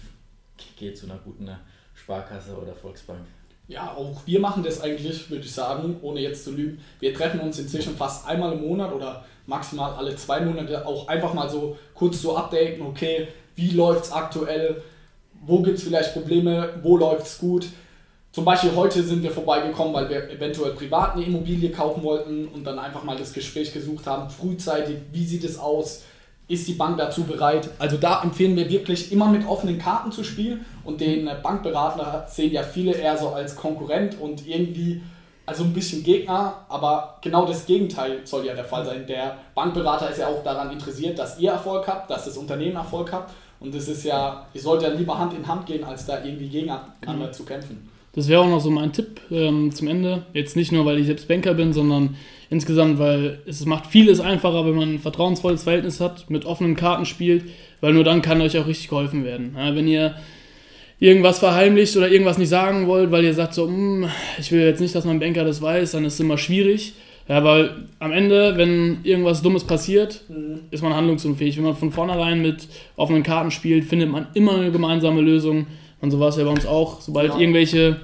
geht 0.77 0.97
zu 0.97 1.05
einer 1.05 1.17
guten 1.17 1.49
Sparkasse 1.93 2.57
oder 2.57 2.73
Volksbank. 2.73 3.25
Ja, 3.67 3.95
auch 3.97 4.21
wir 4.25 4.39
machen 4.39 4.63
das 4.63 4.81
eigentlich, 4.81 5.29
würde 5.29 5.43
ich 5.43 5.51
sagen, 5.51 5.97
ohne 6.01 6.19
jetzt 6.19 6.43
zu 6.43 6.51
lügen. 6.51 6.79
Wir 6.99 7.13
treffen 7.13 7.39
uns 7.39 7.57
inzwischen 7.57 7.95
fast 7.95 8.27
einmal 8.27 8.53
im 8.53 8.61
Monat 8.61 8.93
oder 8.93 9.25
maximal 9.47 9.93
alle 9.93 10.15
zwei 10.15 10.41
Monate 10.41 10.85
auch 10.85 11.07
einfach 11.07 11.33
mal 11.33 11.49
so 11.49 11.77
kurz 11.95 12.21
so 12.21 12.37
updaten, 12.37 12.85
okay, 12.85 13.27
wie 13.55 13.71
läuft 13.71 14.05
es 14.05 14.11
aktuell, 14.11 14.83
wo 15.45 15.61
gibt 15.61 15.79
es 15.79 15.83
vielleicht 15.83 16.13
Probleme, 16.13 16.79
wo 16.83 16.97
läuft 16.97 17.25
es 17.25 17.39
gut. 17.39 17.67
Zum 18.31 18.45
Beispiel 18.45 18.75
heute 18.75 19.01
sind 19.01 19.23
wir 19.23 19.31
vorbeigekommen, 19.31 19.93
weil 19.93 20.09
wir 20.09 20.29
eventuell 20.29 20.73
privat 20.73 21.15
eine 21.15 21.25
Immobilie 21.25 21.71
kaufen 21.71 22.03
wollten 22.03 22.47
und 22.49 22.65
dann 22.65 22.77
einfach 22.77 23.03
mal 23.03 23.17
das 23.17 23.33
Gespräch 23.33 23.73
gesucht 23.73 24.05
haben, 24.05 24.29
frühzeitig, 24.29 24.97
wie 25.11 25.25
sieht 25.25 25.43
es 25.43 25.57
aus, 25.57 26.03
ist 26.47 26.67
die 26.67 26.73
Bank 26.73 26.97
dazu 26.97 27.23
bereit? 27.23 27.69
Also 27.79 27.97
da 27.97 28.21
empfehlen 28.21 28.55
wir 28.55 28.69
wirklich 28.69 29.11
immer 29.11 29.27
mit 29.27 29.47
offenen 29.47 29.79
Karten 29.79 30.11
zu 30.11 30.23
spielen 30.23 30.65
und 30.83 31.01
den 31.01 31.29
Bankberater 31.41 32.27
sehen 32.29 32.51
ja 32.51 32.63
viele 32.63 32.93
eher 32.93 33.17
so 33.17 33.29
als 33.29 33.55
Konkurrent 33.55 34.19
und 34.19 34.47
irgendwie 34.47 35.01
also 35.47 35.63
ein 35.63 35.73
bisschen 35.73 36.03
Gegner, 36.03 36.65
aber 36.69 37.19
genau 37.21 37.45
das 37.45 37.65
Gegenteil 37.65 38.21
soll 38.25 38.45
ja 38.45 38.55
der 38.55 38.65
Fall 38.65 38.83
sein. 38.83 39.05
Der 39.05 39.37
Bankberater 39.53 40.09
ist 40.09 40.19
ja 40.19 40.27
auch 40.27 40.43
daran 40.43 40.71
interessiert, 40.71 41.19
dass 41.19 41.39
ihr 41.39 41.51
Erfolg 41.51 41.87
habt, 41.87 42.09
dass 42.09 42.25
das 42.25 42.37
Unternehmen 42.37 42.75
Erfolg 42.75 43.11
habt 43.11 43.31
und 43.59 43.73
es 43.73 43.87
ist 43.87 44.03
ja, 44.03 44.45
ihr 44.53 44.61
sollt 44.61 44.81
ja 44.81 44.89
lieber 44.89 45.17
Hand 45.17 45.33
in 45.33 45.47
Hand 45.47 45.65
gehen, 45.65 45.83
als 45.83 46.05
da 46.05 46.23
irgendwie 46.23 46.49
gegeneinander 46.49 46.93
genau. 47.01 47.31
zu 47.31 47.45
kämpfen. 47.45 47.89
Das 48.15 48.29
wäre 48.29 48.41
auch 48.41 48.49
noch 48.49 48.61
so 48.61 48.71
mein 48.71 48.93
Tipp 48.93 49.19
ähm, 49.29 49.71
zum 49.73 49.87
Ende. 49.89 50.25
Jetzt 50.33 50.55
nicht 50.55 50.71
nur, 50.71 50.85
weil 50.85 50.99
ich 50.99 51.07
selbst 51.07 51.27
Banker 51.27 51.53
bin, 51.53 51.73
sondern 51.73 52.15
insgesamt, 52.49 52.97
weil 52.97 53.39
es 53.45 53.65
macht 53.65 53.87
vieles 53.87 54.21
einfacher, 54.21 54.65
wenn 54.65 54.75
man 54.75 54.93
ein 54.95 54.99
vertrauensvolles 54.99 55.63
Verhältnis 55.63 55.99
hat, 55.99 56.29
mit 56.29 56.45
offenen 56.45 56.75
Karten 56.75 57.05
spielt, 57.05 57.43
weil 57.81 57.93
nur 57.93 58.05
dann 58.05 58.21
kann 58.21 58.41
euch 58.41 58.57
auch 58.57 58.67
richtig 58.67 58.87
geholfen 58.87 59.25
werden. 59.25 59.55
Ja, 59.57 59.75
wenn 59.75 59.87
ihr 59.87 60.15
irgendwas 60.99 61.39
verheimlicht 61.39 61.97
oder 61.97 62.09
irgendwas 62.09 62.37
nicht 62.37 62.49
sagen 62.49 62.87
wollt, 62.87 63.11
weil 63.11 63.25
ihr 63.25 63.33
sagt 63.33 63.53
so, 63.53 63.67
hm, 63.67 64.07
ich 64.39 64.51
will 64.51 64.61
jetzt 64.61 64.79
nicht, 64.79 64.95
dass 64.95 65.03
mein 65.03 65.19
Banker 65.19 65.43
das 65.43 65.61
weiß, 65.61 65.91
dann 65.91 66.05
ist 66.05 66.13
es 66.13 66.19
immer 66.21 66.37
schwierig. 66.37 66.93
Ja, 67.27 67.43
weil 67.43 67.71
am 67.99 68.11
Ende, 68.11 68.55
wenn 68.55 68.99
irgendwas 69.03 69.41
Dummes 69.41 69.63
passiert, 69.63 70.21
mhm. 70.29 70.61
ist 70.69 70.83
man 70.83 70.93
handlungsunfähig. 70.93 71.57
Wenn 71.57 71.63
man 71.63 71.75
von 71.75 71.91
vornherein 71.91 72.41
mit 72.41 72.67
offenen 72.95 73.23
Karten 73.23 73.49
spielt, 73.49 73.83
findet 73.83 74.09
man 74.09 74.27
immer 74.35 74.55
eine 74.55 74.71
gemeinsame 74.71 75.21
Lösung 75.21 75.65
und 76.01 76.11
so 76.11 76.19
war 76.19 76.29
es 76.29 76.37
ja 76.37 76.43
bei 76.43 76.49
uns 76.49 76.65
auch. 76.65 77.01
Sobald 77.01 77.33
ja. 77.33 77.39
irgendwelche 77.39 77.99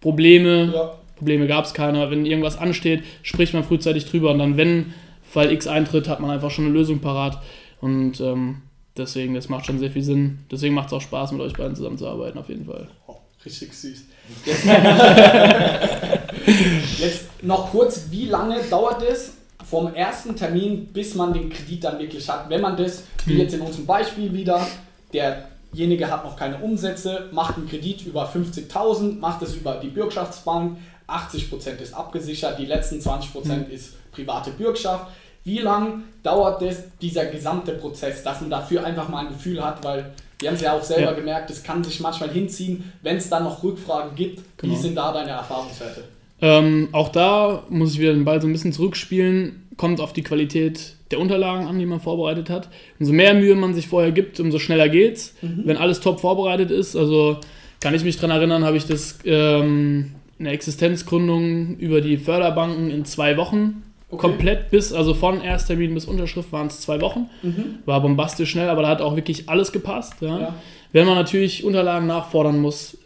Probleme, 0.00 0.72
ja. 0.74 0.92
Probleme 1.16 1.46
gab 1.46 1.64
es 1.64 1.74
keiner, 1.74 2.10
wenn 2.10 2.26
irgendwas 2.26 2.58
ansteht, 2.58 3.02
spricht 3.22 3.54
man 3.54 3.64
frühzeitig 3.64 4.06
drüber 4.06 4.30
und 4.30 4.38
dann, 4.38 4.56
wenn 4.56 4.94
Fall 5.28 5.52
X 5.52 5.66
eintritt, 5.66 6.08
hat 6.08 6.20
man 6.20 6.30
einfach 6.30 6.50
schon 6.50 6.66
eine 6.66 6.74
Lösung 6.74 7.00
parat. 7.00 7.42
Und 7.80 8.20
ähm, 8.20 8.62
deswegen, 8.96 9.34
das 9.34 9.48
macht 9.48 9.66
schon 9.66 9.78
sehr 9.78 9.90
viel 9.90 10.02
Sinn. 10.02 10.40
Deswegen 10.50 10.74
macht 10.74 10.88
es 10.88 10.92
auch 10.92 11.00
Spaß, 11.00 11.32
mit 11.32 11.40
euch 11.40 11.54
beiden 11.54 11.74
zusammenzuarbeiten, 11.74 12.38
auf 12.38 12.48
jeden 12.48 12.66
Fall. 12.66 12.88
Oh, 13.06 13.16
richtig 13.44 13.72
süß. 13.72 14.04
Jetzt, 14.44 14.64
jetzt 16.98 17.42
noch 17.42 17.70
kurz, 17.70 18.06
wie 18.10 18.26
lange 18.26 18.60
dauert 18.70 19.02
es 19.02 19.32
vom 19.68 19.92
ersten 19.94 20.36
Termin, 20.36 20.86
bis 20.86 21.14
man 21.14 21.32
den 21.32 21.50
Kredit 21.50 21.84
dann 21.84 21.98
wirklich 21.98 22.28
hat? 22.28 22.48
Wenn 22.48 22.60
man 22.60 22.76
das, 22.76 23.04
wie 23.24 23.34
hm. 23.34 23.40
jetzt 23.40 23.54
in 23.54 23.60
unserem 23.60 23.86
Beispiel 23.86 24.32
wieder, 24.32 24.66
der 25.12 25.48
derjenige 25.76 26.10
hat 26.10 26.24
noch 26.24 26.36
keine 26.36 26.58
Umsätze, 26.58 27.28
macht 27.32 27.56
einen 27.56 27.68
Kredit 27.68 28.06
über 28.06 28.28
50.000, 28.28 29.18
macht 29.18 29.42
es 29.42 29.54
über 29.54 29.74
die 29.74 29.88
Bürgschaftsbank, 29.88 30.78
80% 31.06 31.78
ist 31.80 31.94
abgesichert, 31.94 32.58
die 32.58 32.66
letzten 32.66 32.98
20% 32.98 33.28
mhm. 33.44 33.70
ist 33.70 33.94
private 34.12 34.50
Bürgschaft. 34.50 35.06
Wie 35.44 35.58
lange 35.58 36.02
dauert 36.22 36.62
das, 36.62 36.82
dieser 37.00 37.26
gesamte 37.26 37.72
Prozess, 37.72 38.22
dass 38.24 38.40
man 38.40 38.50
dafür 38.50 38.84
einfach 38.84 39.08
mal 39.08 39.26
ein 39.26 39.32
Gefühl 39.32 39.64
hat, 39.64 39.84
weil 39.84 40.12
wir 40.40 40.48
haben 40.48 40.56
es 40.56 40.62
ja 40.62 40.72
auch 40.72 40.82
selber 40.82 41.12
ja. 41.12 41.12
gemerkt, 41.12 41.50
es 41.50 41.62
kann 41.62 41.84
sich 41.84 42.00
manchmal 42.00 42.30
hinziehen, 42.30 42.92
wenn 43.02 43.16
es 43.16 43.28
dann 43.28 43.44
noch 43.44 43.62
Rückfragen 43.62 44.16
gibt. 44.16 44.42
Genau. 44.56 44.72
Wie 44.72 44.76
sind 44.76 44.96
da 44.96 45.12
deine 45.12 45.30
Erfahrungswerte? 45.30 46.04
Ähm, 46.40 46.88
auch 46.92 47.10
da 47.10 47.62
muss 47.68 47.92
ich 47.92 48.00
wieder 48.00 48.12
den 48.12 48.24
Ball 48.24 48.40
so 48.40 48.48
ein 48.48 48.52
bisschen 48.52 48.72
zurückspielen, 48.72 49.68
kommt 49.76 50.00
auf 50.00 50.12
die 50.12 50.22
Qualität 50.22 50.95
der 51.10 51.20
Unterlagen 51.20 51.66
an, 51.66 51.78
die 51.78 51.86
man 51.86 52.00
vorbereitet 52.00 52.50
hat. 52.50 52.68
Umso 52.98 53.12
mehr 53.12 53.34
Mühe 53.34 53.54
man 53.54 53.74
sich 53.74 53.88
vorher 53.88 54.12
gibt, 54.12 54.40
umso 54.40 54.58
schneller 54.58 54.88
geht's. 54.88 55.34
Mhm. 55.42 55.62
Wenn 55.64 55.76
alles 55.76 56.00
top 56.00 56.20
vorbereitet 56.20 56.70
ist, 56.70 56.96
also 56.96 57.38
kann 57.80 57.94
ich 57.94 58.04
mich 58.04 58.16
daran 58.16 58.36
erinnern, 58.36 58.64
habe 58.64 58.76
ich 58.76 58.86
das 58.86 59.18
ähm, 59.24 60.12
eine 60.38 60.50
Existenzgründung 60.50 61.76
über 61.76 62.00
die 62.00 62.16
Förderbanken 62.16 62.90
in 62.90 63.04
zwei 63.04 63.36
Wochen 63.36 63.82
okay. 64.10 64.20
komplett 64.20 64.70
bis, 64.70 64.92
also 64.92 65.14
von 65.14 65.40
Ersttermin 65.40 65.94
bis 65.94 66.06
Unterschrift 66.06 66.52
waren 66.52 66.66
es 66.66 66.80
zwei 66.80 67.00
Wochen. 67.00 67.28
Mhm. 67.42 67.76
War 67.84 68.00
bombastisch 68.00 68.50
schnell, 68.50 68.68
aber 68.68 68.82
da 68.82 68.88
hat 68.88 69.00
auch 69.00 69.16
wirklich 69.16 69.48
alles 69.48 69.72
gepasst. 69.72 70.14
Ja. 70.20 70.40
Ja. 70.40 70.54
Wenn 70.92 71.06
man 71.06 71.16
natürlich 71.16 71.64
Unterlagen 71.64 72.06
nachfordern 72.06 72.58
muss, 72.58 72.98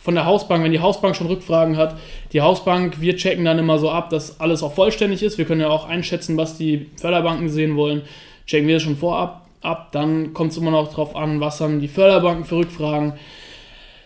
von 0.00 0.14
der 0.14 0.24
Hausbank, 0.24 0.64
wenn 0.64 0.72
die 0.72 0.80
Hausbank 0.80 1.14
schon 1.14 1.26
Rückfragen 1.26 1.76
hat, 1.76 1.96
die 2.32 2.40
Hausbank, 2.40 3.00
wir 3.00 3.16
checken 3.16 3.44
dann 3.44 3.58
immer 3.58 3.78
so 3.78 3.90
ab, 3.90 4.10
dass 4.10 4.40
alles 4.40 4.62
auch 4.62 4.72
vollständig 4.72 5.22
ist. 5.22 5.36
Wir 5.36 5.44
können 5.44 5.60
ja 5.60 5.68
auch 5.68 5.86
einschätzen, 5.86 6.36
was 6.36 6.56
die 6.56 6.86
Förderbanken 6.96 7.50
sehen 7.50 7.76
wollen. 7.76 8.02
Checken 8.46 8.66
wir 8.66 8.76
das 8.76 8.82
schon 8.82 8.96
vorab 8.96 9.46
ab. 9.60 9.92
Dann 9.92 10.32
kommt 10.32 10.52
es 10.52 10.58
immer 10.58 10.70
noch 10.70 10.88
darauf 10.88 11.14
an, 11.14 11.40
was 11.40 11.60
haben 11.60 11.80
die 11.80 11.88
Förderbanken 11.88 12.44
für 12.44 12.56
Rückfragen. 12.56 13.12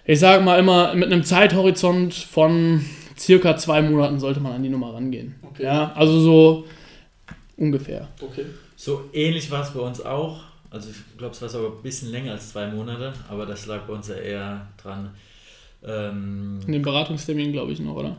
Ich 0.04 0.18
sage 0.18 0.42
mal 0.42 0.58
immer, 0.58 0.94
mit 0.94 1.10
einem 1.10 1.24
Zeithorizont 1.24 2.12
von 2.12 2.84
circa 3.16 3.56
zwei 3.56 3.80
Monaten 3.80 4.18
sollte 4.18 4.40
man 4.40 4.52
an 4.52 4.62
die 4.62 4.68
Nummer 4.68 4.92
rangehen. 4.94 5.36
Okay. 5.42 5.62
Ja, 5.62 5.92
also 5.94 6.20
so 6.20 6.64
ungefähr. 7.56 8.08
Okay. 8.20 8.46
So 8.76 9.04
ähnlich 9.12 9.50
war 9.50 9.62
es 9.62 9.70
bei 9.70 9.80
uns 9.80 10.04
auch. 10.04 10.40
Also 10.70 10.90
ich 10.90 11.16
glaube, 11.16 11.34
es 11.34 11.40
war 11.40 11.48
sogar 11.48 11.70
ein 11.70 11.82
bisschen 11.82 12.10
länger 12.10 12.32
als 12.32 12.50
zwei 12.50 12.66
Monate, 12.66 13.14
aber 13.30 13.46
das 13.46 13.66
lag 13.66 13.82
bei 13.82 13.92
uns 13.92 14.08
ja 14.08 14.16
eher 14.16 14.66
dran, 14.82 15.10
ähm, 15.86 16.60
an 16.64 16.72
den 16.72 16.82
Beratungstermin, 16.82 17.52
glaube 17.52 17.72
ich, 17.72 17.80
noch, 17.80 17.96
oder? 17.96 18.16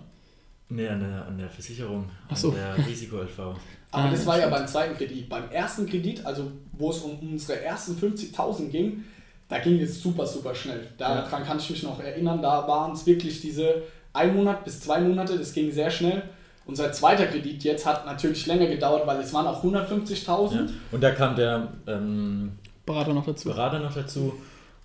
Nee, 0.70 0.88
an 0.88 1.00
der, 1.00 1.26
an 1.26 1.38
der 1.38 1.50
Versicherung, 1.50 2.10
Ach 2.30 2.36
so. 2.36 2.50
an 2.50 2.56
der 2.56 2.78
Risiko-LV. 2.88 3.40
Aber 3.40 3.58
ah, 3.92 4.12
das 4.12 4.26
war 4.26 4.40
ja 4.40 4.50
beim 4.50 4.68
zweiten 4.68 4.96
Kredit. 4.98 5.30
Beim 5.30 5.50
ersten 5.52 5.86
Kredit, 5.86 6.26
also 6.26 6.52
wo 6.74 6.90
es 6.90 7.00
um 7.00 7.18
unsere 7.20 7.62
ersten 7.62 7.94
50.000 7.94 8.70
ging, 8.70 9.04
da 9.48 9.60
ging 9.60 9.80
es 9.80 10.02
super, 10.02 10.26
super 10.26 10.54
schnell. 10.54 10.88
Daran 10.98 11.32
ja. 11.32 11.46
kann 11.46 11.58
ich 11.58 11.70
mich 11.70 11.84
noch 11.84 12.00
erinnern. 12.02 12.42
Da 12.42 12.68
waren 12.68 12.92
es 12.92 13.06
wirklich 13.06 13.42
diese 13.42 13.84
ein 14.12 14.36
Monat 14.36 14.66
bis 14.66 14.82
zwei 14.82 15.00
Monate, 15.00 15.38
das 15.38 15.54
ging 15.54 15.72
sehr 15.72 15.92
schnell. 15.92 16.24
Unser 16.66 16.92
zweiter 16.92 17.28
Kredit 17.28 17.64
jetzt 17.64 17.86
hat 17.86 18.06
natürlich 18.06 18.48
länger 18.48 18.68
gedauert, 18.68 19.06
weil 19.06 19.20
es 19.20 19.32
waren 19.34 19.46
auch 19.46 19.64
150.000. 19.64 20.56
Ja. 20.56 20.66
Und 20.92 21.04
da 21.04 21.12
kam 21.12 21.36
der 21.36 21.68
ähm, 21.86 22.54
Berater 22.86 23.14
noch 23.14 23.26
dazu. 23.26 23.50
Berater 23.50 23.80
noch 23.80 23.94
dazu 23.94 24.34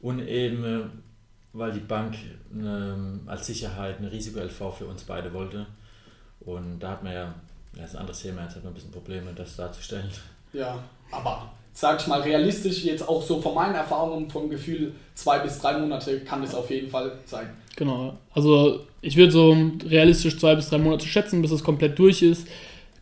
und 0.00 0.20
eben 0.20 0.64
äh, 0.64 0.80
weil 1.52 1.72
die 1.72 1.80
Bank 1.80 2.16
eine, 2.52 3.20
als 3.26 3.46
Sicherheit 3.46 3.98
eine 3.98 4.10
Risiko-LV 4.10 4.74
für 4.76 4.86
uns 4.86 5.02
beide 5.04 5.32
wollte. 5.32 5.66
Und 6.40 6.78
da 6.80 6.90
hat 6.90 7.04
man 7.04 7.12
ja, 7.12 7.34
das 7.74 7.90
ist 7.90 7.96
ein 7.96 8.00
anderes 8.00 8.22
Thema, 8.22 8.42
jetzt 8.42 8.56
hat 8.56 8.64
man 8.64 8.72
ein 8.72 8.74
bisschen 8.74 8.92
Probleme, 8.92 9.32
das 9.34 9.56
darzustellen. 9.56 10.08
Ja, 10.52 10.78
aber 11.10 11.50
sag 11.72 12.00
ich 12.00 12.06
mal 12.06 12.20
realistisch, 12.20 12.84
jetzt 12.84 13.08
auch 13.08 13.22
so 13.22 13.40
von 13.40 13.54
meinen 13.54 13.74
Erfahrungen, 13.74 14.30
vom 14.30 14.48
Gefühl, 14.48 14.92
zwei 15.14 15.38
bis 15.40 15.58
drei 15.58 15.78
Monate 15.78 16.20
kann 16.20 16.42
es 16.42 16.54
auf 16.54 16.70
jeden 16.70 16.90
Fall 16.90 17.12
sein. 17.26 17.50
Genau, 17.76 18.18
also 18.32 18.80
ich 19.00 19.16
würde 19.16 19.32
so 19.32 19.56
realistisch 19.86 20.38
zwei 20.38 20.54
bis 20.54 20.68
drei 20.68 20.78
Monate 20.78 21.06
schätzen, 21.06 21.42
bis 21.42 21.50
es 21.50 21.64
komplett 21.64 21.98
durch 21.98 22.22
ist. 22.22 22.46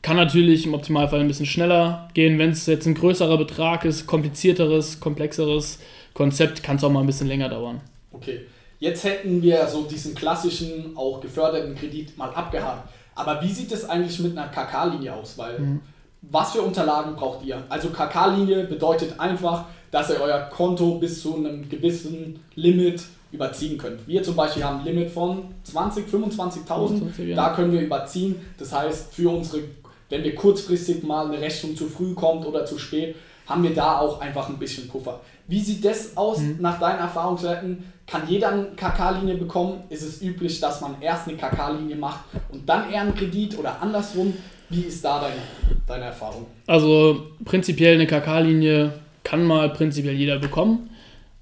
Kann 0.00 0.16
natürlich 0.16 0.64
im 0.64 0.74
Optimalfall 0.74 1.20
ein 1.20 1.26
bisschen 1.26 1.46
schneller 1.46 2.08
gehen. 2.14 2.38
Wenn 2.38 2.50
es 2.50 2.66
jetzt 2.66 2.86
ein 2.86 2.94
größerer 2.94 3.36
Betrag 3.36 3.84
ist, 3.84 4.06
komplizierteres, 4.06 5.00
komplexeres 5.00 5.80
Konzept, 6.14 6.62
kann 6.62 6.76
es 6.76 6.84
auch 6.84 6.90
mal 6.90 7.00
ein 7.00 7.06
bisschen 7.06 7.26
länger 7.26 7.48
dauern. 7.48 7.80
Okay, 8.12 8.46
jetzt 8.78 9.04
hätten 9.04 9.42
wir 9.42 9.66
so 9.66 9.82
diesen 9.82 10.14
klassischen, 10.14 10.96
auch 10.96 11.20
geförderten 11.20 11.74
Kredit 11.74 12.16
mal 12.16 12.30
abgehakt. 12.30 12.88
Aber 13.14 13.42
wie 13.42 13.52
sieht 13.52 13.72
es 13.72 13.88
eigentlich 13.88 14.18
mit 14.20 14.36
einer 14.36 14.48
KK-Linie 14.48 15.14
aus? 15.14 15.36
Weil 15.36 15.58
mhm. 15.58 15.80
was 16.22 16.52
für 16.52 16.62
Unterlagen 16.62 17.16
braucht 17.16 17.44
ihr? 17.44 17.62
Also 17.68 17.90
KK-Linie 17.90 18.64
bedeutet 18.64 19.18
einfach, 19.18 19.64
dass 19.90 20.10
ihr 20.10 20.20
euer 20.20 20.40
Konto 20.50 20.98
bis 20.98 21.22
zu 21.22 21.36
einem 21.36 21.68
gewissen 21.68 22.40
Limit 22.54 23.02
überziehen 23.32 23.76
könnt. 23.76 24.06
Wir 24.06 24.22
zum 24.22 24.36
Beispiel 24.36 24.64
haben 24.64 24.80
ein 24.80 24.84
Limit 24.84 25.10
von 25.10 25.54
20, 25.64 26.06
25.000. 26.08 27.24
Ja. 27.24 27.36
Da 27.36 27.54
können 27.54 27.72
wir 27.72 27.80
überziehen. 27.80 28.36
Das 28.56 28.72
heißt, 28.72 29.12
für 29.12 29.28
unsere 29.28 29.62
wenn 30.08 30.24
wir 30.24 30.34
kurzfristig 30.34 31.02
mal 31.02 31.26
eine 31.26 31.40
Rechnung 31.40 31.76
zu 31.76 31.86
früh 31.86 32.14
kommt 32.14 32.46
oder 32.46 32.64
zu 32.64 32.78
spät, 32.78 33.16
haben 33.48 33.62
wir 33.62 33.74
da 33.74 33.98
auch 33.98 34.20
einfach 34.20 34.48
ein 34.48 34.58
bisschen 34.58 34.88
Puffer. 34.88 35.20
Wie 35.46 35.60
sieht 35.60 35.84
das 35.84 36.16
aus 36.16 36.38
mhm. 36.38 36.56
nach 36.60 36.78
deinen 36.78 36.98
Erfahrungswerten? 36.98 37.82
Kann 38.06 38.22
jeder 38.28 38.52
eine 38.52 38.64
KK-Linie 38.76 39.36
bekommen? 39.36 39.82
Ist 39.88 40.02
es 40.02 40.22
üblich, 40.22 40.60
dass 40.60 40.80
man 40.80 40.96
erst 41.00 41.28
eine 41.28 41.36
KK-Linie 41.36 41.96
macht 41.96 42.20
und 42.50 42.68
dann 42.68 42.90
eher 42.90 43.02
einen 43.02 43.14
Kredit 43.14 43.58
oder 43.58 43.80
andersrum? 43.80 44.34
Wie 44.70 44.82
ist 44.82 45.02
da 45.02 45.20
deine, 45.20 45.40
deine 45.86 46.04
Erfahrung? 46.04 46.46
Also 46.66 47.26
prinzipiell 47.44 47.94
eine 47.94 48.06
KK-Linie 48.06 48.92
kann 49.24 49.44
mal 49.44 49.70
prinzipiell 49.70 50.14
jeder 50.14 50.38
bekommen. 50.38 50.90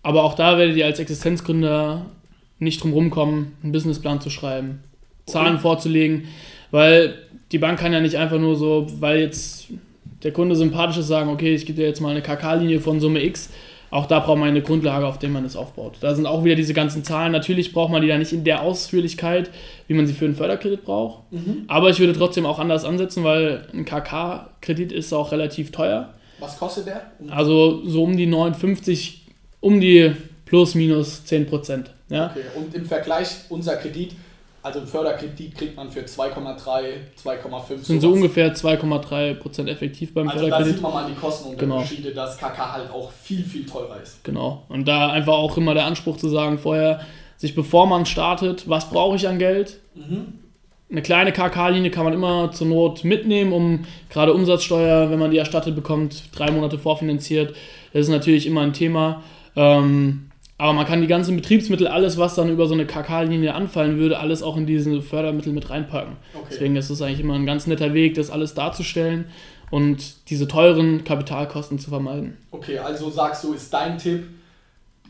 Aber 0.03 0.23
auch 0.23 0.35
da 0.35 0.57
werdet 0.57 0.77
ihr 0.77 0.87
als 0.87 1.01
Existenzgründer 1.01 2.07
nicht 2.61 2.83
drum 2.83 2.93
rumkommen, 2.93 3.57
einen 3.63 3.73
Businessplan 3.73 4.21
zu 4.21 4.31
schreiben, 4.31 4.83
Zahlen 5.27 5.55
okay. 5.55 5.63
vorzulegen, 5.63 6.29
weil 6.71 7.17
die 7.51 7.59
Bank 7.59 7.79
kann 7.79 7.93
ja 7.93 8.01
nicht 8.01 8.17
einfach 8.17 8.39
nur 8.39 8.57
so, 8.57 8.87
weil 9.01 9.19
jetzt 9.19 9.67
der 10.23 10.33
Kunde 10.33 10.57
sympathisch 10.57 10.99
ist, 10.99 11.09
sagen, 11.09 11.31
okay, 11.31 11.55
ich 11.55 11.67
gebe 11.67 11.81
dir 11.81 11.87
jetzt 11.87 12.01
mal 12.01 12.11
eine 12.11 12.23
KK-Linie 12.23 12.81
von 12.81 13.01
Summe 13.01 13.23
X. 13.25 13.51
Auch 13.91 14.07
da 14.07 14.19
braucht 14.19 14.39
man 14.39 14.49
eine 14.49 14.63
Grundlage, 14.63 15.07
auf 15.07 15.19
der 15.19 15.29
man 15.29 15.45
es 15.45 15.55
aufbaut. 15.55 15.99
Da 16.01 16.15
sind 16.15 16.27
auch 16.27 16.43
wieder 16.45 16.57
diese 16.57 16.75
ganzen 16.75 17.05
Zahlen. 17.05 17.33
Natürlich 17.33 17.73
braucht 17.73 17.93
man 17.93 18.03
die 18.03 18.09
da 18.09 18.19
nicht 18.19 18.33
in 18.33 18.43
der 18.43 18.63
Ausführlichkeit, 18.63 19.51
wie 19.87 19.95
man 19.95 20.07
sie 20.07 20.13
für 20.13 20.25
einen 20.25 20.35
Förderkredit 20.35 20.85
braucht. 20.85 21.33
Mhm. 21.33 21.65
Aber 21.69 21.91
ich 21.91 22.01
würde 22.01 22.13
trotzdem 22.13 22.47
auch 22.47 22.59
anders 22.59 22.85
ansetzen, 22.85 23.23
weil 23.23 23.67
ein 23.73 23.85
KK-Kredit 23.85 24.91
ist 24.91 25.13
auch 25.13 25.31
relativ 25.31 25.71
teuer. 25.71 26.13
Was 26.41 26.59
kostet 26.59 26.89
der? 26.89 27.13
Also 27.31 27.87
so 27.87 28.03
um 28.03 28.17
die 28.17 28.27
59, 28.27 29.27
um 29.61 29.81
die 29.81 30.13
plus 30.45 30.75
minus 30.75 31.25
10 31.25 31.47
Prozent. 31.47 31.91
Ja? 32.09 32.31
Okay, 32.31 32.45
und 32.57 32.75
im 32.75 32.85
Vergleich 32.85 33.29
unser 33.49 33.77
Kredit 33.77 34.13
also 34.67 34.81
ein 34.81 34.87
Förderkredit 34.87 35.55
kriegt 35.55 35.77
man 35.77 35.89
für 35.89 36.01
2,3, 36.01 36.59
2,5. 37.23 37.85
Sind 37.85 38.01
so 38.01 38.11
ungefähr 38.11 38.53
2,3% 38.53 39.69
effektiv 39.69 40.13
beim 40.13 40.27
also 40.27 40.41
Förderkredit. 40.41 40.53
Also 40.53 40.71
da 40.71 40.75
sieht 40.75 40.83
man 40.83 40.93
mal 40.93 41.07
die 41.09 41.15
Kostenunterschiede, 41.15 42.11
genau. 42.11 42.23
dass 42.23 42.37
KK 42.37 42.73
halt 42.73 42.91
auch 42.91 43.13
viel, 43.13 43.45
viel 43.45 43.65
teurer 43.65 44.01
ist. 44.03 44.25
Genau. 44.25 44.65
Und 44.69 44.89
da 44.89 45.11
einfach 45.11 45.35
auch 45.35 45.57
immer 45.57 45.75
der 45.75 45.85
Anspruch 45.85 46.17
zu 46.17 46.29
sagen, 46.29 46.59
vorher, 46.59 47.01
sich 47.37 47.55
bevor 47.55 47.87
man 47.87 48.07
startet, 48.07 48.69
was 48.69 48.91
brauche 48.91 49.15
ich 49.15 49.29
an 49.29 49.39
Geld? 49.39 49.79
Mhm. 49.95 50.41
Eine 50.91 51.03
kleine 51.03 51.33
KK-Linie 51.33 51.93
kann 51.93 52.05
man 52.05 52.13
immer 52.13 52.51
zur 52.51 52.67
Not 52.67 53.05
mitnehmen, 53.05 53.53
um 53.53 53.85
gerade 54.11 54.33
Umsatzsteuer, 54.35 55.11
wenn 55.11 55.19
man 55.21 55.31
die 55.31 55.39
erstattet 55.39 55.77
bekommt, 55.77 56.25
drei 56.37 56.51
Monate 56.51 56.79
vorfinanziert. 56.79 57.55
Das 57.93 58.03
ist 58.03 58.09
natürlich 58.09 58.47
immer 58.49 58.63
ein 58.63 58.73
Thema. 58.73 59.23
Ähm, 59.55 60.31
aber 60.59 60.73
man 60.73 60.87
kann 60.87 61.03
die 61.03 61.07
ganzen 61.07 61.37
Betriebsmittel, 61.37 61.87
alles, 61.87 62.17
was 62.17 62.35
dann 62.35 62.49
über 62.49 62.67
so 62.67 62.75
eine 62.75 62.87
KK-Linie 62.87 63.55
anfallen 63.55 63.99
würde, 63.99 64.19
alles 64.19 64.43
auch 64.43 64.57
in 64.57 64.67
diese 64.67 65.03
Fördermittel 65.03 65.53
mit 65.53 65.69
reinpacken. 65.69 66.17
Okay. 66.35 66.47
Deswegen 66.51 66.77
ist 66.77 66.89
es 66.89 67.03
eigentlich 67.03 67.21
immer 67.21 67.35
ein 67.35 67.45
ganz 67.45 67.67
netter 67.67 67.93
Weg, 67.93 68.15
das 68.15 68.31
alles 68.31 68.55
darzustellen 68.55 69.27
und 69.71 70.31
diese 70.31 70.49
teuren 70.49 71.05
Kapitalkosten 71.05 71.79
zu 71.79 71.91
vermeiden. 71.91 72.39
Okay, 72.53 72.79
also 72.79 73.11
sagst 73.11 73.45
du, 73.45 73.53
ist 73.53 73.73
dein 73.73 73.99
Tipp, 73.99 74.25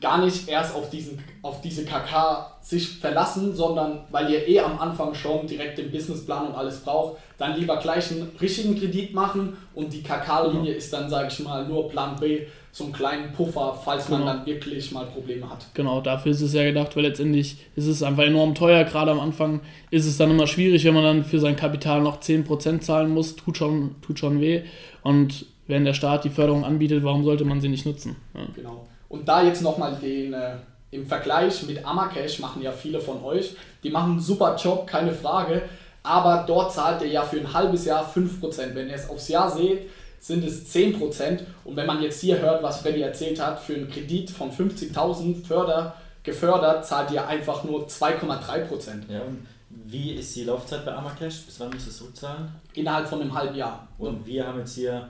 gar 0.00 0.24
nicht 0.24 0.48
erst 0.48 0.74
auf, 0.74 0.90
diesen, 0.90 1.18
auf 1.42 1.60
diese 1.60 1.84
KK 1.84 2.55
sich 2.66 2.98
verlassen, 2.98 3.54
sondern 3.54 4.00
weil 4.10 4.28
ihr 4.28 4.48
eh 4.48 4.58
am 4.58 4.80
Anfang 4.80 5.14
schon 5.14 5.46
direkt 5.46 5.78
den 5.78 5.88
Businessplan 5.92 6.48
und 6.48 6.54
alles 6.56 6.80
braucht, 6.80 7.18
dann 7.38 7.56
lieber 7.56 7.76
gleich 7.76 8.10
einen 8.10 8.28
richtigen 8.40 8.76
Kredit 8.76 9.14
machen 9.14 9.56
und 9.76 9.92
die 9.92 10.02
KK-Linie 10.02 10.62
genau. 10.62 10.76
ist 10.76 10.92
dann, 10.92 11.08
sage 11.08 11.28
ich 11.30 11.38
mal, 11.44 11.64
nur 11.68 11.88
Plan 11.88 12.16
B, 12.18 12.40
so 12.72 12.82
einen 12.82 12.92
kleinen 12.92 13.32
Puffer, 13.32 13.80
falls 13.84 14.06
genau. 14.06 14.18
man 14.18 14.38
dann 14.38 14.46
wirklich 14.46 14.90
mal 14.90 15.06
Probleme 15.06 15.48
hat. 15.48 15.64
Genau, 15.74 16.00
dafür 16.00 16.32
ist 16.32 16.40
es 16.40 16.54
ja 16.54 16.64
gedacht, 16.64 16.96
weil 16.96 17.04
letztendlich 17.04 17.56
ist 17.76 17.86
es 17.86 18.02
einfach 18.02 18.24
enorm 18.24 18.56
teuer. 18.56 18.82
Gerade 18.82 19.12
am 19.12 19.20
Anfang 19.20 19.60
ist 19.92 20.04
es 20.04 20.16
dann 20.16 20.32
immer 20.32 20.48
schwierig, 20.48 20.84
wenn 20.84 20.94
man 20.94 21.04
dann 21.04 21.24
für 21.24 21.38
sein 21.38 21.54
Kapital 21.54 22.02
noch 22.02 22.20
10% 22.20 22.80
zahlen 22.80 23.10
muss, 23.10 23.36
tut 23.36 23.58
schon, 23.58 23.94
tut 24.02 24.18
schon 24.18 24.40
weh. 24.40 24.62
Und 25.04 25.46
wenn 25.68 25.84
der 25.84 25.94
Staat 25.94 26.24
die 26.24 26.30
Förderung 26.30 26.64
anbietet, 26.64 27.04
warum 27.04 27.22
sollte 27.22 27.44
man 27.44 27.60
sie 27.60 27.68
nicht 27.68 27.86
nutzen? 27.86 28.16
Ja. 28.34 28.40
Genau. 28.56 28.88
Und 29.08 29.28
da 29.28 29.44
jetzt 29.44 29.62
nochmal 29.62 29.96
den, 30.02 30.32
äh, 30.32 30.56
im 30.96 31.06
Vergleich 31.06 31.62
mit 31.62 31.84
Amacash 31.84 32.40
machen 32.40 32.62
ja 32.62 32.72
viele 32.72 33.00
von 33.00 33.22
euch, 33.22 33.54
die 33.82 33.90
machen 33.90 34.12
einen 34.12 34.20
super 34.20 34.56
Job, 34.56 34.86
keine 34.86 35.12
Frage, 35.12 35.62
aber 36.02 36.44
dort 36.46 36.72
zahlt 36.72 37.02
ihr 37.02 37.08
ja 37.08 37.22
für 37.22 37.38
ein 37.38 37.52
halbes 37.52 37.84
Jahr 37.84 38.08
5%. 38.08 38.74
Wenn 38.74 38.88
ihr 38.88 38.94
es 38.94 39.08
aufs 39.08 39.28
Jahr 39.28 39.50
seht, 39.50 39.90
sind 40.20 40.44
es 40.44 40.72
10%. 40.74 41.40
Und 41.64 41.76
wenn 41.76 41.86
man 41.86 42.02
jetzt 42.02 42.20
hier 42.20 42.40
hört, 42.40 42.62
was 42.62 42.80
Freddy 42.80 43.02
erzählt 43.02 43.40
hat, 43.40 43.60
für 43.60 43.74
einen 43.74 43.90
Kredit 43.90 44.30
von 44.30 44.50
50.000 44.50 45.44
Förder, 45.44 45.96
gefördert, 46.22 46.86
zahlt 46.86 47.10
ihr 47.10 47.26
einfach 47.26 47.64
nur 47.64 47.86
2,3%. 47.86 49.10
Ja, 49.12 49.20
und 49.22 49.46
wie 49.68 50.12
ist 50.14 50.34
die 50.36 50.44
Laufzeit 50.44 50.84
bei 50.84 50.92
Amacash? 50.92 51.42
Bis 51.42 51.58
wann 51.60 51.70
müsst 51.70 51.86
ihr 51.86 51.90
es 51.90 51.98
zurückzahlen? 51.98 52.50
Innerhalb 52.74 53.08
von 53.08 53.20
einem 53.20 53.34
halben 53.34 53.56
Jahr. 53.56 53.86
Und 53.98 54.26
wir 54.26 54.46
haben 54.46 54.58
jetzt 54.58 54.74
hier... 54.74 55.08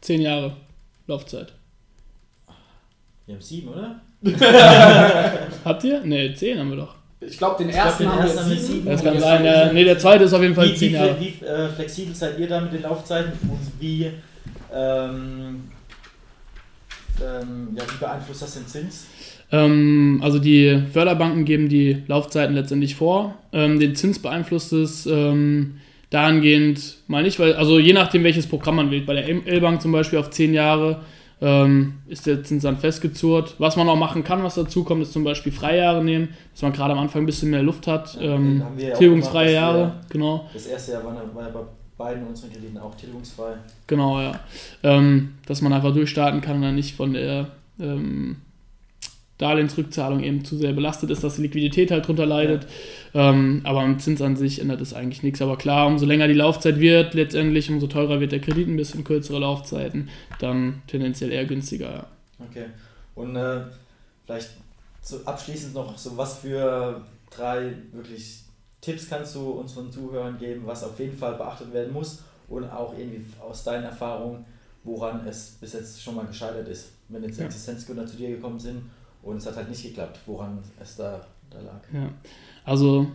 10 0.00 0.22
Jahre 0.22 0.56
Laufzeit. 1.06 1.52
Wir 3.26 3.34
haben 3.34 3.42
sieben, 3.42 3.68
oder? 3.68 4.00
Habt 5.64 5.84
ihr? 5.84 6.00
Ne, 6.02 6.34
10 6.34 6.58
haben 6.58 6.70
wir 6.70 6.76
doch. 6.76 6.94
Ich 7.20 7.36
glaube, 7.38 7.62
den 7.62 7.70
ersten, 7.70 8.04
glaub, 8.04 8.14
den 8.14 8.22
haben, 8.22 8.36
ersten 8.36 8.50
wir 8.50 8.56
sieben. 8.56 8.86
Das 8.86 9.02
kann 9.02 9.18
sein. 9.18 9.44
Ja. 9.44 9.72
Ne, 9.72 9.84
der 9.84 9.98
zweite 9.98 10.24
ist 10.24 10.32
auf 10.32 10.42
jeden 10.42 10.54
Fall 10.54 10.70
wie, 10.70 10.74
10 10.74 10.92
Jahre. 10.92 11.16
Wie, 11.20 11.34
wie 11.40 11.44
äh, 11.44 11.68
flexibel 11.68 12.14
seid 12.14 12.38
ihr 12.38 12.48
da 12.48 12.60
mit 12.60 12.72
den 12.72 12.82
Laufzeiten 12.82 13.32
und 13.48 13.80
wie 13.80 14.10
ähm, 14.74 15.62
ähm, 17.20 17.68
ja, 17.76 17.82
wie 17.82 17.98
beeinflusst 17.98 18.42
das 18.42 18.54
den 18.54 18.66
Zins? 18.66 19.06
Ähm, 19.50 20.20
also 20.22 20.38
die 20.38 20.82
Förderbanken 20.92 21.44
geben 21.44 21.68
die 21.68 22.02
Laufzeiten 22.06 22.54
letztendlich 22.54 22.94
vor. 22.94 23.34
Ähm, 23.52 23.80
den 23.80 23.94
Zins 23.94 24.20
beeinflusst 24.20 24.72
es 24.72 25.06
ähm, 25.06 25.80
dahingehend 26.10 26.98
mal 27.06 27.22
nicht, 27.22 27.38
weil, 27.38 27.54
also 27.54 27.78
je 27.78 27.92
nachdem, 27.92 28.24
welches 28.24 28.46
Programm 28.46 28.76
man 28.76 28.90
wählt. 28.90 29.06
Bei 29.06 29.14
der 29.14 29.28
L-Bank 29.28 29.82
zum 29.82 29.92
Beispiel 29.92 30.18
auf 30.18 30.30
10 30.30 30.54
Jahre 30.54 31.00
ähm, 31.40 31.94
ist 32.06 32.26
der 32.26 32.42
Zins 32.42 32.62
dann 32.62 32.78
festgezurrt. 32.78 33.54
Was 33.58 33.76
man 33.76 33.88
auch 33.88 33.96
machen 33.96 34.24
kann, 34.24 34.42
was 34.42 34.56
dazu 34.56 34.84
kommt, 34.84 35.02
ist 35.02 35.12
zum 35.12 35.24
Beispiel 35.24 35.52
Freijahre 35.52 36.02
nehmen, 36.02 36.30
dass 36.52 36.62
man 36.62 36.72
gerade 36.72 36.92
am 36.92 36.98
Anfang 36.98 37.22
ein 37.22 37.26
bisschen 37.26 37.50
mehr 37.50 37.62
Luft 37.62 37.86
hat. 37.86 38.14
Ja, 38.20 38.34
ähm, 38.34 38.62
tilgungsfreie 38.96 39.52
Jahre, 39.52 40.00
genau. 40.08 40.48
Das 40.52 40.66
erste 40.66 40.92
Jahr 40.92 41.04
war, 41.04 41.14
war 41.34 41.42
ja 41.44 41.50
bei 41.50 41.60
beiden 41.96 42.26
unseren 42.26 42.52
Krediten 42.52 42.78
auch 42.78 42.94
tilgungsfrei. 42.94 43.54
Genau, 43.86 44.20
ja. 44.20 44.40
Ähm, 44.82 45.34
dass 45.46 45.60
man 45.62 45.72
einfach 45.72 45.92
durchstarten 45.92 46.40
kann 46.40 46.56
und 46.56 46.62
dann 46.62 46.74
nicht 46.76 46.94
von 46.94 47.12
der 47.12 47.48
ähm, 47.80 48.36
Darlehensrückzahlung 49.38 50.22
eben 50.22 50.44
zu 50.44 50.56
sehr 50.56 50.72
belastet 50.72 51.10
ist, 51.10 51.22
dass 51.22 51.36
die 51.36 51.42
Liquidität 51.42 51.90
halt 51.90 52.06
drunter 52.06 52.26
leidet. 52.26 52.64
Ja. 52.64 52.68
Ähm, 53.18 53.62
aber 53.64 53.80
am 53.80 53.98
Zins 53.98 54.22
an 54.22 54.36
sich 54.36 54.60
ändert 54.60 54.80
es 54.80 54.94
eigentlich 54.94 55.24
nichts. 55.24 55.42
Aber 55.42 55.58
klar, 55.58 55.88
umso 55.88 56.06
länger 56.06 56.28
die 56.28 56.34
Laufzeit 56.34 56.78
wird, 56.78 57.14
letztendlich 57.14 57.68
umso 57.68 57.88
teurer 57.88 58.20
wird 58.20 58.30
der 58.30 58.40
Kredit, 58.40 58.68
ein 58.68 58.76
bisschen 58.76 59.02
kürzere 59.02 59.40
Laufzeiten, 59.40 60.08
dann 60.38 60.82
tendenziell 60.86 61.32
eher 61.32 61.44
günstiger. 61.44 61.90
Ja. 61.90 62.06
Okay. 62.48 62.66
Und 63.16 63.34
äh, 63.34 63.62
vielleicht 64.24 64.50
so 65.02 65.24
abschließend 65.24 65.74
noch 65.74 65.98
so 65.98 66.16
was 66.16 66.38
für 66.38 67.02
drei 67.30 67.72
wirklich 67.92 68.44
Tipps 68.80 69.08
kannst 69.08 69.34
du 69.34 69.50
unseren 69.50 69.90
Zuhörern 69.90 70.38
geben, 70.38 70.62
was 70.64 70.84
auf 70.84 70.98
jeden 71.00 71.16
Fall 71.16 71.34
beachtet 71.34 71.72
werden 71.72 71.92
muss 71.92 72.22
und 72.48 72.64
auch 72.70 72.96
irgendwie 72.96 73.24
aus 73.40 73.64
deinen 73.64 73.84
Erfahrungen, 73.84 74.44
woran 74.84 75.26
es 75.26 75.56
bis 75.60 75.72
jetzt 75.72 76.00
schon 76.00 76.14
mal 76.14 76.26
gescheitert 76.26 76.68
ist, 76.68 76.92
wenn 77.08 77.24
jetzt 77.24 77.40
ja. 77.40 77.46
Existenzgründer 77.46 78.06
zu 78.06 78.16
dir 78.16 78.28
gekommen 78.28 78.60
sind 78.60 78.82
und 79.22 79.38
es 79.38 79.46
hat 79.46 79.56
halt 79.56 79.68
nicht 79.68 79.82
geklappt, 79.82 80.20
woran 80.26 80.62
es 80.80 80.96
da, 80.96 81.26
da 81.50 81.60
lag. 81.60 81.80
Ja. 81.92 82.10
Also 82.64 83.06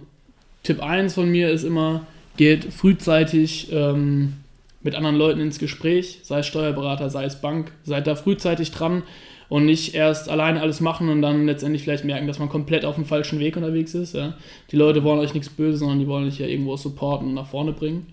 Tipp 0.64 0.82
1 0.82 1.14
von 1.14 1.30
mir 1.30 1.50
ist 1.52 1.64
immer, 1.64 2.08
geht 2.38 2.74
frühzeitig 2.74 3.72
ähm, 3.72 4.34
mit 4.82 4.96
anderen 4.96 5.16
Leuten 5.16 5.40
ins 5.40 5.60
Gespräch, 5.60 6.20
sei 6.24 6.40
es 6.40 6.48
Steuerberater, 6.48 7.10
sei 7.10 7.26
es 7.26 7.42
Bank, 7.42 7.72
seid 7.84 8.08
da 8.08 8.16
frühzeitig 8.16 8.72
dran 8.72 9.04
und 9.50 9.66
nicht 9.66 9.94
erst 9.94 10.30
alleine 10.30 10.62
alles 10.62 10.82
machen 10.82 11.10
und 11.10 11.22
dann 11.22 11.46
letztendlich 11.46 11.84
vielleicht 11.84 12.06
merken, 12.06 12.28
dass 12.28 12.40
man 12.40 12.50
komplett 12.50 12.86
auf 12.86 12.96
dem 12.96 13.06
falschen 13.06 13.40
Weg 13.40 13.56
unterwegs 13.56 13.94
ist. 13.94 14.16
Ja. 14.16 14.36
Die 14.72 14.76
Leute 14.76 15.04
wollen 15.04 15.20
euch 15.20 15.34
nichts 15.34 15.50
Böses, 15.50 15.80
sondern 15.80 16.00
die 16.00 16.08
wollen 16.08 16.28
euch 16.28 16.40
ja 16.40 16.48
irgendwo 16.48 16.76
supporten 16.76 17.28
und 17.28 17.34
nach 17.36 17.48
vorne 17.48 17.72
bringen. 17.72 18.08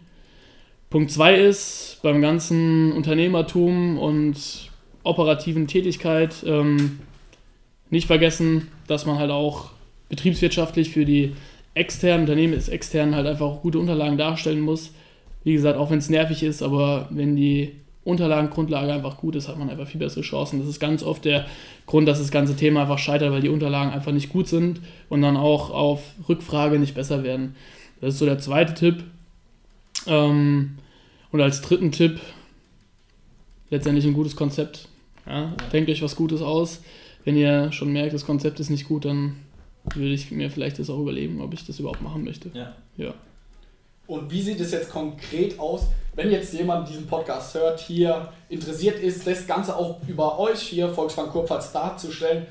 Punkt 0.90 1.10
2 1.10 1.36
ist, 1.36 2.00
beim 2.02 2.20
ganzen 2.20 2.92
Unternehmertum 2.92 3.96
und 3.96 4.36
operativen 5.02 5.66
Tätigkeit 5.66 6.34
ähm, 6.44 6.98
nicht 7.90 8.06
vergessen, 8.06 8.68
dass 8.86 9.06
man 9.06 9.18
halt 9.18 9.30
auch 9.30 9.70
betriebswirtschaftlich 10.10 10.90
für 10.90 11.06
die 11.06 11.32
externen 11.72 12.22
Unternehmen 12.22 12.52
ist 12.52 12.68
extern 12.68 13.14
halt 13.14 13.26
einfach 13.26 13.46
auch 13.46 13.62
gute 13.62 13.78
Unterlagen 13.78 14.18
darstellen 14.18 14.60
muss. 14.60 14.92
Wie 15.44 15.54
gesagt, 15.54 15.78
auch 15.78 15.90
wenn 15.90 15.98
es 15.98 16.10
nervig 16.10 16.42
ist, 16.42 16.62
aber 16.62 17.08
wenn 17.10 17.36
die 17.36 17.72
Unterlagengrundlage 18.04 18.92
einfach 18.92 19.18
gut 19.18 19.36
ist, 19.36 19.48
hat 19.48 19.58
man 19.58 19.70
einfach 19.70 19.86
viel 19.86 20.00
bessere 20.00 20.22
Chancen. 20.22 20.58
Das 20.58 20.68
ist 20.68 20.80
ganz 20.80 21.02
oft 21.02 21.24
der 21.24 21.46
Grund, 21.86 22.08
dass 22.08 22.18
das 22.18 22.30
ganze 22.30 22.56
Thema 22.56 22.82
einfach 22.82 22.98
scheitert, 22.98 23.32
weil 23.32 23.40
die 23.40 23.48
Unterlagen 23.48 23.92
einfach 23.92 24.12
nicht 24.12 24.30
gut 24.30 24.48
sind 24.48 24.80
und 25.08 25.22
dann 25.22 25.36
auch 25.36 25.70
auf 25.70 26.02
Rückfrage 26.28 26.78
nicht 26.78 26.94
besser 26.94 27.22
werden. 27.22 27.54
Das 28.00 28.14
ist 28.14 28.18
so 28.18 28.26
der 28.26 28.38
zweite 28.38 28.74
Tipp. 28.74 29.04
Ähm, 30.06 30.78
und 31.30 31.40
als 31.40 31.60
dritten 31.60 31.92
Tipp 31.92 32.20
letztendlich 33.70 34.06
ein 34.06 34.14
gutes 34.14 34.34
Konzept. 34.34 34.88
Ja, 35.26 35.52
denkt 35.72 35.90
euch 35.90 36.02
was 36.02 36.16
Gutes 36.16 36.42
aus. 36.42 36.82
Wenn 37.24 37.36
ihr 37.36 37.70
schon 37.72 37.92
merkt, 37.92 38.14
das 38.14 38.26
Konzept 38.26 38.60
ist 38.60 38.70
nicht 38.70 38.88
gut, 38.88 39.04
dann 39.04 39.36
würde 39.96 40.12
ich 40.12 40.30
mir 40.30 40.50
vielleicht 40.50 40.78
das 40.78 40.90
auch 40.90 40.98
überlegen, 40.98 41.40
ob 41.40 41.54
ich 41.54 41.66
das 41.66 41.78
überhaupt 41.78 42.02
machen 42.02 42.24
möchte. 42.24 42.50
Ja. 42.54 42.74
ja. 42.96 43.14
Und 44.06 44.30
wie 44.30 44.42
sieht 44.42 44.60
es 44.60 44.72
jetzt 44.72 44.90
konkret 44.90 45.58
aus, 45.60 45.86
wenn 46.16 46.32
jetzt 46.32 46.52
jemand 46.52 46.88
diesen 46.88 47.06
Podcast 47.06 47.54
hört, 47.54 47.78
hier 47.78 48.32
interessiert 48.48 49.00
ist, 49.00 49.24
das 49.26 49.46
Ganze 49.46 49.76
auch 49.76 50.00
über 50.08 50.38
euch 50.38 50.60
hier, 50.60 50.88
Volksbank 50.88 51.30
Kurpfalz, 51.30 51.70
darzustellen? 51.72 52.46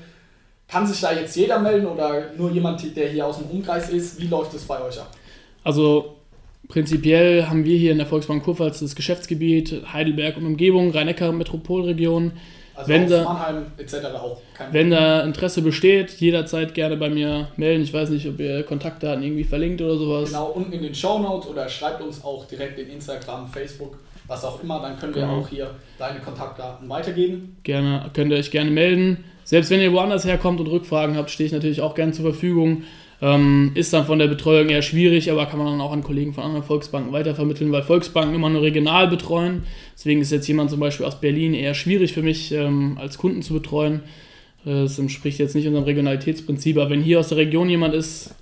Kann 0.66 0.86
sich 0.86 1.00
da 1.00 1.12
jetzt 1.12 1.36
jeder 1.36 1.58
melden 1.58 1.86
oder 1.86 2.32
nur 2.36 2.50
jemand, 2.50 2.96
der 2.96 3.10
hier 3.10 3.26
aus 3.26 3.38
dem 3.38 3.50
Umkreis 3.50 3.90
ist? 3.90 4.20
Wie 4.20 4.28
läuft 4.28 4.54
es 4.54 4.64
bei 4.64 4.80
euch 4.82 4.98
ab? 4.98 5.10
Also 5.62 6.16
prinzipiell 6.68 7.46
haben 7.46 7.64
wir 7.64 7.76
hier 7.76 7.92
in 7.92 7.98
der 7.98 8.06
Volksbank 8.06 8.42
Kurpfalz 8.44 8.80
das 8.80 8.94
Geschäftsgebiet 8.94 9.82
Heidelberg 9.92 10.36
und 10.38 10.46
Umgebung, 10.46 10.92
Rhein-Neckar-Metropolregion 10.92 12.32
also 12.80 12.92
wenn 12.92 13.08
da, 13.08 13.24
Mannheim 13.24 13.66
etc. 13.78 13.94
auch 14.14 14.40
kein 14.54 14.72
Wenn 14.72 14.90
da 14.90 15.22
Interesse 15.22 15.62
besteht, 15.62 16.12
jederzeit 16.20 16.74
gerne 16.74 16.96
bei 16.96 17.08
mir 17.08 17.48
melden. 17.56 17.82
Ich 17.82 17.92
weiß 17.92 18.10
nicht, 18.10 18.26
ob 18.28 18.40
ihr 18.40 18.62
Kontaktdaten 18.62 19.22
irgendwie 19.22 19.44
verlinkt 19.44 19.80
oder 19.80 19.96
sowas. 19.96 20.30
Genau, 20.30 20.46
unten 20.48 20.72
in 20.72 20.82
den 20.82 20.94
Show 20.94 21.18
Notes 21.18 21.48
oder 21.48 21.68
schreibt 21.68 22.02
uns 22.02 22.24
auch 22.24 22.46
direkt 22.46 22.78
in 22.78 22.90
Instagram, 22.90 23.46
Facebook, 23.48 23.98
was 24.26 24.44
auch 24.44 24.62
immer. 24.62 24.80
Dann 24.80 24.98
können 24.98 25.14
wir 25.14 25.22
genau. 25.22 25.40
auch 25.40 25.48
hier 25.48 25.70
deine 25.98 26.20
Kontaktdaten 26.20 26.88
weitergeben. 26.88 27.56
Gerne, 27.62 28.10
könnt 28.12 28.32
ihr 28.32 28.38
euch 28.38 28.50
gerne 28.50 28.70
melden. 28.70 29.24
Selbst 29.44 29.70
wenn 29.70 29.80
ihr 29.80 29.92
woanders 29.92 30.24
herkommt 30.24 30.60
und 30.60 30.68
Rückfragen 30.68 31.16
habt, 31.16 31.30
stehe 31.30 31.46
ich 31.46 31.52
natürlich 31.52 31.80
auch 31.80 31.94
gerne 31.94 32.12
zur 32.12 32.24
Verfügung. 32.24 32.84
Ähm, 33.22 33.72
ist 33.74 33.92
dann 33.92 34.06
von 34.06 34.18
der 34.18 34.28
Betreuung 34.28 34.70
eher 34.70 34.82
schwierig, 34.82 35.30
aber 35.30 35.46
kann 35.46 35.58
man 35.58 35.66
dann 35.66 35.80
auch 35.80 35.92
an 35.92 36.02
Kollegen 36.02 36.32
von 36.32 36.44
anderen 36.44 36.64
Volksbanken 36.64 37.12
weitervermitteln, 37.12 37.70
weil 37.70 37.82
Volksbanken 37.82 38.34
immer 38.34 38.48
nur 38.48 38.62
regional 38.62 39.08
betreuen. 39.08 39.64
Deswegen 39.94 40.22
ist 40.22 40.32
jetzt 40.32 40.48
jemand 40.48 40.70
zum 40.70 40.80
Beispiel 40.80 41.04
aus 41.04 41.20
Berlin 41.20 41.52
eher 41.52 41.74
schwierig 41.74 42.14
für 42.14 42.22
mich 42.22 42.52
ähm, 42.52 42.96
als 42.98 43.18
Kunden 43.18 43.42
zu 43.42 43.52
betreuen. 43.52 44.00
Das 44.64 44.98
entspricht 44.98 45.38
jetzt 45.38 45.54
nicht 45.54 45.66
unserem 45.66 45.86
Regionalitätsprinzip, 45.86 46.76
aber 46.76 46.90
wenn 46.90 47.00
hier 47.00 47.18
aus 47.18 47.28
der 47.28 47.38
Region 47.38 47.70
jemand 47.70 47.94
ist, 47.94 48.34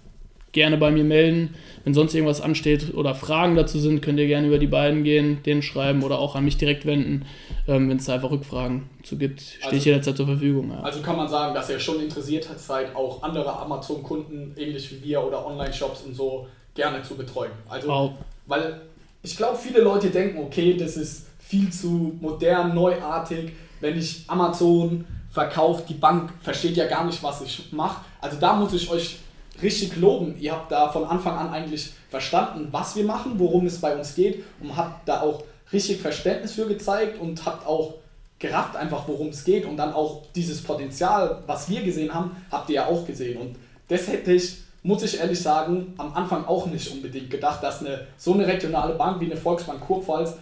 gerne 0.53 0.77
bei 0.77 0.91
mir 0.91 1.05
melden. 1.05 1.55
Wenn 1.89 1.95
sonst 1.95 2.13
irgendwas 2.13 2.43
ansteht 2.43 2.93
oder 2.93 3.15
Fragen 3.15 3.57
dazu 3.57 3.79
sind, 3.79 4.03
könnt 4.03 4.19
ihr 4.19 4.27
gerne 4.27 4.49
über 4.49 4.59
die 4.59 4.67
beiden 4.67 5.05
gehen, 5.05 5.43
denen 5.45 5.63
schreiben 5.63 6.03
oder 6.03 6.19
auch 6.19 6.35
an 6.37 6.45
mich 6.45 6.59
direkt 6.59 6.85
wenden. 6.85 7.25
Ähm, 7.67 7.89
Wenn 7.89 7.97
es 7.97 8.05
da 8.05 8.13
einfach 8.13 8.31
Rückfragen 8.31 8.91
zu 9.03 9.17
gibt, 9.17 9.41
stehe 9.41 9.65
also, 9.65 9.77
ich 9.77 9.85
jederzeit 9.87 10.15
zur 10.19 10.27
Verfügung. 10.27 10.71
Ja. 10.71 10.81
Also 10.81 11.01
kann 11.01 11.17
man 11.17 11.29
sagen, 11.29 11.55
dass 11.55 11.71
ihr 11.71 11.81
schon 11.81 11.99
interessiert 12.03 12.47
seid, 12.59 12.95
auch 12.95 13.23
andere 13.23 13.59
Amazon-Kunden, 13.59 14.55
ähnlich 14.59 14.93
wie 14.93 15.03
wir 15.03 15.25
oder 15.25 15.47
Online-Shops 15.47 16.03
und 16.03 16.15
so, 16.15 16.47
gerne 16.75 17.03
zu 17.03 17.17
betreuen. 17.17 17.53
Also, 17.71 17.89
wow. 17.89 18.11
weil 18.45 18.83
ich 19.23 19.35
glaube, 19.35 19.57
viele 19.57 19.81
Leute 19.81 20.11
denken, 20.11 20.43
okay, 20.43 20.77
das 20.77 20.99
ist 20.99 21.29
viel 21.39 21.73
zu 21.73 22.19
modern, 22.21 22.75
neuartig, 22.75 23.53
wenn 23.81 23.97
ich 23.97 24.25
Amazon 24.27 25.07
verkauft, 25.31 25.89
die 25.89 25.95
Bank 25.95 26.35
versteht 26.43 26.77
ja 26.77 26.87
gar 26.87 27.07
nicht, 27.07 27.23
was 27.23 27.41
ich 27.41 27.73
mache. 27.73 28.05
Also 28.21 28.37
da 28.39 28.53
muss 28.53 28.75
ich 28.75 28.91
euch 28.91 29.21
richtig 29.63 29.97
loben. 29.97 30.37
Ihr 30.39 30.53
habt 30.53 30.71
da 30.73 30.91
von 30.91 31.05
Anfang 31.05 31.37
an 31.37 31.51
eigentlich 31.51 31.93
verstanden, 32.11 32.69
was 32.71 32.97
wir 32.97 33.05
machen, 33.05 33.33
worum 33.37 33.67
es 33.67 33.81
bei 33.81 33.97
uns 33.97 34.15
geht 34.15 34.45
und 34.61 34.77
habt 34.77 35.09
da 35.09 35.23
auch 35.23 35.45
richtig 35.73 36.01
Verständnis 36.01 36.53
für 36.53 36.67
gezeigt 36.67 37.21
und 37.21 37.45
habt 37.45 37.67
auch 37.67 37.95
gerafft 38.39 38.77
einfach, 38.77 39.07
worum 39.09 39.29
es 39.29 39.45
geht 39.45 39.65
und 39.65 39.77
dann 39.77 39.93
auch 39.93 40.23
dieses 40.35 40.63
Potenzial, 40.63 41.43
was 41.47 41.69
wir 41.69 41.83
gesehen 41.83 42.15
haben, 42.15 42.37
habt 42.51 42.69
ihr 42.71 42.77
ja 42.77 42.87
auch 42.87 43.07
gesehen 43.07 43.39
und 43.39 43.57
das 43.89 44.07
hätte 44.07 44.33
ich, 44.33 44.59
muss 44.83 45.03
ich 45.03 45.19
ehrlich 45.19 45.41
sagen, 45.41 45.95
am 45.99 46.13
Anfang 46.15 46.45
auch 46.47 46.67
nicht 46.67 46.91
unbedingt 46.93 47.31
gedacht, 47.31 47.63
dass 47.63 47.81
eine 47.81 48.07
so 48.17 48.35
eine 48.35 48.47
regionale 48.47 48.95
Bank 48.95 49.21
wie 49.21 49.27
eine 49.27 49.37
Volksbank 49.37 49.81
Kurpfalz 49.81 50.35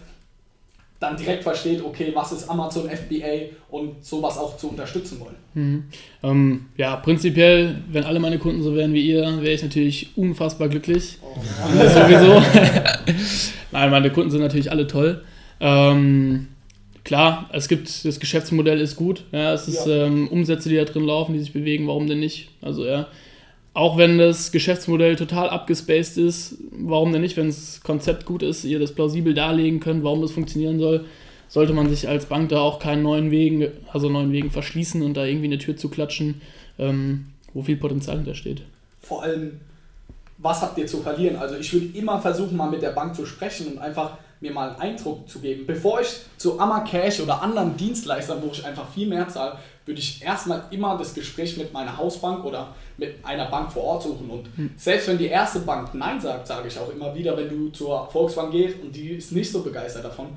dann 0.99 1.15
direkt 1.15 1.43
versteht, 1.43 1.83
okay, 1.83 2.11
was 2.13 2.31
ist 2.31 2.49
Amazon 2.49 2.89
FBA 2.89 3.53
und 3.69 4.03
sowas 4.03 4.37
auch 4.37 4.57
zu 4.57 4.69
unterstützen 4.69 5.19
wollen. 5.19 5.35
Mhm. 5.53 5.83
Ähm, 6.23 6.65
ja, 6.75 6.95
prinzipiell, 6.95 7.75
wenn 7.91 8.03
alle 8.03 8.19
meine 8.19 8.39
Kunden 8.39 8.63
so 8.63 8.75
wären 8.75 8.93
wie 8.93 9.07
ihr, 9.07 9.21
wäre 9.41 9.53
ich 9.53 9.61
natürlich 9.61 10.17
unfassbar 10.17 10.69
glücklich. 10.69 11.17
Oh. 11.21 11.39
Sowieso. 11.87 12.41
Nein, 13.71 13.91
meine 13.91 14.11
Kunden 14.11 14.31
sind 14.31 14.41
natürlich 14.41 14.71
alle 14.71 14.87
toll. 14.87 15.23
Ähm, 15.59 16.47
klar, 17.03 17.49
es 17.53 17.67
gibt, 17.67 18.05
das 18.05 18.19
Geschäftsmodell 18.19 18.81
ist 18.81 18.95
gut. 18.95 19.23
Ja, 19.31 19.53
es 19.53 19.67
ist 19.67 19.85
ja. 19.85 20.05
ähm, 20.05 20.27
Umsätze, 20.29 20.69
die 20.69 20.77
da 20.77 20.85
drin 20.85 21.05
laufen, 21.05 21.33
die 21.33 21.39
sich 21.39 21.53
bewegen, 21.53 21.87
warum 21.87 22.07
denn 22.07 22.19
nicht? 22.19 22.49
Also 22.61 22.85
ja, 22.85 23.07
auch 23.77 23.95
wenn 23.95 24.17
das 24.17 24.51
Geschäftsmodell 24.51 25.15
total 25.15 25.51
abgespaced 25.51 26.17
ist, 26.17 26.55
warum 26.71 27.13
denn 27.13 27.21
nicht, 27.21 27.37
wenn 27.37 27.45
das 27.45 27.81
Konzept 27.83 28.25
gut 28.25 28.41
ist, 28.41 28.63
ihr 28.63 28.79
das 28.79 28.91
plausibel 28.91 29.35
darlegen 29.35 29.79
könnt, 29.79 30.03
warum 30.03 30.19
das 30.23 30.31
funktionieren 30.31 30.79
soll, 30.79 31.05
sollte 31.47 31.73
man 31.73 31.87
sich 31.87 32.09
als 32.09 32.25
Bank 32.25 32.49
da 32.49 32.59
auch 32.59 32.79
keinen 32.79 33.03
neuen 33.03 33.29
Wegen, 33.29 33.67
also 33.93 34.09
neuen 34.09 34.31
Wegen 34.31 34.49
verschließen 34.49 35.03
und 35.03 35.15
da 35.15 35.25
irgendwie 35.25 35.45
eine 35.45 35.59
Tür 35.59 35.77
zu 35.77 35.89
klatschen, 35.89 36.41
ähm, 36.79 37.27
wo 37.53 37.61
viel 37.61 37.77
Potenzial 37.77 38.15
hintersteht. 38.15 38.63
Vor 38.99 39.21
allem, 39.21 39.59
was 40.39 40.63
habt 40.63 40.79
ihr 40.79 40.87
zu 40.87 41.03
verlieren? 41.03 41.35
Also 41.35 41.55
ich 41.57 41.71
würde 41.71 41.95
immer 41.95 42.19
versuchen, 42.19 42.57
mal 42.57 42.71
mit 42.71 42.81
der 42.81 42.93
Bank 42.93 43.13
zu 43.13 43.27
sprechen 43.27 43.67
und 43.67 43.77
einfach 43.77 44.17
mir 44.39 44.51
mal 44.51 44.69
einen 44.69 44.79
Eindruck 44.79 45.27
zu 45.29 45.39
geben. 45.39 45.65
Bevor 45.65 46.01
ich 46.01 46.07
zu 46.37 46.59
Amacash 46.59 47.19
oder 47.19 47.41
anderen 47.41 47.75
Dienstleistern, 47.75 48.41
wo 48.41 48.51
ich 48.51 48.65
einfach 48.65 48.87
viel 48.89 49.07
mehr 49.07 49.27
zahle, 49.27 49.57
würde 49.85 49.99
ich 49.99 50.21
erstmal 50.21 50.63
immer 50.69 50.97
das 50.97 51.13
Gespräch 51.13 51.57
mit 51.57 51.73
meiner 51.73 51.97
Hausbank 51.97 52.43
oder 52.43 52.75
mit 52.97 53.23
einer 53.23 53.49
Bank 53.49 53.71
vor 53.71 53.83
Ort 53.83 54.03
suchen. 54.03 54.29
Und 54.29 54.47
hm. 54.55 54.71
selbst 54.77 55.07
wenn 55.07 55.17
die 55.17 55.27
erste 55.27 55.59
Bank 55.59 55.93
Nein 55.93 56.19
sagt, 56.19 56.47
sage 56.47 56.67
ich 56.67 56.77
auch 56.77 56.91
immer 56.91 57.15
wieder, 57.15 57.35
wenn 57.37 57.49
du 57.49 57.69
zur 57.69 58.07
Volksbank 58.11 58.51
gehst 58.51 58.81
und 58.81 58.95
die 58.95 59.09
ist 59.11 59.31
nicht 59.31 59.51
so 59.51 59.61
begeistert 59.61 60.05
davon, 60.05 60.27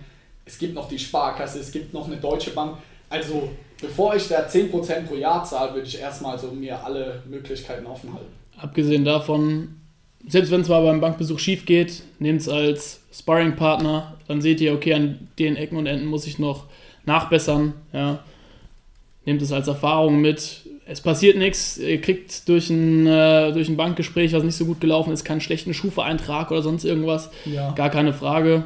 es 0.44 0.58
gibt 0.58 0.74
noch 0.74 0.88
die 0.88 0.98
Sparkasse, 0.98 1.58
es 1.60 1.70
gibt 1.70 1.92
noch 1.92 2.06
eine 2.06 2.16
Deutsche 2.16 2.50
Bank. 2.50 2.78
Also 3.08 3.50
bevor 3.80 4.14
ich 4.14 4.28
da 4.28 4.46
10% 4.46 5.06
pro 5.06 5.14
Jahr 5.14 5.44
zahle, 5.44 5.74
würde 5.74 5.86
ich 5.86 5.98
erstmal 5.98 6.38
so 6.38 6.48
mir 6.52 6.82
alle 6.84 7.22
Möglichkeiten 7.28 7.86
offen 7.86 8.14
halten. 8.14 8.32
Abgesehen 8.56 9.04
davon, 9.04 9.79
selbst 10.26 10.50
wenn 10.50 10.61
es 10.61 10.68
mal 10.68 10.83
beim 10.83 11.00
Bankbesuch 11.00 11.38
schief 11.38 11.64
geht, 11.64 12.02
nehmt 12.18 12.40
es 12.40 12.48
als 12.48 13.00
Sparring-Partner, 13.12 14.16
dann 14.28 14.40
seht 14.40 14.61
ihr, 14.61 14.72
okay, 14.74 14.94
an 14.94 15.28
den 15.38 15.56
Ecken 15.56 15.76
und 15.76 15.87
Enden 15.87 16.06
muss 16.06 16.26
ich 16.26 16.38
noch 16.38 16.66
nachbessern. 17.04 17.74
Ja. 17.92 18.22
Nehmt 19.24 19.42
es 19.42 19.52
als 19.52 19.68
Erfahrung 19.68 20.20
mit. 20.20 20.62
Es 20.87 21.00
passiert 21.00 21.37
nichts, 21.37 21.78
ihr 21.78 22.00
kriegt 22.00 22.48
durch 22.48 22.70
ein, 22.70 23.06
äh, 23.06 23.52
durch 23.52 23.68
ein 23.68 23.76
Bankgespräch, 23.76 24.33
was 24.33 24.42
nicht 24.42 24.56
so 24.56 24.64
gut 24.64 24.80
gelaufen 24.80 25.12
ist, 25.12 25.24
keinen 25.24 25.40
schlechten 25.40 25.74
Schufa-Eintrag 25.74 26.50
oder 26.50 26.62
sonst 26.62 26.85
irgendwas. 26.85 27.30
Ja. 27.44 27.72
Gar 27.72 27.90
keine 27.90 28.12
Frage. 28.12 28.64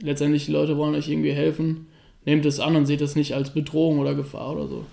Letztendlich, 0.00 0.46
die 0.46 0.52
Leute 0.52 0.76
wollen 0.76 0.94
euch 0.94 1.08
irgendwie 1.08 1.32
helfen. 1.32 1.86
Nehmt 2.24 2.46
es 2.46 2.60
an 2.60 2.76
und 2.76 2.86
seht 2.86 3.00
es 3.00 3.16
nicht 3.16 3.34
als 3.34 3.50
Bedrohung 3.50 3.98
oder 3.98 4.14
Gefahr 4.14 4.52
oder 4.52 4.68
so. 4.68 4.86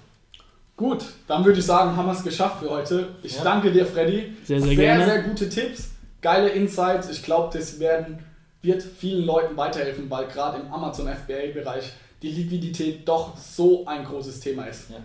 Gut, 0.82 1.06
dann 1.28 1.46
würde 1.46 1.60
ich 1.60 1.66
sagen, 1.68 1.96
haben 1.96 2.08
wir 2.08 2.14
es 2.14 2.24
geschafft 2.24 2.64
für 2.64 2.72
heute. 2.72 3.10
Ich 3.22 3.36
ja. 3.36 3.44
danke 3.44 3.72
dir, 3.72 3.86
Freddy. 3.86 4.36
Sehr, 4.44 4.60
sehr, 4.60 4.70
sehr 4.70 4.76
gerne. 4.76 5.06
Sehr, 5.06 5.14
sehr 5.14 5.24
gute 5.30 5.48
Tipps, 5.48 5.92
geile 6.24 6.50
Insights. 6.50 7.08
Ich 7.08 7.22
glaube, 7.22 7.56
das 7.56 7.80
werden, 7.80 8.18
wird 8.64 8.82
vielen 8.82 9.24
Leuten 9.24 9.56
weiterhelfen, 9.56 10.10
weil 10.10 10.26
gerade 10.26 10.60
im 10.60 10.74
Amazon 10.74 11.08
FBA-Bereich 11.08 11.94
die 12.24 12.32
Liquidität 12.32 13.08
doch 13.08 13.38
so 13.38 13.86
ein 13.86 14.04
großes 14.04 14.40
Thema 14.40 14.66
ist. 14.66 14.90
Ja. 14.90 14.96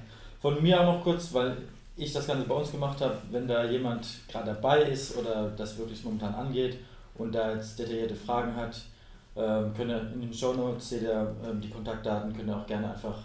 Von 0.41 0.63
mir 0.63 0.81
auch 0.81 0.95
noch 0.95 1.05
kurz, 1.05 1.35
weil 1.35 1.59
ich 1.95 2.11
das 2.11 2.27
Ganze 2.27 2.49
bei 2.49 2.55
uns 2.55 2.73
gemacht 2.73 3.03
habe, 3.03 3.19
wenn 3.31 3.47
da 3.47 3.67
jemand 3.67 4.07
gerade 4.29 4.47
dabei 4.47 4.81
ist 4.81 5.15
oder 5.19 5.53
das 5.59 5.77
wirklich 5.77 6.03
momentan 6.05 6.35
angeht 6.35 6.79
und 7.19 7.35
da 7.35 7.53
jetzt 7.53 7.79
detaillierte 7.79 8.15
Fragen 8.15 8.57
hat, 8.57 8.81
ähm, 9.37 9.75
könnt 9.77 9.91
ihr 9.91 10.01
in 10.15 10.23
den 10.23 10.33
Show 10.33 10.55
Notes 10.55 10.89
seht 10.89 11.03
ihr 11.03 11.37
ähm, 11.47 11.61
die 11.61 11.69
Kontaktdaten, 11.69 12.35
könnt 12.35 12.49
ihr 12.49 12.57
auch 12.57 12.67
gerne 12.67 12.95
einfach 12.95 13.19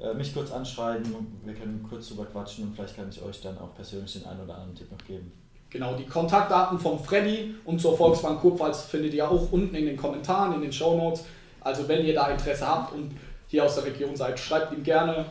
äh, 0.00 0.14
mich 0.14 0.32
kurz 0.32 0.50
anschreiben, 0.52 1.12
wir 1.44 1.54
können 1.54 1.84
kurz 1.88 2.08
drüber 2.08 2.26
quatschen 2.26 2.64
und 2.64 2.74
vielleicht 2.74 2.96
kann 2.96 3.08
ich 3.08 3.22
euch 3.22 3.40
dann 3.40 3.58
auch 3.58 3.74
persönlich 3.74 4.12
den 4.12 4.26
einen 4.26 4.40
oder 4.42 4.54
anderen 4.54 4.74
Tipp 4.74 4.90
noch 4.90 5.04
geben. 5.06 5.32
Genau, 5.70 5.94
die 5.94 6.06
Kontaktdaten 6.06 6.78
von 6.78 6.98
Freddy 6.98 7.54
und 7.64 7.80
zur 7.80 7.96
Volksbank 7.96 8.40
Kurpfalz 8.40 8.82
findet 8.82 9.12
ihr 9.12 9.30
auch 9.30 9.52
unten 9.52 9.74
in 9.74 9.84
den 9.84 9.96
Kommentaren, 9.96 10.54
in 10.54 10.62
den 10.62 10.72
Show 10.72 10.96
Notes. 10.96 11.24
Also 11.60 11.86
wenn 11.88 12.06
ihr 12.06 12.14
da 12.14 12.28
Interesse 12.28 12.66
habt 12.66 12.94
und 12.94 13.12
hier 13.48 13.64
aus 13.64 13.74
der 13.74 13.84
Region 13.84 14.16
seid, 14.16 14.38
schreibt 14.38 14.72
ihm 14.72 14.82
gerne. 14.82 15.26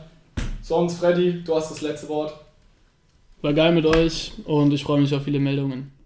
Sonst, 0.61 0.99
Freddy, 0.99 1.43
du 1.43 1.55
hast 1.55 1.71
das 1.71 1.81
letzte 1.81 2.07
Wort. 2.09 2.35
War 3.41 3.53
geil 3.53 3.71
mit 3.71 3.85
euch 3.85 4.33
und 4.45 4.73
ich 4.73 4.83
freue 4.83 4.99
mich 4.99 5.13
auf 5.15 5.23
viele 5.23 5.39
Meldungen. 5.39 5.96